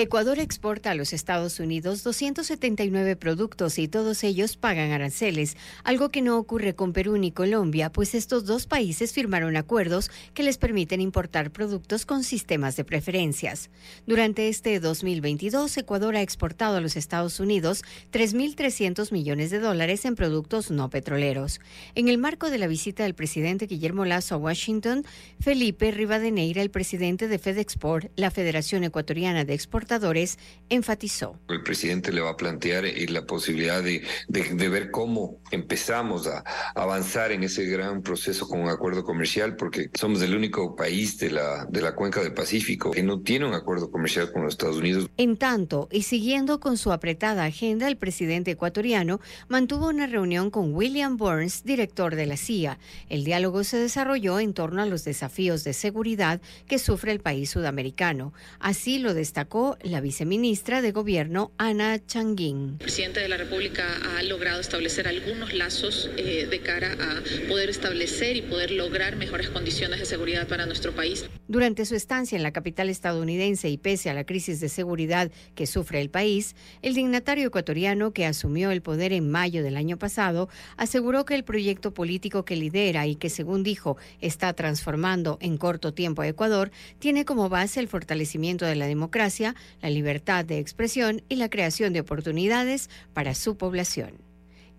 [0.00, 6.22] Ecuador exporta a los Estados Unidos 279 productos y todos ellos pagan aranceles, algo que
[6.22, 11.00] no ocurre con Perú ni Colombia, pues estos dos países firmaron acuerdos que les permiten
[11.00, 13.70] importar productos con sistemas de preferencias.
[14.06, 20.14] Durante este 2022, Ecuador ha exportado a los Estados Unidos 3.300 millones de dólares en
[20.14, 21.60] productos no petroleros.
[21.96, 25.04] En el marco de la visita del presidente Guillermo Lazo a Washington,
[25.40, 30.38] Felipe Rivadeneira, el presidente de FedExport, la Federación Ecuatoriana de Exportación, exportadores,
[30.68, 31.38] enfatizó.
[31.48, 36.44] El presidente le va a plantear eh, la posibilidad de, de, ver cómo empezamos a
[36.74, 41.30] avanzar en ese gran proceso con un acuerdo comercial, porque somos el único país de
[41.30, 44.76] la, de la cuenca del Pacífico que no tiene un acuerdo comercial con los Estados
[44.76, 45.08] Unidos.
[45.16, 50.74] En tanto, y siguiendo con su apretada agenda, el presidente ecuatoriano mantuvo una reunión con
[50.74, 52.78] William Burns, director de la CIA.
[53.08, 57.48] El diálogo se desarrolló en torno a los desafíos de seguridad que sufre el país
[57.48, 58.34] sudamericano.
[58.60, 62.70] Así lo destacó la viceministra de Gobierno, Ana Changuín.
[62.72, 63.84] El presidente de la República
[64.16, 69.50] ha logrado establecer algunos lazos eh, de cara a poder establecer y poder lograr mejores
[69.50, 71.28] condiciones de seguridad para nuestro país.
[71.46, 75.66] Durante su estancia en la capital estadounidense y pese a la crisis de seguridad que
[75.66, 80.48] sufre el país, el dignatario ecuatoriano que asumió el poder en mayo del año pasado
[80.76, 85.94] aseguró que el proyecto político que lidera y que, según dijo, está transformando en corto
[85.94, 91.22] tiempo a Ecuador, tiene como base el fortalecimiento de la democracia, la libertad de expresión
[91.28, 94.20] y la creación de oportunidades para su población.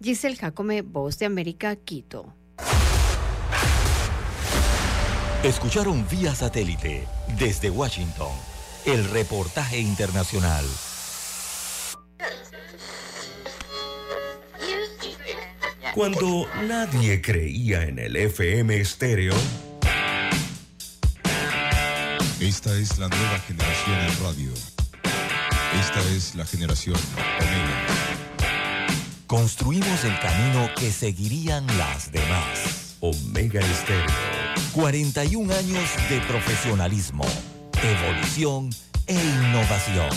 [0.02, 2.34] Giselle Jacome, Voz de América, Quito.
[5.44, 7.08] Escucharon vía satélite
[7.38, 8.32] desde Washington
[8.86, 10.66] el reportaje internacional.
[15.94, 19.34] Cuando nadie creía en el FM estéreo.
[22.40, 24.69] Esta es la nueva generación en radio.
[25.78, 27.86] Esta es la generación Omega.
[29.28, 32.96] Construimos el camino que seguirían las demás.
[33.00, 34.08] Omega Estéreo.
[34.74, 37.24] 41 años de profesionalismo,
[37.84, 38.72] evolución
[39.06, 40.10] e innovación.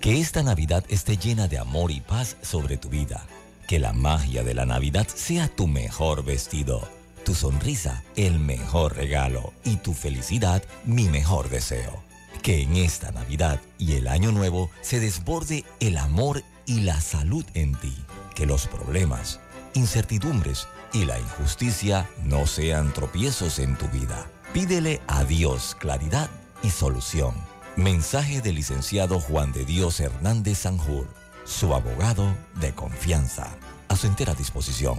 [0.00, 3.26] Que esta Navidad esté llena de amor y paz sobre tu vida.
[3.66, 6.86] Que la magia de la Navidad sea tu mejor vestido,
[7.24, 12.02] tu sonrisa el mejor regalo y tu felicidad mi mejor deseo.
[12.42, 17.44] Que en esta Navidad y el Año Nuevo se desborde el amor y la salud
[17.54, 17.94] en ti.
[18.34, 19.40] Que los problemas,
[19.74, 24.26] incertidumbres y la injusticia no sean tropiezos en tu vida.
[24.52, 26.30] Pídele a Dios claridad
[26.62, 27.34] y solución.
[27.76, 31.06] Mensaje del licenciado Juan de Dios Hernández Sanjur,
[31.44, 33.56] su abogado de confianza.
[33.88, 34.98] A su entera disposición.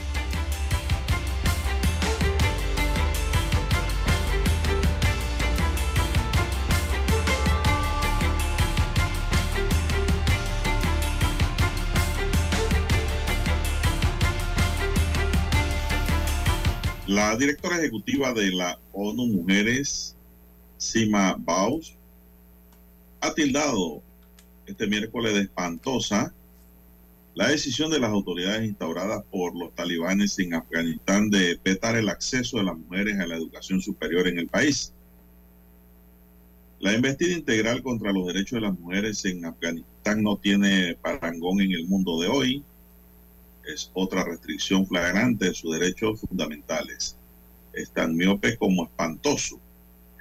[17.11, 20.15] La directora ejecutiva de la ONU Mujeres,
[20.77, 21.97] Sima Baus,
[23.19, 24.01] ha tildado
[24.65, 26.33] este miércoles de espantosa
[27.35, 32.59] la decisión de las autoridades instauradas por los talibanes en Afganistán de vetar el acceso
[32.59, 34.93] de las mujeres a la educación superior en el país.
[36.79, 41.73] La investida integral contra los derechos de las mujeres en Afganistán no tiene parangón en
[41.73, 42.63] el mundo de hoy.
[43.65, 47.15] Es otra restricción flagrante de sus derechos fundamentales.
[47.73, 49.59] Es tan miope como espantoso.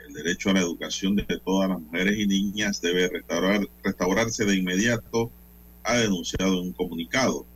[0.06, 4.56] El derecho a la educación de todas las mujeres y niñas debe restaurar, restaurarse de
[4.56, 5.30] inmediato
[5.84, 7.46] ha denunciado en un comunicado.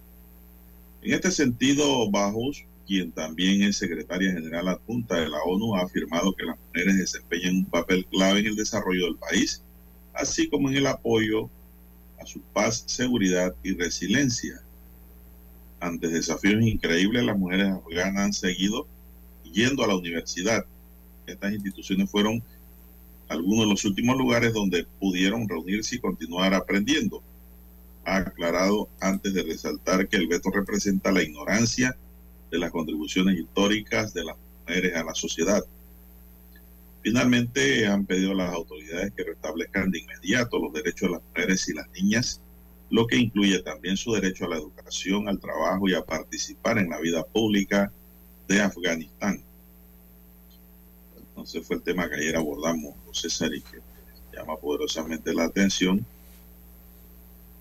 [1.03, 6.35] En este sentido, Bajos, quien también es secretaria general adjunta de la ONU, ha afirmado
[6.35, 9.63] que las mujeres desempeñan un papel clave en el desarrollo del país,
[10.15, 11.51] así como en el apoyo
[12.19, 14.64] a su paz, seguridad y resiliencia.
[15.85, 18.87] Ante desafíos increíbles, las mujeres afganas han seguido
[19.53, 20.65] yendo a la universidad.
[21.27, 22.43] Estas instituciones fueron
[23.29, 27.23] algunos de los últimos lugares donde pudieron reunirse y continuar aprendiendo
[28.07, 31.95] ha aclarado antes de resaltar que el veto representa la ignorancia
[32.51, 35.63] de las contribuciones históricas de las mujeres a la sociedad.
[37.03, 41.69] Finalmente, han pedido a las autoridades que restablezcan de inmediato los derechos de las mujeres
[41.69, 42.41] y las niñas,
[42.95, 46.91] lo que incluye también su derecho a la educación, al trabajo y a participar en
[46.91, 47.91] la vida pública
[48.47, 49.43] de Afganistán.
[51.19, 53.81] Entonces fue el tema que ayer abordamos, César, y que
[54.33, 56.07] llama poderosamente la atención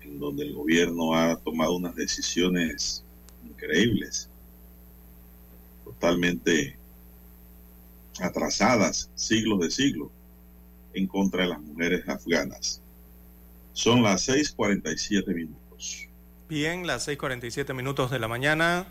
[0.04, 3.02] donde el gobierno ha tomado unas decisiones
[3.44, 4.28] increíbles,
[5.84, 6.76] totalmente
[8.20, 10.10] atrasadas, siglos de siglos,
[10.92, 12.83] en contra de las mujeres afganas.
[13.74, 16.08] Son las 6:47 minutos.
[16.48, 18.86] Bien, las 6:47 minutos de la mañana.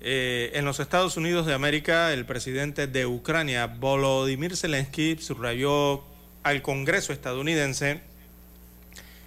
[0.00, 6.04] Eh, en los Estados Unidos de América, el presidente de Ucrania, Volodymyr Zelensky, subrayó
[6.42, 8.02] al Congreso estadounidense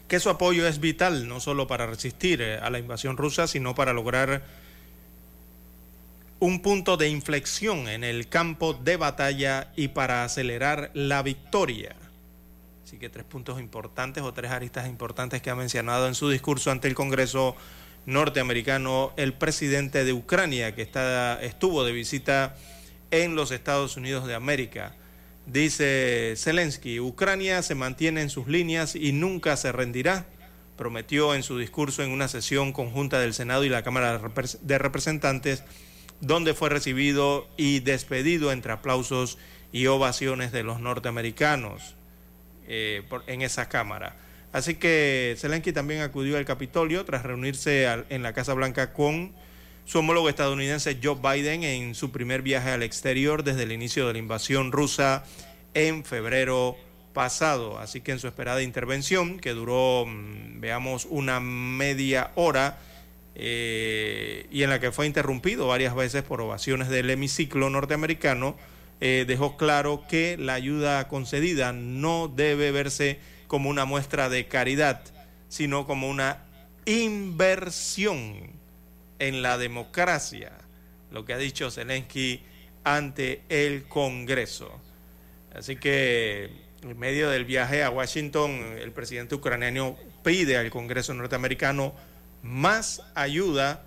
[0.08, 3.76] que su apoyo es vital no solo para resistir eh, a la invasión rusa, sino
[3.76, 4.44] para lograr
[6.40, 11.96] un punto de inflexión en el campo de batalla y para acelerar la victoria.
[12.88, 16.72] Así que tres puntos importantes o tres aristas importantes que ha mencionado en su discurso
[16.72, 17.54] ante el Congreso
[18.06, 22.56] norteamericano el presidente de Ucrania, que está, estuvo de visita
[23.12, 24.96] en los Estados Unidos de América.
[25.46, 30.26] Dice Zelensky, Ucrania se mantiene en sus líneas y nunca se rendirá,
[30.78, 34.22] prometió en su discurso en una sesión conjunta del Senado y la Cámara
[34.62, 35.66] de Representantes,
[36.22, 39.38] donde fue recibido y despedido entre aplausos
[39.74, 41.97] y ovaciones de los norteamericanos
[42.68, 44.16] eh, en esa Cámara.
[44.54, 49.34] Así que Zelensky también acudió al Capitolio tras reunirse en la Casa Blanca con
[49.86, 54.14] su homólogo estadounidense Joe Biden en su primer viaje al exterior desde el inicio de
[54.14, 55.24] la invasión rusa
[55.74, 56.76] en febrero
[57.14, 57.80] pasado.
[57.80, 62.80] Así que en su esperada intervención, que duró, mm, veamos, una media hora,
[63.34, 68.58] eh, y en la que fue interrumpido varias veces por ovaciones del hemiciclo norteamericano,
[69.00, 75.02] eh, dejó claro que la ayuda concedida no debe verse como una muestra de caridad,
[75.50, 76.46] sino como una
[76.86, 78.52] inversión
[79.20, 80.52] en la democracia,
[81.12, 82.44] lo que ha dicho Zelensky
[82.84, 84.72] ante el Congreso.
[85.54, 86.50] Así que
[86.82, 91.94] en medio del viaje a Washington, el presidente ucraniano pide al Congreso norteamericano
[92.44, 93.84] más ayuda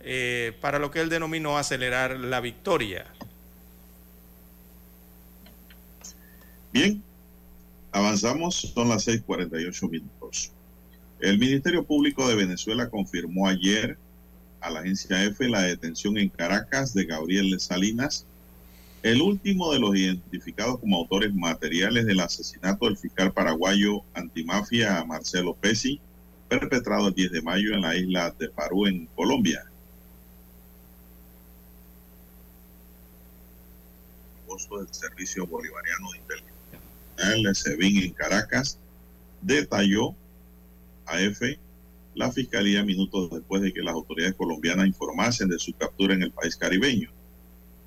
[0.00, 3.06] eh, para lo que él denominó acelerar la victoria.
[6.72, 7.02] Bien,
[7.94, 10.50] Avanzamos, son las 6:48 minutos.
[11.20, 13.98] El Ministerio Público de Venezuela confirmó ayer
[14.60, 18.24] a la agencia EFE la detención en Caracas de Gabriel Salinas,
[19.02, 25.54] el último de los identificados como autores materiales del asesinato del fiscal paraguayo antimafia Marcelo
[25.54, 26.00] Pesi,
[26.48, 29.64] perpetrado el 10 de mayo en la isla de Parú, en Colombia.
[34.46, 36.51] Del Servicio Bolivariano de Inteligencia
[37.54, 38.78] SEBIN en Caracas,
[39.40, 40.14] detalló
[41.06, 41.58] a EFE
[42.14, 46.30] la fiscalía minutos después de que las autoridades colombianas informasen de su captura en el
[46.30, 47.10] país caribeño.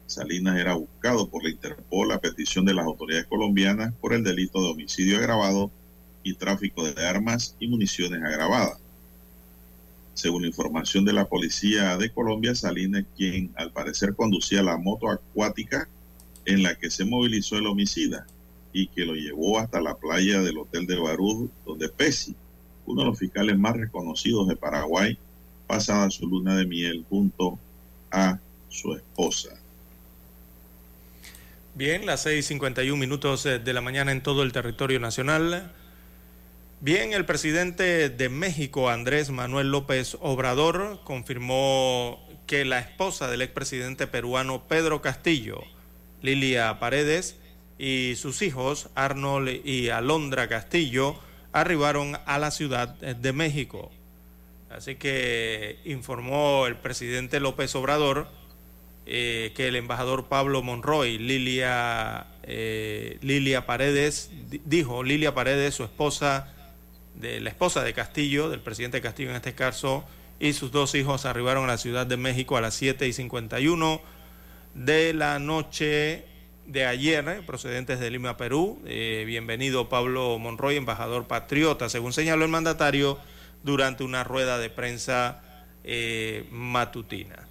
[0.07, 4.61] Salinas era buscado por la Interpol a petición de las autoridades colombianas por el delito
[4.61, 5.71] de homicidio agravado
[6.23, 8.79] y tráfico de armas y municiones agravadas.
[10.13, 15.89] Según información de la policía de Colombia, Salinas, quien al parecer conducía la moto acuática
[16.45, 18.25] en la que se movilizó el homicida,
[18.75, 22.35] y que lo llevó hasta la playa del Hotel de Barú, donde Pesi,
[22.85, 25.17] uno de los fiscales más reconocidos de Paraguay,
[25.65, 27.57] pasaba su luna de miel junto
[28.11, 28.37] a
[28.67, 29.57] su esposa.
[31.73, 35.71] Bien, las 6.51 minutos eh, de la mañana en todo el territorio nacional.
[36.81, 44.05] Bien, el presidente de México, Andrés Manuel López Obrador, confirmó que la esposa del expresidente
[44.05, 45.63] peruano Pedro Castillo,
[46.21, 47.37] Lilia Paredes,
[47.77, 51.15] y sus hijos, Arnold y Alondra Castillo,
[51.51, 53.91] arribaron a la Ciudad de México.
[54.69, 58.27] Así que informó el presidente López Obrador
[59.07, 64.31] eh, que el embajador Pablo Monroy, Lilia, eh, Lilia Paredes,
[64.65, 66.51] dijo, Lilia Paredes, su esposa,
[67.13, 70.03] de, la esposa de Castillo, del presidente Castillo en este caso,
[70.39, 74.01] y sus dos hijos arribaron a la Ciudad de México a las 7 y 51
[74.73, 76.25] de la noche
[76.65, 78.79] de ayer, eh, procedentes de Lima, Perú.
[78.85, 83.19] Eh, bienvenido Pablo Monroy, embajador patriota, según señaló el mandatario
[83.63, 85.43] durante una rueda de prensa
[85.83, 87.47] eh, matutina.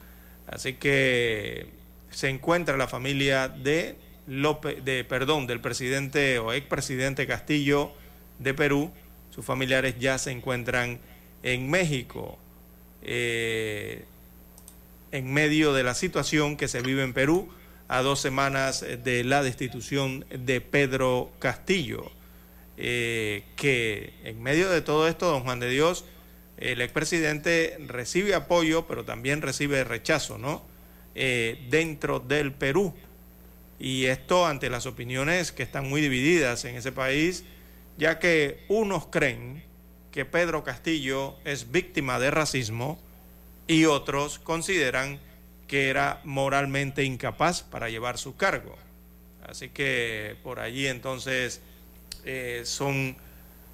[0.46, 1.68] Así que
[2.10, 3.96] se encuentra la familia de
[4.26, 7.92] López, de perdón, del presidente o expresidente Castillo
[8.38, 8.92] de Perú.
[9.30, 11.00] Sus familiares ya se encuentran
[11.42, 12.38] en México.
[13.06, 14.04] en
[15.32, 17.48] medio de la situación que se vive en Perú,
[17.88, 22.10] a dos semanas eh, de la destitución de Pedro Castillo,
[22.76, 26.04] eh, que en medio de todo esto, don Juan de Dios,
[26.56, 30.62] el expresidente recibe apoyo, pero también recibe rechazo, ¿no?
[31.14, 32.94] Eh, dentro del Perú.
[33.78, 37.44] Y esto ante las opiniones que están muy divididas en ese país,
[37.98, 39.62] ya que unos creen
[40.10, 43.00] que Pedro Castillo es víctima de racismo
[43.66, 45.20] y otros consideran
[45.66, 48.76] que era moralmente incapaz para llevar su cargo.
[49.46, 51.60] Así que por allí entonces
[52.24, 53.16] eh, son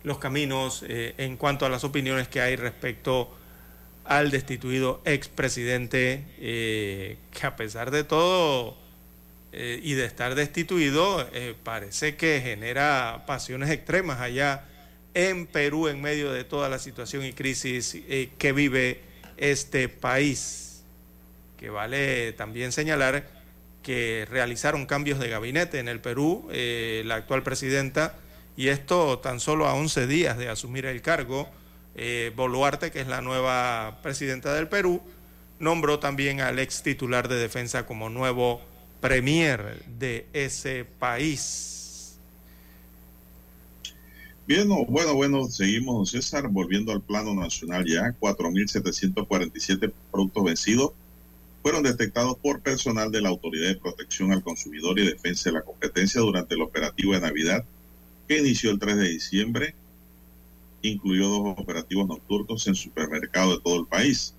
[0.03, 3.31] los caminos eh, en cuanto a las opiniones que hay respecto
[4.05, 8.77] al destituido expresidente, eh, que a pesar de todo
[9.53, 11.29] eh, y de estar destituido,
[11.62, 14.65] parece que genera pasiones extremas allá
[15.15, 17.97] en Perú en medio de toda la situación y crisis
[18.39, 19.01] que vive
[19.37, 20.69] este país.
[21.61, 23.28] Que vale también señalar
[23.85, 28.15] que realizaron cambios de gabinete en el Perú, la actual presidenta,
[28.57, 31.49] y esto tan solo a 11 días de asumir el cargo
[31.95, 35.03] eh, Boluarte, que es la nueva presidenta del Perú,
[35.59, 38.61] nombró también al ex titular de defensa como nuevo
[39.01, 42.19] premier de ese país.
[44.47, 50.93] Bien, bueno, bueno, seguimos, César, volviendo al plano nacional ya, 4.747 productos vencidos
[51.62, 55.62] fueron detectados por personal de la Autoridad de Protección al Consumidor y Defensa de la
[55.62, 57.65] Competencia durante el operativo de Navidad
[58.27, 59.74] que inició el 3 de diciembre
[60.82, 64.35] incluyó dos operativos nocturnos en supermercados de todo el país.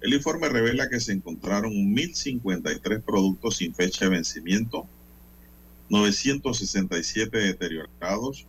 [0.00, 4.86] El informe revela que se encontraron 1.053 productos sin fecha de vencimiento,
[5.88, 8.46] 967 deteriorados,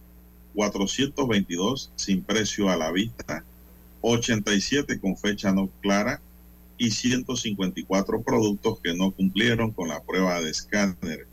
[0.54, 3.44] 422 sin precio a la vista,
[4.02, 6.22] 87 con fecha no clara
[6.78, 11.28] y 154 productos que no cumplieron con la prueba de escáner,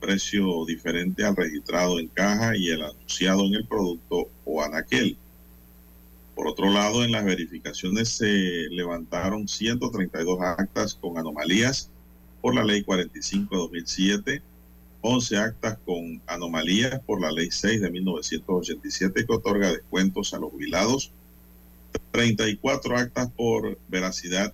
[0.00, 5.16] precio diferente al registrado en caja y el anunciado en el producto o anaquel.
[6.34, 11.90] Por otro lado, en las verificaciones se levantaron 132 actas con anomalías
[12.40, 14.42] por la ley 45 de 2007,
[15.02, 20.50] 11 actas con anomalías por la ley 6 de 1987 que otorga descuentos a los
[20.50, 21.12] jubilados,
[22.10, 24.52] 34 actas por veracidad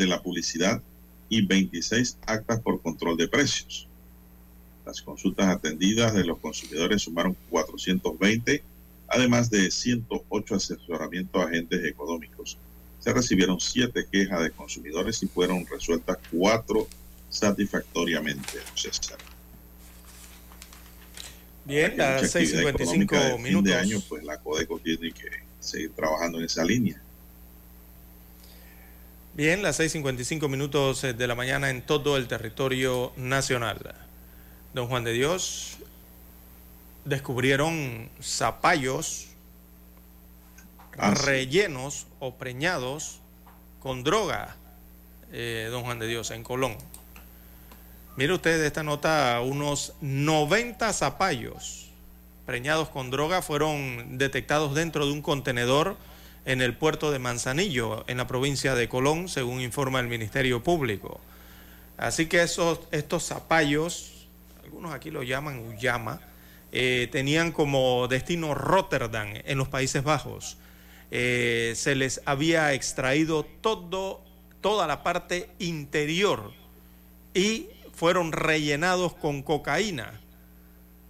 [0.00, 0.82] de la publicidad
[1.28, 3.86] y 26 actas por control de precios.
[4.86, 8.62] Las consultas atendidas de los consumidores sumaron 420,
[9.08, 12.56] además de 108 asesoramientos a agentes económicos.
[12.98, 16.88] Se recibieron siete quejas de consumidores y fueron resueltas cuatro
[17.28, 18.58] satisfactoriamente.
[21.66, 23.64] Bien, las 6.55 minutos.
[23.64, 25.28] de año, pues la Codeco tiene que
[25.60, 27.00] seguir trabajando en esa línea.
[29.32, 33.94] Bien, las 6.55 minutos de la mañana en todo el territorio nacional.
[34.74, 35.78] Don Juan de Dios,
[37.04, 39.28] descubrieron zapallos
[40.98, 43.20] ah, rellenos o preñados
[43.78, 44.56] con droga,
[45.30, 46.76] eh, don Juan de Dios, en Colón.
[48.16, 51.88] Mire usted esta nota, unos 90 zapallos
[52.46, 55.96] preñados con droga fueron detectados dentro de un contenedor
[56.44, 61.20] en el puerto de Manzanillo, en la provincia de Colón, según informa el Ministerio Público.
[61.96, 64.20] Así que esos, estos zapallos
[64.70, 66.20] algunos aquí lo llaman Uyama,
[66.70, 70.58] eh, tenían como destino Rotterdam en los Países Bajos.
[71.10, 74.22] Eh, se les había extraído todo,
[74.60, 76.52] toda la parte interior
[77.34, 80.20] y fueron rellenados con cocaína.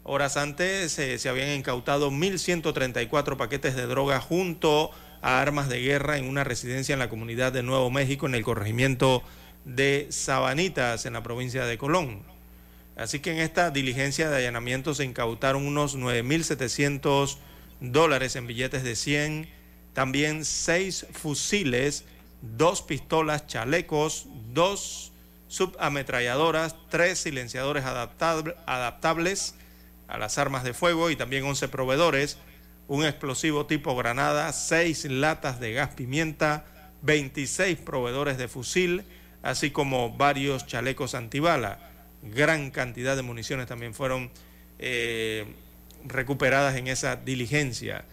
[0.04, 4.90] Horas antes eh, se habían incautado 1.134 paquetes de droga junto
[5.22, 9.22] armas de guerra en una residencia en la comunidad de Nuevo México, en el corregimiento
[9.64, 12.22] de Sabanitas, en la provincia de Colón.
[12.96, 17.38] Así que en esta diligencia de allanamiento se incautaron unos 9.700
[17.80, 19.48] dólares en billetes de 100,
[19.92, 22.04] también seis fusiles,
[22.42, 25.12] dos pistolas chalecos, dos
[25.48, 29.54] subametralladoras, tres silenciadores adaptables
[30.06, 32.38] a las armas de fuego y también 11 proveedores,
[32.90, 36.64] un explosivo tipo granada, seis latas de gas pimienta,
[37.02, 39.04] 26 proveedores de fusil,
[39.42, 41.90] así como varios chalecos antibala
[42.22, 44.30] gran cantidad de municiones también fueron
[44.78, 45.46] eh,
[46.04, 48.04] recuperadas en esa diligencia.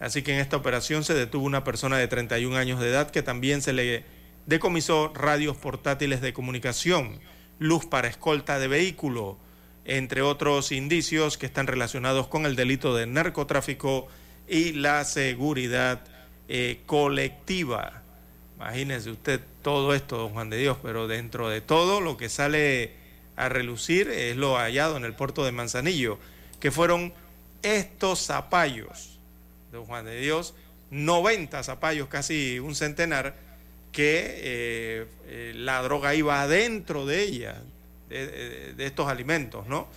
[0.00, 3.22] Así que en esta operación se detuvo una persona de 31 años de edad que
[3.22, 4.04] también se le
[4.46, 7.20] decomisó radios portátiles de comunicación,
[7.58, 9.38] luz para escolta de vehículo,
[9.86, 14.08] entre otros indicios que están relacionados con el delito de narcotráfico
[14.48, 16.04] y la seguridad
[16.48, 18.02] eh, colectiva.
[18.56, 22.92] Imagínese usted todo esto, don Juan de Dios, pero dentro de todo lo que sale
[23.36, 26.18] a relucir es lo hallado en el puerto de Manzanillo,
[26.60, 27.12] que fueron
[27.62, 29.18] estos zapallos
[29.72, 30.54] de Juan de Dios,
[30.90, 33.34] 90 zapallos, casi un centenar,
[33.90, 37.62] que eh, eh, la droga iba adentro de ella,
[38.08, 39.88] de, estos alimentos, ¿no?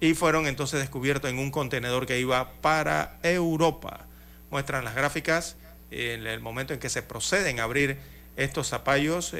[0.00, 4.06] Y fueron entonces descubiertos en un contenedor que iba para Europa.
[4.50, 5.56] Muestran las gráficas
[5.90, 7.96] en el momento en que se proceden a abrir
[8.36, 9.34] estos zapallos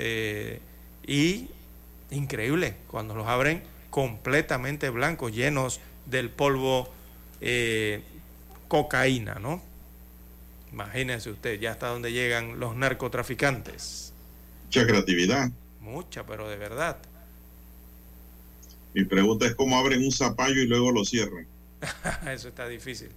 [1.06, 1.48] y
[2.10, 6.92] increíble cuando los abren completamente blancos, llenos del polvo
[7.40, 8.02] eh,
[8.68, 9.62] cocaína, ¿no?
[10.72, 14.12] Imagínense usted, ya hasta dónde llegan los narcotraficantes.
[14.66, 15.50] Mucha creatividad.
[15.80, 16.98] Mucha, pero de verdad.
[18.96, 21.46] Mi pregunta es cómo abren un zapallo y luego lo cierran.
[22.32, 23.10] Eso está difícil.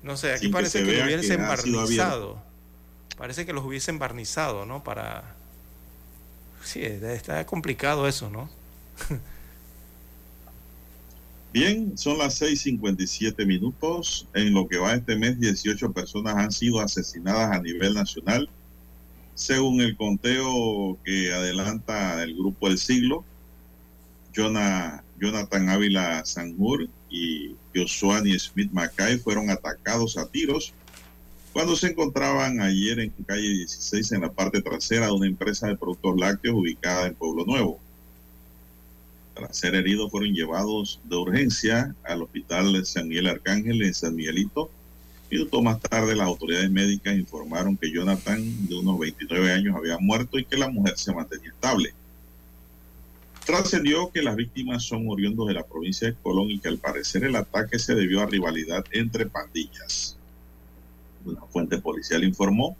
[0.00, 2.40] No sé, aquí parece que, lo hubiesen barnizado.
[3.16, 4.84] Parece que los hubiesen barnizado, ¿no?
[4.84, 5.34] Para...
[6.62, 8.48] Sí, está complicado eso, ¿no?
[11.52, 14.28] Bien, son las 6:57 minutos.
[14.34, 18.48] En lo que va este mes, 18 personas han sido asesinadas a nivel nacional,
[19.34, 23.24] según el conteo que adelanta el Grupo El Siglo.
[25.20, 30.72] Jonathan Ávila Sanjur y Josuani Smith Mackay fueron atacados a tiros
[31.52, 35.76] cuando se encontraban ayer en calle 16 en la parte trasera de una empresa de
[35.76, 37.80] productos lácteos ubicada en Pueblo Nuevo.
[39.34, 44.14] Tras ser heridos fueron llevados de urgencia al hospital de San Miguel Arcángel en San
[44.14, 44.70] Miguelito.
[45.30, 50.38] Minutos más tarde las autoridades médicas informaron que Jonathan, de unos 29 años, había muerto
[50.38, 51.92] y que la mujer se mantenía estable.
[53.48, 57.24] Trascendió que las víctimas son oriundos de la provincia de Colón y que al parecer
[57.24, 60.18] el ataque se debió a rivalidad entre pandillas.
[61.24, 62.76] Una fuente policial informó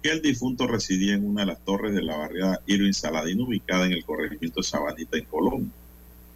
[0.00, 3.86] que el difunto residía en una de las torres de la barriada Irving Saladino ubicada
[3.86, 5.72] en el corregimiento Sabanita en Colón.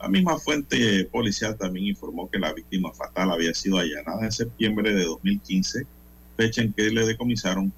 [0.00, 4.92] La misma fuente policial también informó que la víctima fatal había sido allanada en septiembre
[4.92, 5.86] de 2015,
[6.36, 7.72] fecha en que le decomisaron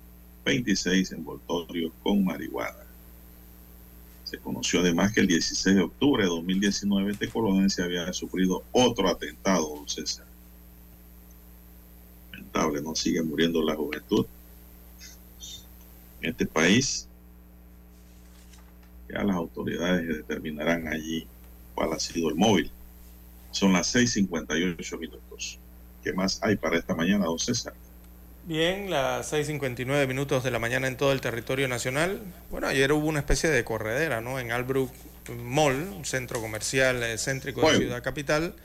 [0.47, 2.81] 26 envoltorios con marihuana.
[4.32, 9.06] Se conoció además que el 16 de octubre de 2019 este colonense había sufrido otro
[9.10, 10.24] atentado, don César.
[12.32, 14.24] Lamentable, no sigue muriendo la juventud
[16.22, 17.06] en este país.
[19.10, 21.26] Ya las autoridades determinarán allí
[21.74, 22.70] cuál ha sido el móvil.
[23.50, 25.59] Son las 6.58 minutos.
[26.02, 27.74] ¿Qué más hay para esta mañana, don César?
[28.44, 32.20] Bien, las 6.59 minutos de la mañana en todo el territorio nacional.
[32.51, 34.40] Bueno, ayer hubo una especie de corredera, ¿no?
[34.40, 34.90] En Albrook
[35.44, 38.56] Mall, un centro comercial eh, céntrico de Ciudad Capital.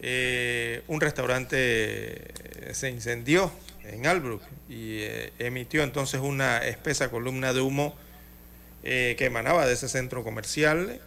[0.00, 3.52] Eh, un restaurante eh, se incendió
[3.84, 5.02] en Albrook y
[5.38, 7.94] emitió entonces una espesa columna de humo
[8.82, 11.00] que emanaba de ese centro comercial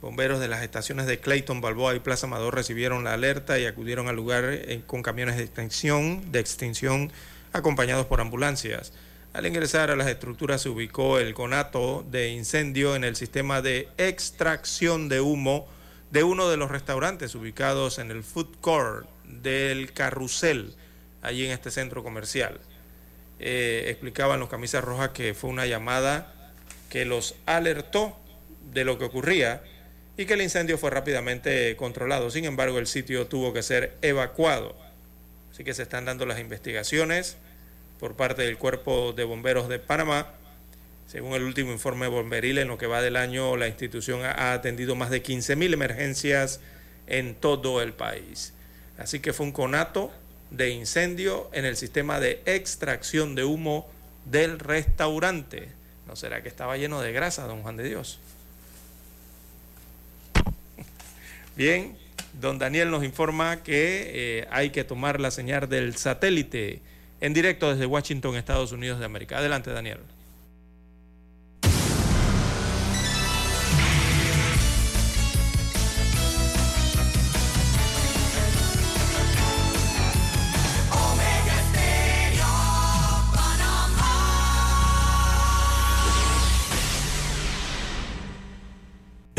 [0.00, 4.06] Bomberos de las estaciones de Clayton, Balboa y Plaza Amador recibieron la alerta y acudieron
[4.06, 4.56] al lugar
[4.86, 7.10] con camiones de extinción, de extinción
[7.52, 8.92] acompañados por ambulancias.
[9.32, 13.88] Al ingresar a las estructuras se ubicó el conato de incendio en el sistema de
[13.98, 15.68] extracción de humo
[16.10, 20.74] de uno de los restaurantes ubicados en el food court del Carrusel,
[21.22, 22.58] allí en este centro comercial.
[23.38, 26.34] Eh, explicaban los camisas rojas que fue una llamada
[26.88, 28.18] que los alertó
[28.72, 29.62] de lo que ocurría
[30.16, 32.30] y que el incendio fue rápidamente controlado.
[32.30, 34.76] Sin embargo, el sitio tuvo que ser evacuado.
[35.58, 37.36] Así que se están dando las investigaciones
[37.98, 40.28] por parte del Cuerpo de Bomberos de Panamá.
[41.08, 44.94] Según el último informe bomberil, en lo que va del año, la institución ha atendido
[44.94, 46.60] más de 15.000 emergencias
[47.08, 48.52] en todo el país.
[48.98, 50.12] Así que fue un conato
[50.52, 53.90] de incendio en el sistema de extracción de humo
[54.26, 55.70] del restaurante.
[56.06, 58.20] ¿No será que estaba lleno de grasa, don Juan de Dios?
[61.56, 61.98] Bien,
[62.40, 66.80] don Daniel nos informa que eh, hay que tomar la señal del satélite
[67.20, 69.38] en directo desde Washington, Estados Unidos de América.
[69.38, 69.98] Adelante, Daniel.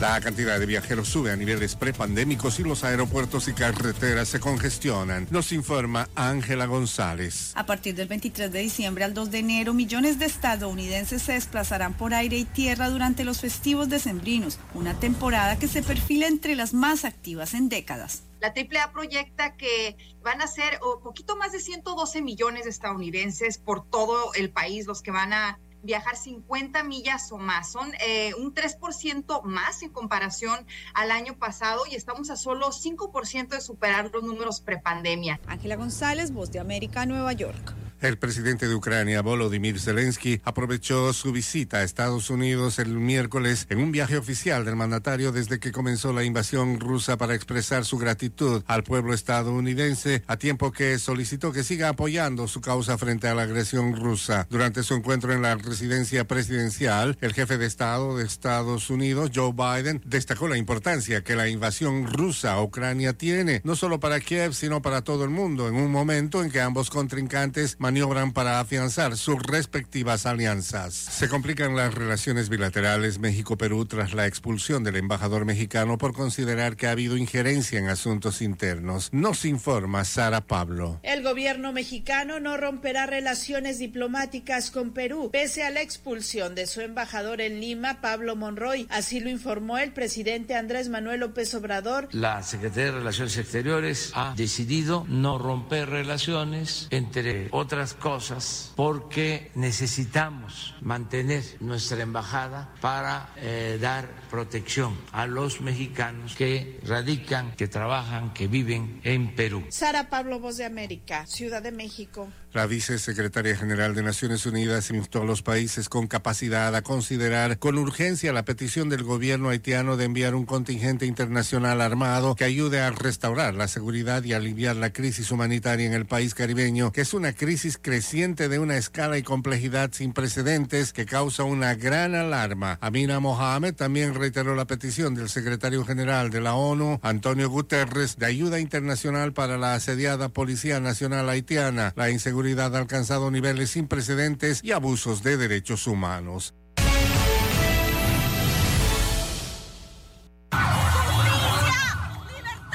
[0.00, 5.26] La cantidad de viajeros sube a niveles prepandémicos y los aeropuertos y carreteras se congestionan,
[5.32, 7.50] nos informa Ángela González.
[7.56, 11.94] A partir del 23 de diciembre al 2 de enero, millones de estadounidenses se desplazarán
[11.94, 16.74] por aire y tierra durante los festivos decembrinos, una temporada que se perfila entre las
[16.74, 18.22] más activas en décadas.
[18.40, 23.58] La AAA proyecta que van a ser un poquito más de 112 millones de estadounidenses
[23.58, 27.72] por todo el país los que van a viajar 50 millas o más.
[27.72, 33.48] Son eh, un 3% más en comparación al año pasado y estamos a solo 5%
[33.48, 35.40] de superar los números prepandemia.
[35.46, 37.74] Ángela González, Voz de América, Nueva York.
[38.00, 43.78] El presidente de Ucrania, Volodymyr Zelensky, aprovechó su visita a Estados Unidos el miércoles en
[43.78, 48.62] un viaje oficial del mandatario desde que comenzó la invasión rusa para expresar su gratitud
[48.68, 53.42] al pueblo estadounidense, a tiempo que solicitó que siga apoyando su causa frente a la
[53.42, 54.46] agresión rusa.
[54.48, 59.52] Durante su encuentro en la residencia presidencial, el jefe de Estado de Estados Unidos, Joe
[59.52, 64.54] Biden, destacó la importancia que la invasión rusa a Ucrania tiene, no solo para Kiev,
[64.54, 69.16] sino para todo el mundo, en un momento en que ambos contrincantes maniobran para afianzar
[69.16, 70.92] sus respectivas alianzas.
[70.92, 76.86] Se complican las relaciones bilaterales México-Perú tras la expulsión del embajador mexicano por considerar que
[76.86, 79.08] ha habido injerencia en asuntos internos.
[79.12, 81.00] Nos informa Sara Pablo.
[81.02, 86.82] El gobierno mexicano no romperá relaciones diplomáticas con Perú, pese a la expulsión de su
[86.82, 88.86] embajador en Lima, Pablo Monroy.
[88.90, 92.08] Así lo informó el presidente Andrés Manuel López Obrador.
[92.12, 100.74] La Secretaría de Relaciones Exteriores ha decidido no romper relaciones, entre otras cosas, porque necesitamos
[100.80, 108.48] mantener nuestra embajada para eh, dar protección a los mexicanos que radican, que trabajan, que
[108.48, 109.64] viven en Perú.
[109.68, 112.28] Sara Pablo, Voz de América, Ciudad de México.
[112.54, 117.76] La vicesecretaria general de Naciones Unidas instó a los países con capacidad a considerar con
[117.76, 122.90] urgencia la petición del gobierno haitiano de enviar un contingente internacional armado que ayude a
[122.90, 127.34] restaurar la seguridad y aliviar la crisis humanitaria en el país caribeño, que es una
[127.34, 132.78] crisis creciente de una escala y complejidad sin precedentes que causa una gran alarma.
[132.80, 138.26] Amina Mohamed también reiteró la petición del secretario general de la ONU, Antonio Guterres, de
[138.26, 141.92] ayuda internacional para la asediada Policía Nacional Haitiana.
[141.96, 146.54] La inseguridad ha alcanzado niveles sin precedentes y abusos de derechos humanos.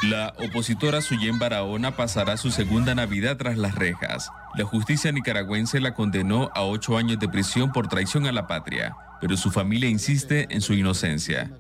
[0.10, 4.30] La opositora Suyen Barahona pasará su segunda Navidad tras las rejas.
[4.54, 8.98] La justicia nicaragüense la condenó a ocho años de prisión por traición a la patria,
[9.22, 11.58] pero su familia insiste en su inocencia.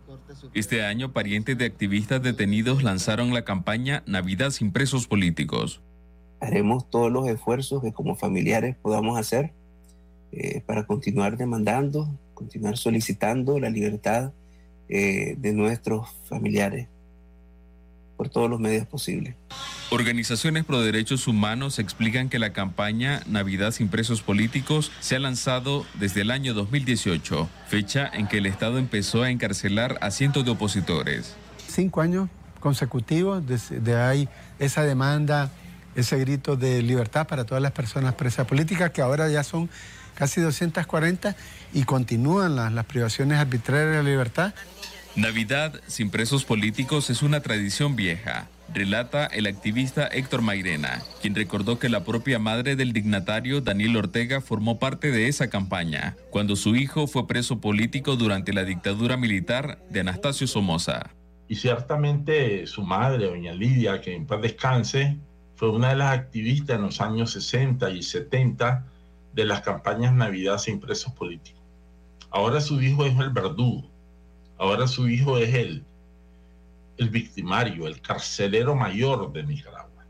[0.54, 5.80] Este año, parientes de activistas detenidos lanzaron la campaña Navidad sin presos políticos.
[6.42, 9.54] Haremos todos los esfuerzos que como familiares podamos hacer
[10.34, 14.34] eh, para continuar demandando, continuar solicitando la libertad
[14.90, 16.90] eh, de nuestros familiares
[18.16, 19.36] por todos los medios posibles.
[19.90, 25.86] Organizaciones pro derechos humanos explican que la campaña Navidad sin presos políticos se ha lanzado
[25.96, 30.52] desde el año 2018, fecha en que el Estado empezó a encarcelar a cientos de
[30.52, 31.36] opositores.
[31.68, 32.30] Cinco años
[32.60, 35.52] consecutivos de, ahí esa demanda,
[35.96, 39.70] ese grito de libertad para todas las personas presas políticas, que ahora ya son
[40.16, 41.36] casi 240
[41.74, 44.54] y continúan las, las privaciones arbitrarias de la libertad.
[45.16, 51.78] Navidad sin presos políticos es una tradición vieja, relata el activista Héctor Mairena, quien recordó
[51.78, 56.76] que la propia madre del dignatario Daniel Ortega formó parte de esa campaña, cuando su
[56.76, 61.12] hijo fue preso político durante la dictadura militar de Anastasio Somoza.
[61.48, 65.20] Y ciertamente su madre, doña Lidia, que en paz descanse,
[65.56, 68.88] fue una de las activistas en los años 60 y 70
[69.32, 71.62] de las campañas Navidad sin presos políticos.
[72.32, 73.93] Ahora su hijo es el verdugo
[74.64, 75.84] Ahora su hijo es el,
[76.96, 80.06] el victimario, el carcelero mayor de Nicaragua.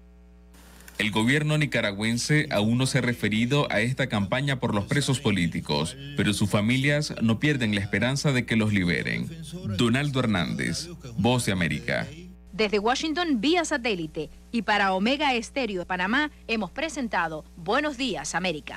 [0.99, 5.97] El gobierno nicaragüense aún no se ha referido a esta campaña por los presos políticos,
[6.15, 9.27] pero sus familias no pierden la esperanza de que los liberen.
[9.75, 12.07] Donaldo Hernández, Voz de América.
[12.51, 18.75] Desde Washington vía satélite y para Omega Estéreo de Panamá hemos presentado Buenos Días América.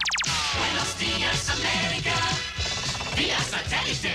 [0.58, 2.14] Buenos días, América.
[3.14, 4.14] Vía satélite.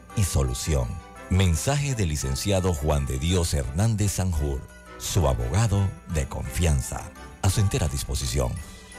[0.15, 0.87] y solución.
[1.29, 4.61] Mensaje del licenciado Juan de Dios Hernández Sanjur,
[4.97, 7.11] su abogado de confianza.
[7.41, 8.51] A su entera disposición.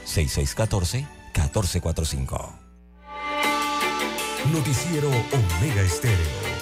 [0.05, 2.49] 6614-1445.
[4.51, 6.52] Noticiero Omega Estéreo.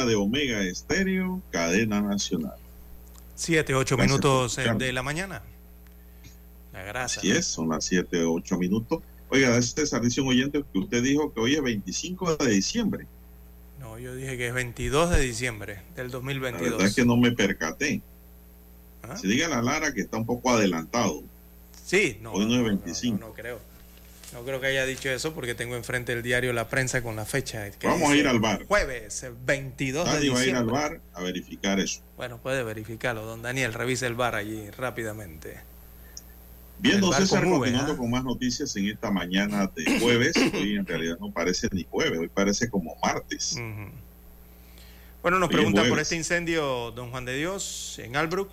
[0.00, 2.54] Sintonía de Omega Estéreo, cadena nacional.
[3.34, 5.42] Siete, ocho Gracias minutos eh, de la mañana.
[6.72, 7.20] La grasa.
[7.20, 9.02] Así es, son las 7, 8 minutos.
[9.28, 13.06] Oiga, este servicio oyente que usted dijo que hoy es 25 de diciembre.
[13.78, 16.70] No, yo dije que es 22 de diciembre del La 2022.
[16.72, 18.02] verdad es que no me percaté.
[19.02, 19.16] ¿Ah?
[19.16, 21.22] Se diga la Lara que está un poco adelantado.
[21.84, 23.18] Sí, no, Hoy no es 25.
[23.18, 23.58] no creo.
[24.32, 27.24] No creo que haya dicho eso porque tengo enfrente el diario La Prensa con la
[27.24, 27.68] fecha.
[27.82, 28.64] Vamos a ir al bar.
[28.66, 30.76] Jueves eh, 22 de Nadie va a ir diciembre.
[30.76, 32.00] al bar a verificar eso.
[32.16, 33.74] Bueno, puede verificarlo, don Daniel.
[33.74, 35.58] Revise el bar allí rápidamente.
[36.78, 37.96] Bien, don César, con continuando ¿ah?
[37.96, 40.34] con más noticias en esta mañana de jueves.
[40.54, 43.52] Hoy en realidad no parece ni jueves, hoy parece como martes.
[43.52, 43.90] Ujú.
[45.22, 48.50] Bueno, nos Hoy pregunta por este incendio, don Juan de Dios, en Albrook.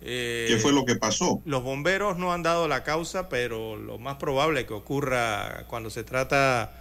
[0.00, 1.42] Eh, ¿Qué fue lo que pasó?
[1.44, 6.04] Los bomberos no han dado la causa, pero lo más probable que ocurra cuando se
[6.04, 6.72] trata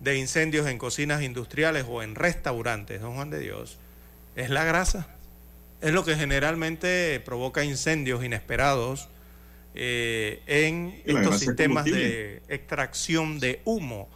[0.00, 3.78] de incendios en cocinas industriales o en restaurantes, don Juan de Dios,
[4.36, 5.08] es la grasa.
[5.80, 9.08] Es lo que generalmente provoca incendios inesperados
[9.74, 14.08] eh, en la estos sistemas de extracción de humo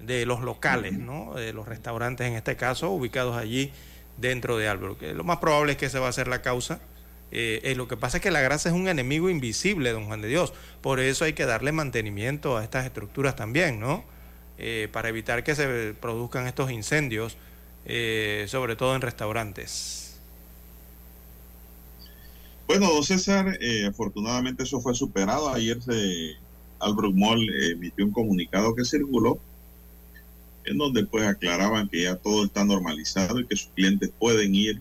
[0.00, 1.34] de los locales, ¿no?
[1.34, 3.72] de los restaurantes en este caso, ubicados allí
[4.16, 5.02] dentro de Albrook.
[5.02, 6.80] Eh, Lo más probable es que esa va a ser la causa.
[7.34, 10.22] Eh, eh, lo que pasa es que la grasa es un enemigo invisible, don Juan
[10.22, 10.54] de Dios.
[10.80, 14.04] Por eso hay que darle mantenimiento a estas estructuras también, ¿no?
[14.56, 17.36] Eh, para evitar que se produzcan estos incendios,
[18.46, 20.16] sobre todo en restaurantes.
[22.66, 25.52] Bueno, don César, afortunadamente eso fue superado.
[25.52, 26.38] Ayer se,
[26.84, 29.38] Albrook Mall eh, emitió un comunicado que circuló
[30.64, 34.80] en donde pues aclaraban que ya todo está normalizado y que sus clientes pueden ir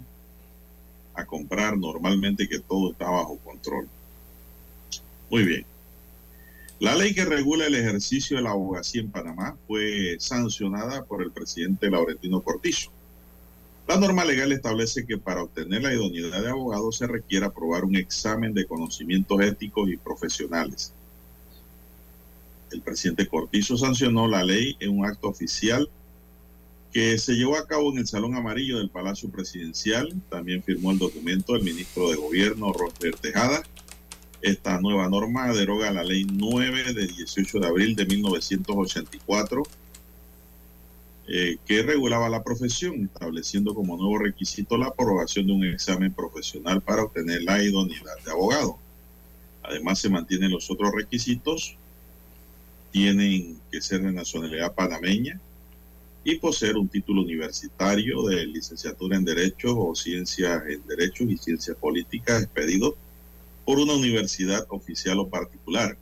[1.15, 3.87] a comprar normalmente que todo está bajo control.
[5.29, 5.65] Muy bien.
[6.79, 11.31] La ley que regula el ejercicio de la abogacía en Panamá fue sancionada por el
[11.31, 12.91] presidente Laurentino Cortizo.
[13.87, 17.95] La norma legal establece que para obtener la idoneidad de abogado se requiere aprobar un
[17.95, 20.93] examen de conocimientos éticos y profesionales.
[22.71, 25.89] El presidente Cortizo sancionó la ley en un acto oficial
[26.93, 30.13] que se llevó a cabo en el Salón Amarillo del Palacio Presidencial.
[30.29, 33.63] También firmó el documento el ministro de Gobierno, Roger Tejada.
[34.43, 39.63] Esta nueva norma deroga la ley 9 de 18 de abril de 1984
[41.27, 46.81] eh, que regulaba la profesión, estableciendo como nuevo requisito la aprobación de un examen profesional
[46.81, 48.77] para obtener la idoneidad de abogado.
[49.63, 51.75] Además, se mantienen los otros requisitos.
[52.91, 55.39] Tienen que ser de nacionalidad panameña
[56.23, 61.75] y poseer un título universitario de licenciatura en Derecho o Ciencias en Derechos y Ciencias
[61.77, 62.95] Políticas expedido
[63.65, 65.97] por una universidad oficial o particular.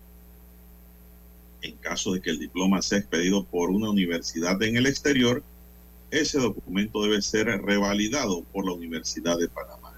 [1.61, 5.43] En caso de que el diploma sea expedido por una universidad en el exterior,
[6.10, 9.93] ese documento debe ser revalidado por la Universidad de Panamá.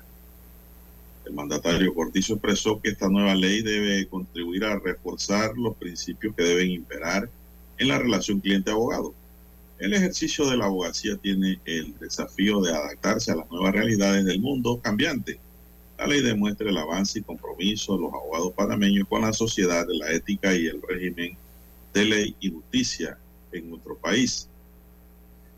[1.26, 6.44] El mandatario Cortizo expresó que esta nueva ley debe contribuir a reforzar los principios que
[6.44, 7.30] deben imperar
[7.78, 9.14] en la relación cliente-abogado.
[9.80, 14.40] El ejercicio de la abogacía tiene el desafío de adaptarse a las nuevas realidades del
[14.40, 15.40] mundo cambiante.
[15.98, 20.12] La ley demuestra el avance y compromiso de los abogados panameños con la sociedad, la
[20.12, 21.36] ética y el régimen
[21.94, 23.18] de ley y justicia
[23.52, 24.48] en nuestro país.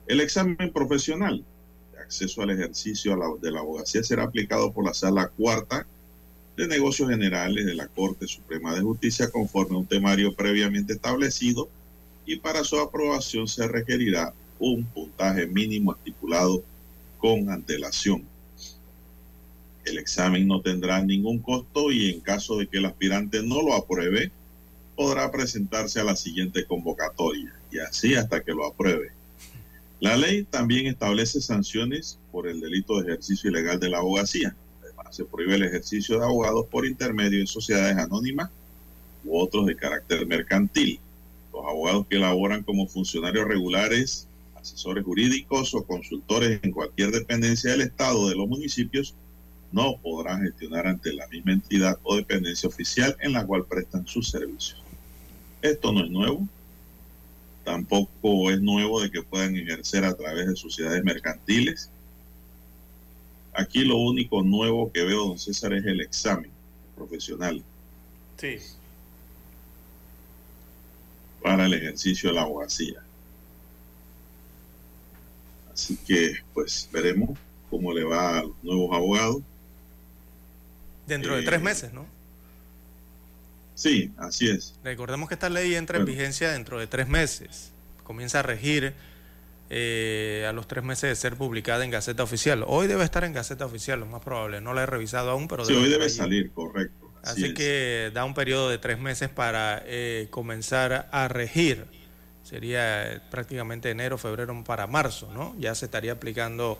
[0.08, 1.44] El examen profesional
[1.94, 5.86] de acceso al ejercicio de la abogacía será aplicado por la Sala Cuarta
[6.56, 11.70] de Negocios Generales de la Corte Suprema de Justicia conforme a un temario previamente establecido
[12.26, 16.64] y para su aprobación se requerirá un puntaje mínimo estipulado
[17.18, 18.24] con antelación.
[19.84, 23.76] El examen no tendrá ningún costo y en caso de que el aspirante no lo
[23.76, 24.32] apruebe,
[24.96, 29.12] podrá presentarse a la siguiente convocatoria y así hasta que lo apruebe.
[30.00, 34.56] La ley también establece sanciones por el delito de ejercicio ilegal de la abogacía.
[34.84, 38.50] Además, se prohíbe el ejercicio de abogados por intermedio de sociedades anónimas
[39.24, 41.00] u otros de carácter mercantil.
[41.56, 47.82] Los abogados que laboran como funcionarios regulares, asesores jurídicos o consultores en cualquier dependencia del
[47.82, 49.16] Estado o de los municipios
[49.72, 54.30] no podrán gestionar ante la misma entidad o dependencia oficial en la cual prestan sus
[54.30, 54.84] servicios.
[55.62, 56.46] Esto no es nuevo,
[57.64, 61.90] tampoco es nuevo de que puedan ejercer a través de sociedades mercantiles.
[63.54, 66.52] Aquí lo único nuevo que veo, don César, es el examen
[66.98, 67.64] profesional
[68.38, 68.58] Sí.
[71.46, 73.04] Para el ejercicio de la abogacía.
[75.72, 77.38] Así que, pues, veremos
[77.70, 79.44] cómo le va a los nuevos abogados.
[81.06, 82.08] Dentro de Eh, tres meses, ¿no?
[83.76, 84.74] Sí, así es.
[84.84, 87.72] Recordemos que esta ley entra en vigencia dentro de tres meses.
[88.04, 88.94] Comienza a regir
[89.70, 92.64] eh, a los tres meses de ser publicada en Gaceta Oficial.
[92.66, 94.62] Hoy debe estar en Gaceta Oficial, lo más probable.
[94.62, 95.64] No la he revisado aún, pero...
[95.64, 96.14] Sí, debe hoy debe allí.
[96.16, 97.05] salir, correcto.
[97.26, 101.86] Así, que da un periodo de tres meses para eh, comenzar a regir.
[102.44, 105.56] Sería eh, prácticamente enero, febrero para marzo, ¿no?
[105.58, 106.80] Ya se estaría aplicando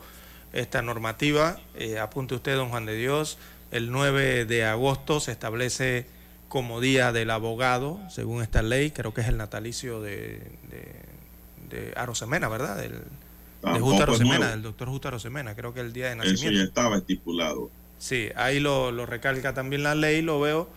[0.54, 1.60] esta normativa.
[1.76, 3.38] Eh, apunte usted, don Juan de Dios,
[3.72, 6.06] el 9 de agosto se establece
[6.48, 10.40] como Día del Abogado, según esta ley, creo que es el natalicio de,
[10.70, 12.78] de, de Arosemena, ¿verdad?
[12.78, 13.00] Del, de
[13.72, 16.60] Tampoco Justo es Arosemena, del doctor Justo Arosemena, creo que el día de Eso nacimiento.
[16.60, 17.72] ya estaba estipulado.
[17.98, 20.70] Sí, ahí lo, recalca también la ley, lo veo.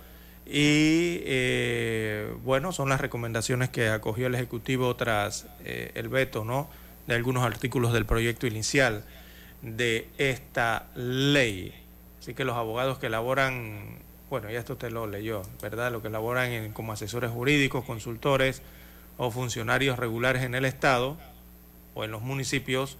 [0.47, 6.70] Y eh, bueno, son las recomendaciones que acogió el Ejecutivo tras eh, el veto ¿no?
[7.07, 9.05] de algunos artículos del proyecto inicial
[9.61, 11.74] de esta ley.
[12.20, 13.99] Así que los abogados que elaboran,
[14.31, 15.93] bueno, ya esto usted lo leyó, ¿verdad?
[15.93, 18.62] Lo que elaboran en- como asesores jurídicos, consultores
[19.19, 21.19] o funcionarios regulares en el Estado
[21.95, 22.97] o en los municipios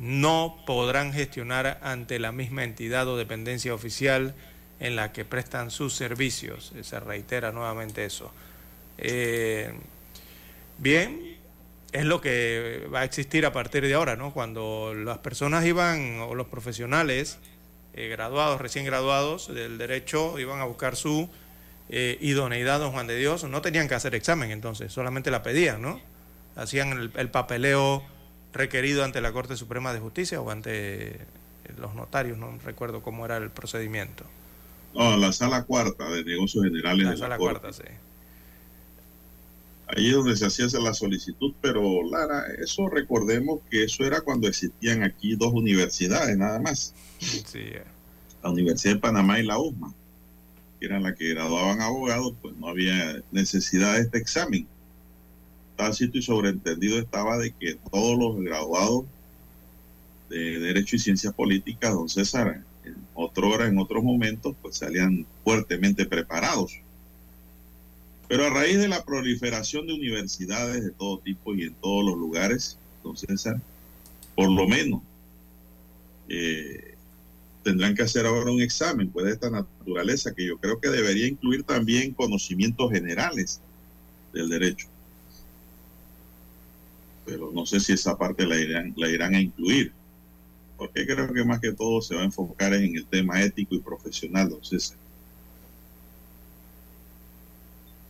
[0.00, 4.34] no podrán gestionar ante la misma entidad o dependencia oficial
[4.80, 6.72] en la que prestan sus servicios.
[6.82, 8.32] Se reitera nuevamente eso.
[8.96, 9.74] Eh,
[10.78, 11.36] bien,
[11.92, 14.32] es lo que va a existir a partir de ahora, ¿no?
[14.32, 17.38] Cuando las personas iban, o los profesionales
[17.92, 21.28] eh, graduados, recién graduados del derecho, iban a buscar su
[21.90, 25.82] eh, idoneidad, don Juan de Dios, no tenían que hacer examen entonces, solamente la pedían,
[25.82, 26.00] ¿no?
[26.56, 28.02] Hacían el, el papeleo
[28.52, 31.18] requerido ante la Corte Suprema de Justicia o ante
[31.78, 34.24] los notarios, no recuerdo cómo era el procedimiento.
[34.94, 37.60] No, la sala cuarta de negocios generales La de la sala Corte.
[37.60, 37.88] cuarta, sí.
[39.86, 44.46] Allí es donde se hacía la solicitud, pero Lara, eso recordemos que eso era cuando
[44.46, 47.82] existían aquí dos universidades nada más, Sí, eh,
[48.42, 49.92] la Universidad de Panamá y la USMA,
[50.78, 54.66] que eran las que graduaban abogados, pues no había necesidad de este examen.
[55.80, 59.06] Tácito y sobreentendido estaba de que todos los graduados
[60.28, 65.24] de Derecho y Ciencias Políticas, don César, en otra hora, en otros momentos, pues salían
[65.42, 66.78] fuertemente preparados.
[68.28, 72.18] Pero a raíz de la proliferación de universidades de todo tipo y en todos los
[72.18, 73.58] lugares, don César,
[74.34, 75.00] por lo menos
[76.28, 76.94] eh,
[77.64, 81.26] tendrán que hacer ahora un examen pues, de esta naturaleza que yo creo que debería
[81.26, 83.62] incluir también conocimientos generales
[84.34, 84.89] del derecho.
[87.24, 89.92] Pero no sé si esa parte la irán, la irán a incluir,
[90.76, 93.80] porque creo que más que todo se va a enfocar en el tema ético y
[93.80, 94.96] profesional, don César.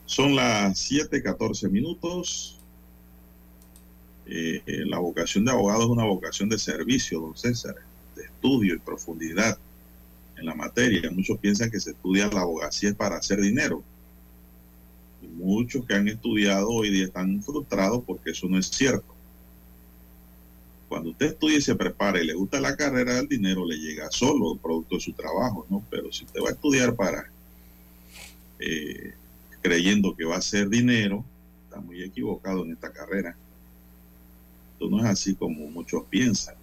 [0.06, 2.58] Son las 7:14 minutos.
[4.26, 7.74] Eh, eh, la vocación de abogado es una vocación de servicio, don César,
[8.16, 9.58] de estudio y profundidad
[10.36, 11.10] en la materia.
[11.10, 13.84] Muchos piensan que se estudia la abogacía para hacer dinero.
[15.40, 19.14] Muchos que han estudiado hoy día están frustrados porque eso no es cierto.
[20.86, 24.10] Cuando usted estudia y se prepara y le gusta la carrera, el dinero le llega
[24.10, 25.82] solo, producto de su trabajo, ¿no?
[25.88, 27.30] Pero si usted va a estudiar para
[28.58, 29.14] eh,
[29.62, 31.24] creyendo que va a ser dinero,
[31.64, 33.34] está muy equivocado en esta carrera.
[34.74, 36.54] Esto no es así como muchos piensan.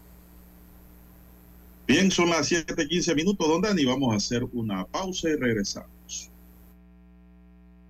[1.88, 3.86] Bien, son las 7:15 minutos, don Dani.
[3.86, 5.97] Vamos a hacer una pausa y regresamos.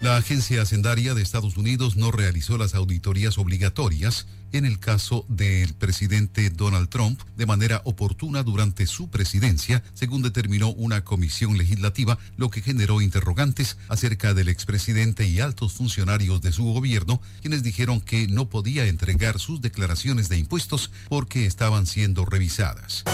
[0.00, 5.74] La agencia hacendaria de Estados Unidos no realizó las auditorías obligatorias en el caso del
[5.74, 12.48] presidente Donald Trump de manera oportuna durante su presidencia, según determinó una comisión legislativa, lo
[12.48, 18.28] que generó interrogantes acerca del expresidente y altos funcionarios de su gobierno, quienes dijeron que
[18.28, 23.04] no podía entregar sus declaraciones de impuestos porque estaban siendo revisadas.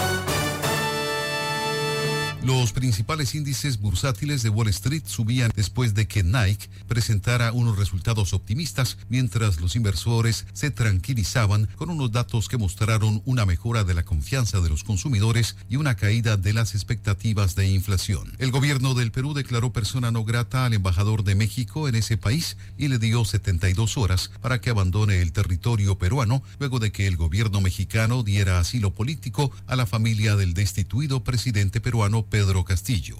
[2.45, 8.33] Los principales índices bursátiles de Wall Street subían después de que Nike presentara unos resultados
[8.33, 14.03] optimistas, mientras los inversores se tranquilizaban con unos datos que mostraron una mejora de la
[14.03, 18.31] confianza de los consumidores y una caída de las expectativas de inflación.
[18.37, 22.57] El gobierno del Perú declaró persona no grata al embajador de México en ese país
[22.77, 27.17] y le dio 72 horas para que abandone el territorio peruano luego de que el
[27.17, 33.15] gobierno mexicano diera asilo político a la familia del destituido presidente peruano Pedro Castillo.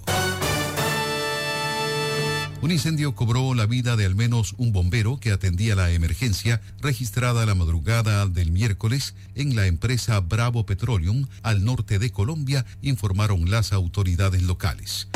[2.60, 7.46] Un incendio cobró la vida de al menos un bombero que atendía la emergencia registrada
[7.46, 13.72] la madrugada del miércoles en la empresa Bravo Petroleum al norte de Colombia, informaron las
[13.72, 15.08] autoridades locales.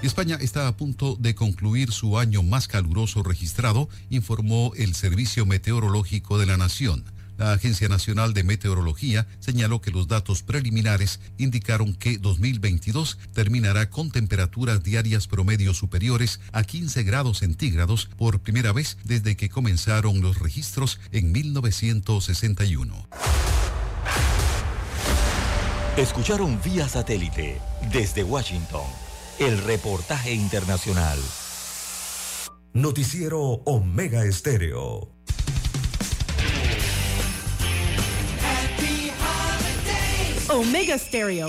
[0.00, 6.38] España está a punto de concluir su año más caluroso registrado, informó el Servicio Meteorológico
[6.38, 7.02] de la Nación.
[7.38, 14.10] La Agencia Nacional de Meteorología señaló que los datos preliminares indicaron que 2022 terminará con
[14.10, 20.40] temperaturas diarias promedio superiores a 15 grados centígrados por primera vez desde que comenzaron los
[20.40, 23.08] registros en 1961.
[25.96, 27.60] Escucharon vía satélite
[27.92, 28.86] desde Washington
[29.38, 31.18] el reportaje internacional.
[32.72, 35.17] Noticiero Omega Estéreo.
[40.58, 41.48] Omega Stereo.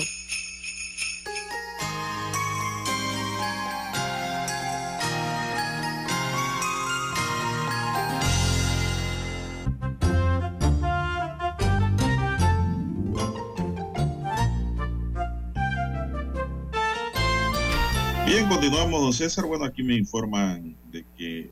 [18.28, 19.46] Bien, continuamos, don César.
[19.46, 21.50] Bueno, aquí me informan de que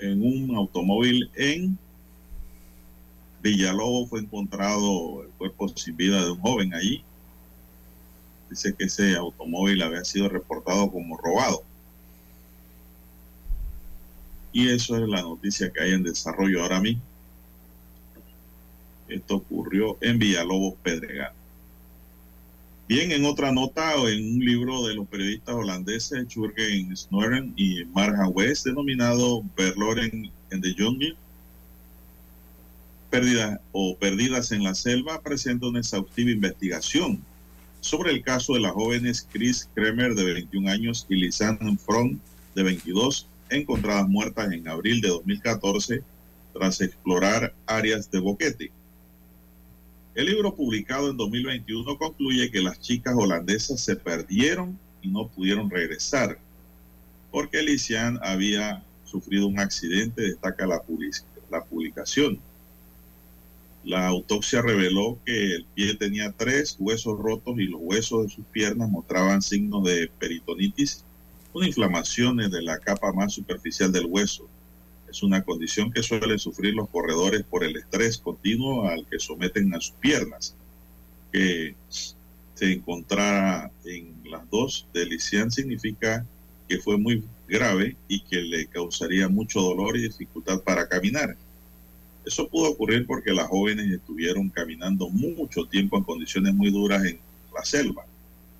[0.00, 1.78] en un automóvil en
[3.42, 7.02] Villalobos fue encontrado el cuerpo sin vida de un joven allí.
[8.50, 11.62] Dice que ese automóvil había sido reportado como robado.
[14.52, 17.02] Y eso es la noticia que hay en desarrollo ahora mismo.
[19.08, 21.32] Esto ocurrió en Villalobos, Pedregal.
[22.88, 28.26] Bien, en otra nota, en un libro de los periodistas holandeses Jürgen Snoren y Marja
[28.26, 31.16] West, denominado Verloren en the Jungle,
[33.10, 37.22] Pérdidas o Perdidas en la Selva, presenta una exhaustiva investigación
[37.80, 42.20] sobre el caso de las jóvenes Chris Kremer, de 21 años, y Lisanne Front,
[42.54, 46.02] de 22, encontradas muertas en abril de 2014
[46.52, 48.70] tras explorar áreas de boquete.
[50.14, 55.70] El libro publicado en 2021 concluye que las chicas holandesas se perdieron y no pudieron
[55.70, 56.38] regresar
[57.30, 60.82] porque Lisian había sufrido un accidente, destaca la
[61.62, 62.40] publicación.
[63.84, 68.44] La autopsia reveló que el pie tenía tres huesos rotos y los huesos de sus
[68.46, 71.04] piernas mostraban signos de peritonitis,
[71.54, 74.48] una inflamación de la capa más superficial del hueso.
[75.08, 79.74] Es una condición que suelen sufrir los corredores por el estrés continuo al que someten
[79.74, 80.54] a sus piernas.
[81.32, 81.74] Que
[82.54, 86.26] se encontrara en las dos de Lisian significa
[86.68, 91.36] que fue muy grave y que le causaría mucho dolor y dificultad para caminar.
[92.24, 97.18] Eso pudo ocurrir porque las jóvenes estuvieron caminando mucho tiempo en condiciones muy duras en
[97.54, 98.04] la selva.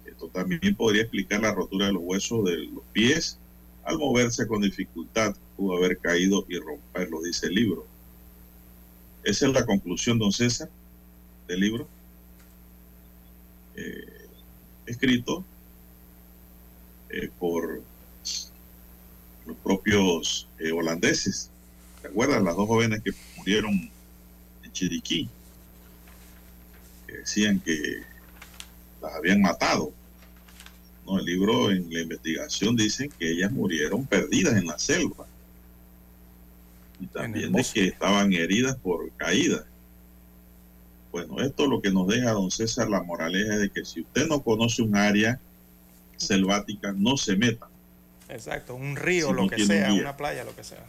[0.05, 3.39] Esto también podría explicar la rotura de los huesos de los pies
[3.85, 7.87] al moverse con dificultad pudo haber caído y romperlo, dice el libro.
[9.23, 10.71] Esa es la conclusión, don César,
[11.47, 11.89] del libro,
[13.77, 14.27] eh,
[14.87, 15.45] escrito
[17.11, 17.83] eh, por
[19.47, 21.51] los propios eh, holandeses.
[22.01, 22.45] ¿Se acuerdan?
[22.45, 23.91] Las dos jóvenes que murieron
[24.63, 25.29] en Chiriquí,
[27.07, 28.03] que decían que
[29.01, 29.93] las habían matado.
[31.07, 35.27] No, el libro en la investigación dicen que ellas murieron perdidas en la selva
[37.01, 39.65] y también de que estaban heridas por caídas.
[41.11, 44.43] Bueno, esto lo que nos deja, don César, la moraleja de que si usted no
[44.43, 45.41] conoce un área
[46.17, 47.69] selvática, no se meta.
[48.29, 50.85] Exacto, un río, lo que sea, una playa, lo que sea.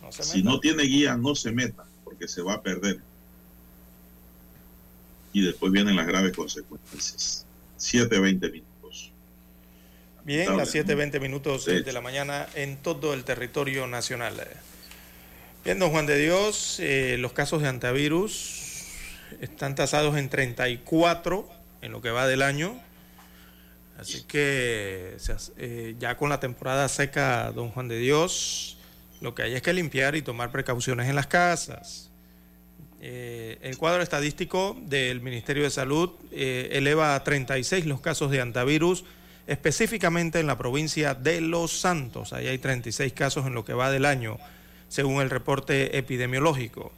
[0.00, 3.00] No se si no tiene guía, no se meta, porque se va a perder.
[5.32, 7.44] Y después vienen las graves consecuencias.
[7.78, 9.12] 7.20 minutos.
[10.24, 14.34] Bien, las 7.20 minutos de la mañana en todo el territorio nacional.
[15.64, 18.84] Bien, don Juan de Dios, eh, los casos de antivirus
[19.40, 21.50] están tasados en 34
[21.82, 22.80] en lo que va del año.
[23.98, 25.16] Así que
[25.56, 28.73] eh, ya con la temporada seca, don Juan de Dios,
[29.24, 32.10] lo que hay es que limpiar y tomar precauciones en las casas.
[33.00, 39.04] Eh, el cuadro estadístico del Ministerio de Salud eleva a 36 los casos de antivirus,
[39.46, 42.32] específicamente en la provincia de Los Santos.
[42.32, 44.38] Ahí hay 36 casos en lo que va del año
[44.88, 46.92] según el reporte epidemiológico.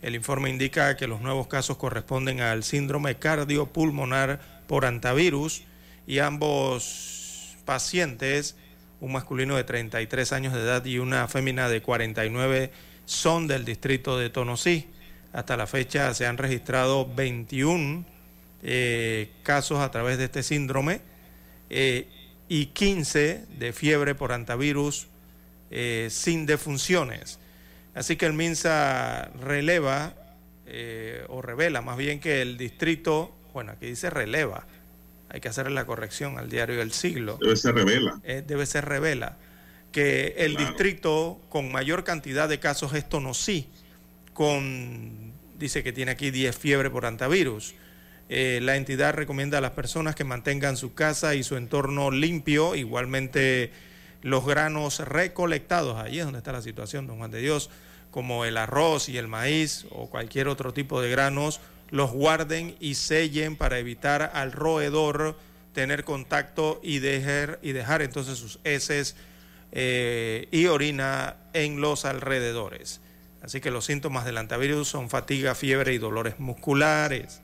[0.00, 5.62] El informe indica que los nuevos casos corresponden al síndrome cardiopulmonar por antivirus
[6.06, 8.56] y ambos pacientes,
[9.04, 12.70] un masculino de 33 años de edad y una fémina de 49,
[13.04, 14.88] son del distrito de Tonosí.
[15.34, 18.06] Hasta la fecha se han registrado 21
[18.62, 21.02] eh, casos a través de este síndrome
[21.68, 22.08] eh,
[22.48, 25.08] y 15 de fiebre por antivirus
[25.70, 27.38] eh, sin defunciones.
[27.94, 30.14] Así que el MINSA releva
[31.28, 34.66] o revela más bien que el distrito, bueno, aquí dice releva,
[35.34, 37.38] hay que hacerle la corrección al diario del siglo.
[37.40, 38.20] Debe ser revela.
[38.22, 39.36] Eh, debe ser revela
[39.90, 40.66] que el Claro.
[40.68, 43.68] distrito con mayor cantidad de casos es Tonosí,
[44.32, 47.74] con, dice que tiene aquí 10 fiebre por antivirus.
[48.28, 52.74] Eh, la entidad recomienda a las personas que mantengan su casa y su entorno limpio,
[52.74, 53.70] igualmente
[54.22, 57.70] los granos recolectados, ahí es donde está la situación, don Juan de Dios,
[58.10, 62.94] como el arroz y el maíz o cualquier otro tipo de granos, los guarden y
[62.94, 65.36] sellen para evitar al roedor
[65.72, 69.16] tener contacto y dejar, y dejar entonces sus heces
[69.72, 73.00] eh, y orina en los alrededores.
[73.42, 77.42] Así que los síntomas del antivirus son fatiga, fiebre y dolores musculares.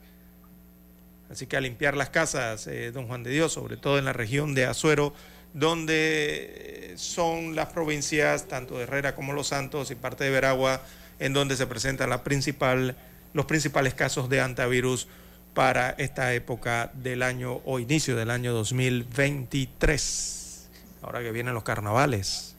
[1.29, 4.13] Así que a limpiar las casas, eh, don Juan de Dios, sobre todo en la
[4.13, 5.13] región de Azuero,
[5.53, 10.81] donde eh, son las provincias, tanto de Herrera como Los Santos y parte de Veragua,
[11.19, 12.97] en donde se presentan la principal,
[13.33, 15.07] los principales casos de antivirus
[15.53, 20.69] para esta época del año o inicio del año 2023.
[21.01, 22.55] Ahora que vienen los carnavales.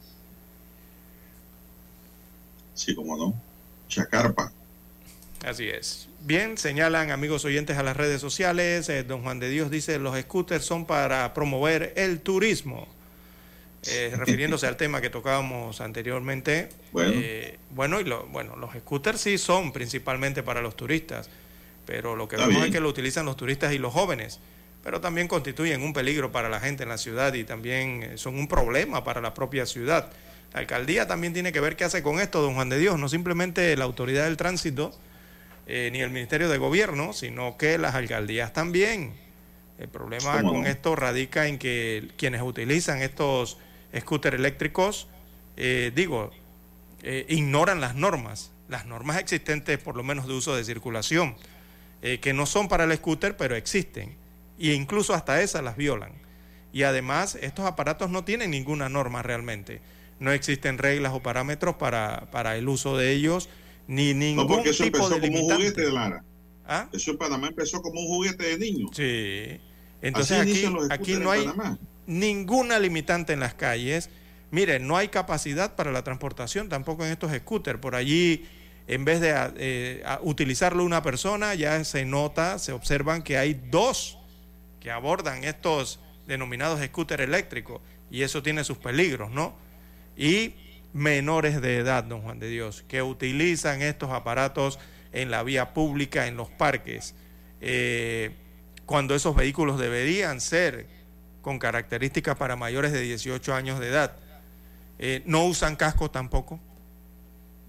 [2.74, 3.34] Sí, como no.
[3.88, 4.52] Chacarpa.
[5.44, 6.08] Así es.
[6.20, 10.18] Bien, señalan amigos oyentes a las redes sociales, eh, don Juan de Dios dice, los
[10.20, 12.86] scooters son para promover el turismo.
[13.88, 16.68] Eh, refiriéndose al tema que tocábamos anteriormente.
[16.92, 17.12] Bueno.
[17.14, 21.28] eh, bueno, y lo- bueno, los scooters sí son principalmente para los turistas,
[21.84, 22.70] pero lo que Está vemos bien.
[22.72, 24.38] es que lo utilizan los turistas y los jóvenes,
[24.84, 28.36] pero también constituyen un peligro para la gente en la ciudad y también eh, son
[28.38, 30.12] un problema para la propia ciudad.
[30.54, 33.08] La alcaldía también tiene que ver qué hace con esto, don Juan de Dios, no
[33.08, 34.96] simplemente la autoridad del tránsito,
[35.66, 39.14] eh, ni el Ministerio de Gobierno, sino que las alcaldías también.
[39.78, 40.68] El problema ¿Cómo con no?
[40.68, 43.58] esto radica en que quienes utilizan estos
[43.98, 45.08] scooters eléctricos,
[45.56, 46.30] eh, digo,
[47.02, 51.34] eh, ignoran las normas, las normas existentes por lo menos de uso de circulación,
[52.00, 54.16] eh, que no son para el scooter, pero existen,
[54.58, 56.12] e incluso hasta esas las violan.
[56.72, 59.80] Y además, estos aparatos no tienen ninguna norma realmente.
[60.20, 63.48] No existen reglas o parámetros para, para el uso de ellos,
[63.88, 65.54] ni ningún No, porque eso tipo empezó de como un limitante.
[65.54, 66.24] juguete de Lara.
[66.64, 66.88] ¿Ah?
[66.92, 68.90] Eso en Panamá empezó como un juguete de niños.
[68.94, 69.60] Sí.
[70.00, 71.44] Entonces Así aquí, aquí no hay.
[72.06, 74.10] Ninguna limitante en las calles.
[74.50, 77.78] Mire, no hay capacidad para la transportación tampoco en estos scooters.
[77.78, 78.46] Por allí,
[78.86, 83.54] en vez de a- eh, utilizarlo una persona, ya se nota, se observan que hay
[83.70, 84.18] dos
[84.80, 87.80] que abordan estos denominados scooters eléctricos.
[88.10, 89.54] Y eso tiene sus peligros, ¿no?
[90.16, 90.54] Y
[90.92, 94.78] menores de edad, don Juan de Dios, que utilizan estos aparatos
[95.12, 97.14] en la vía pública, en los parques,
[97.62, 98.32] eh,
[98.84, 100.86] cuando esos vehículos deberían ser
[101.42, 104.16] con características para mayores de 18 años de edad.
[104.98, 106.58] Eh, no usan casco tampoco.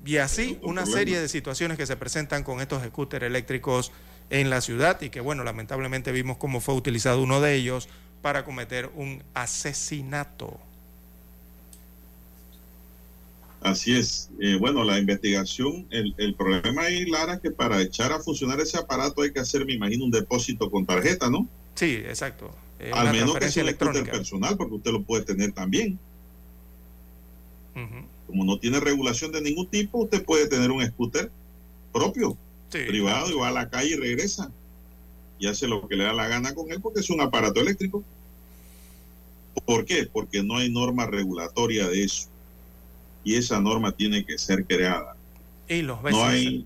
[0.06, 3.92] Y así una serie de situaciones que se presentan con estos scooters eléctricos
[4.30, 7.90] en la ciudad y que bueno, lamentablemente vimos cómo fue utilizado uno de ellos
[8.22, 10.60] para cometer un asesinato.
[13.62, 14.30] Así es.
[14.42, 18.60] Eh, bueno, la investigación, el, el problema ahí, Lara, es que para echar a funcionar
[18.60, 21.48] ese aparato hay que hacer, me imagino, un depósito con tarjeta, ¿no?
[21.76, 22.54] Sí, exacto.
[22.84, 24.12] Eh, Al menos que sea electrónica.
[24.12, 25.98] personal, porque usted lo puede tener también.
[28.28, 31.32] Como no tiene regulación de ningún tipo, usted puede tener un scooter
[31.92, 32.38] propio,
[32.72, 34.52] Sí, privado, y va a la calle y regresa.
[35.40, 38.04] Y hace lo que le da la gana con él, porque es un aparato eléctrico.
[39.66, 40.08] ¿Por qué?
[40.12, 42.28] Porque no hay norma regulatoria de eso.
[43.24, 45.16] Y esa norma tiene que ser creada.
[45.70, 46.20] Y los veces.
[46.20, 46.66] no hay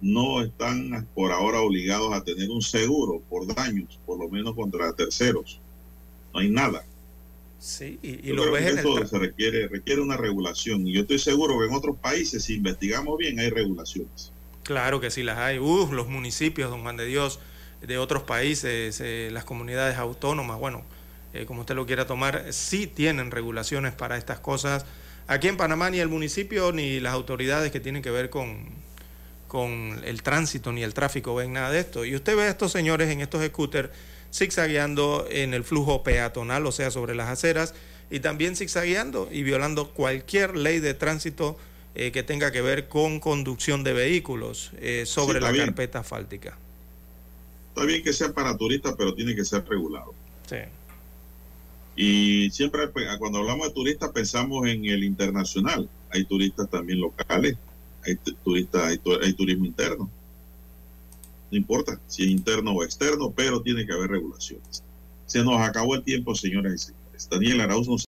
[0.00, 4.92] no están por ahora obligados a tener un seguro por daños, por lo menos contra
[4.92, 5.60] terceros.
[6.32, 6.84] No hay nada.
[7.58, 11.18] Sí, y, lo ves en el tra- se requiere requiere una regulación y yo estoy
[11.18, 14.32] seguro que en otros países si investigamos bien hay regulaciones.
[14.62, 15.58] Claro que sí las hay.
[15.58, 17.38] Uh, los municipios, don Juan de Dios,
[17.82, 20.84] de otros países, eh, las comunidades autónomas, bueno,
[21.34, 24.86] eh, como usted lo quiera tomar, sí tienen regulaciones para estas cosas.
[25.26, 28.68] Aquí en Panamá ni el municipio ni las autoridades que tienen que ver con,
[29.50, 32.04] con el tránsito ni el tráfico ven nada de esto.
[32.04, 33.90] Y usted ve a estos señores en estos scooters
[34.32, 37.74] zigzagueando en el flujo peatonal, o sea, sobre las aceras,
[38.12, 41.58] y también zigzagueando y violando cualquier ley de tránsito
[41.96, 45.66] eh, que tenga que ver con conducción de vehículos eh, sobre la bien.
[45.66, 46.56] carpeta asfáltica.
[47.70, 50.14] Está bien que sea para turistas, pero tiene que ser regulado.
[50.48, 50.58] Sí.
[51.96, 55.88] Y siempre pe- cuando hablamos de turistas pensamos en el internacional.
[56.12, 57.56] Hay turistas también locales,
[58.04, 60.10] hay tu- turistas, hay, tu- hay turismo interno.
[61.50, 64.82] No importa si es interno o externo, pero tiene que haber regulaciones.
[65.26, 67.28] Se nos acabó el tiempo, señoras y señores.
[67.30, 67.98] Daniel Arauz nos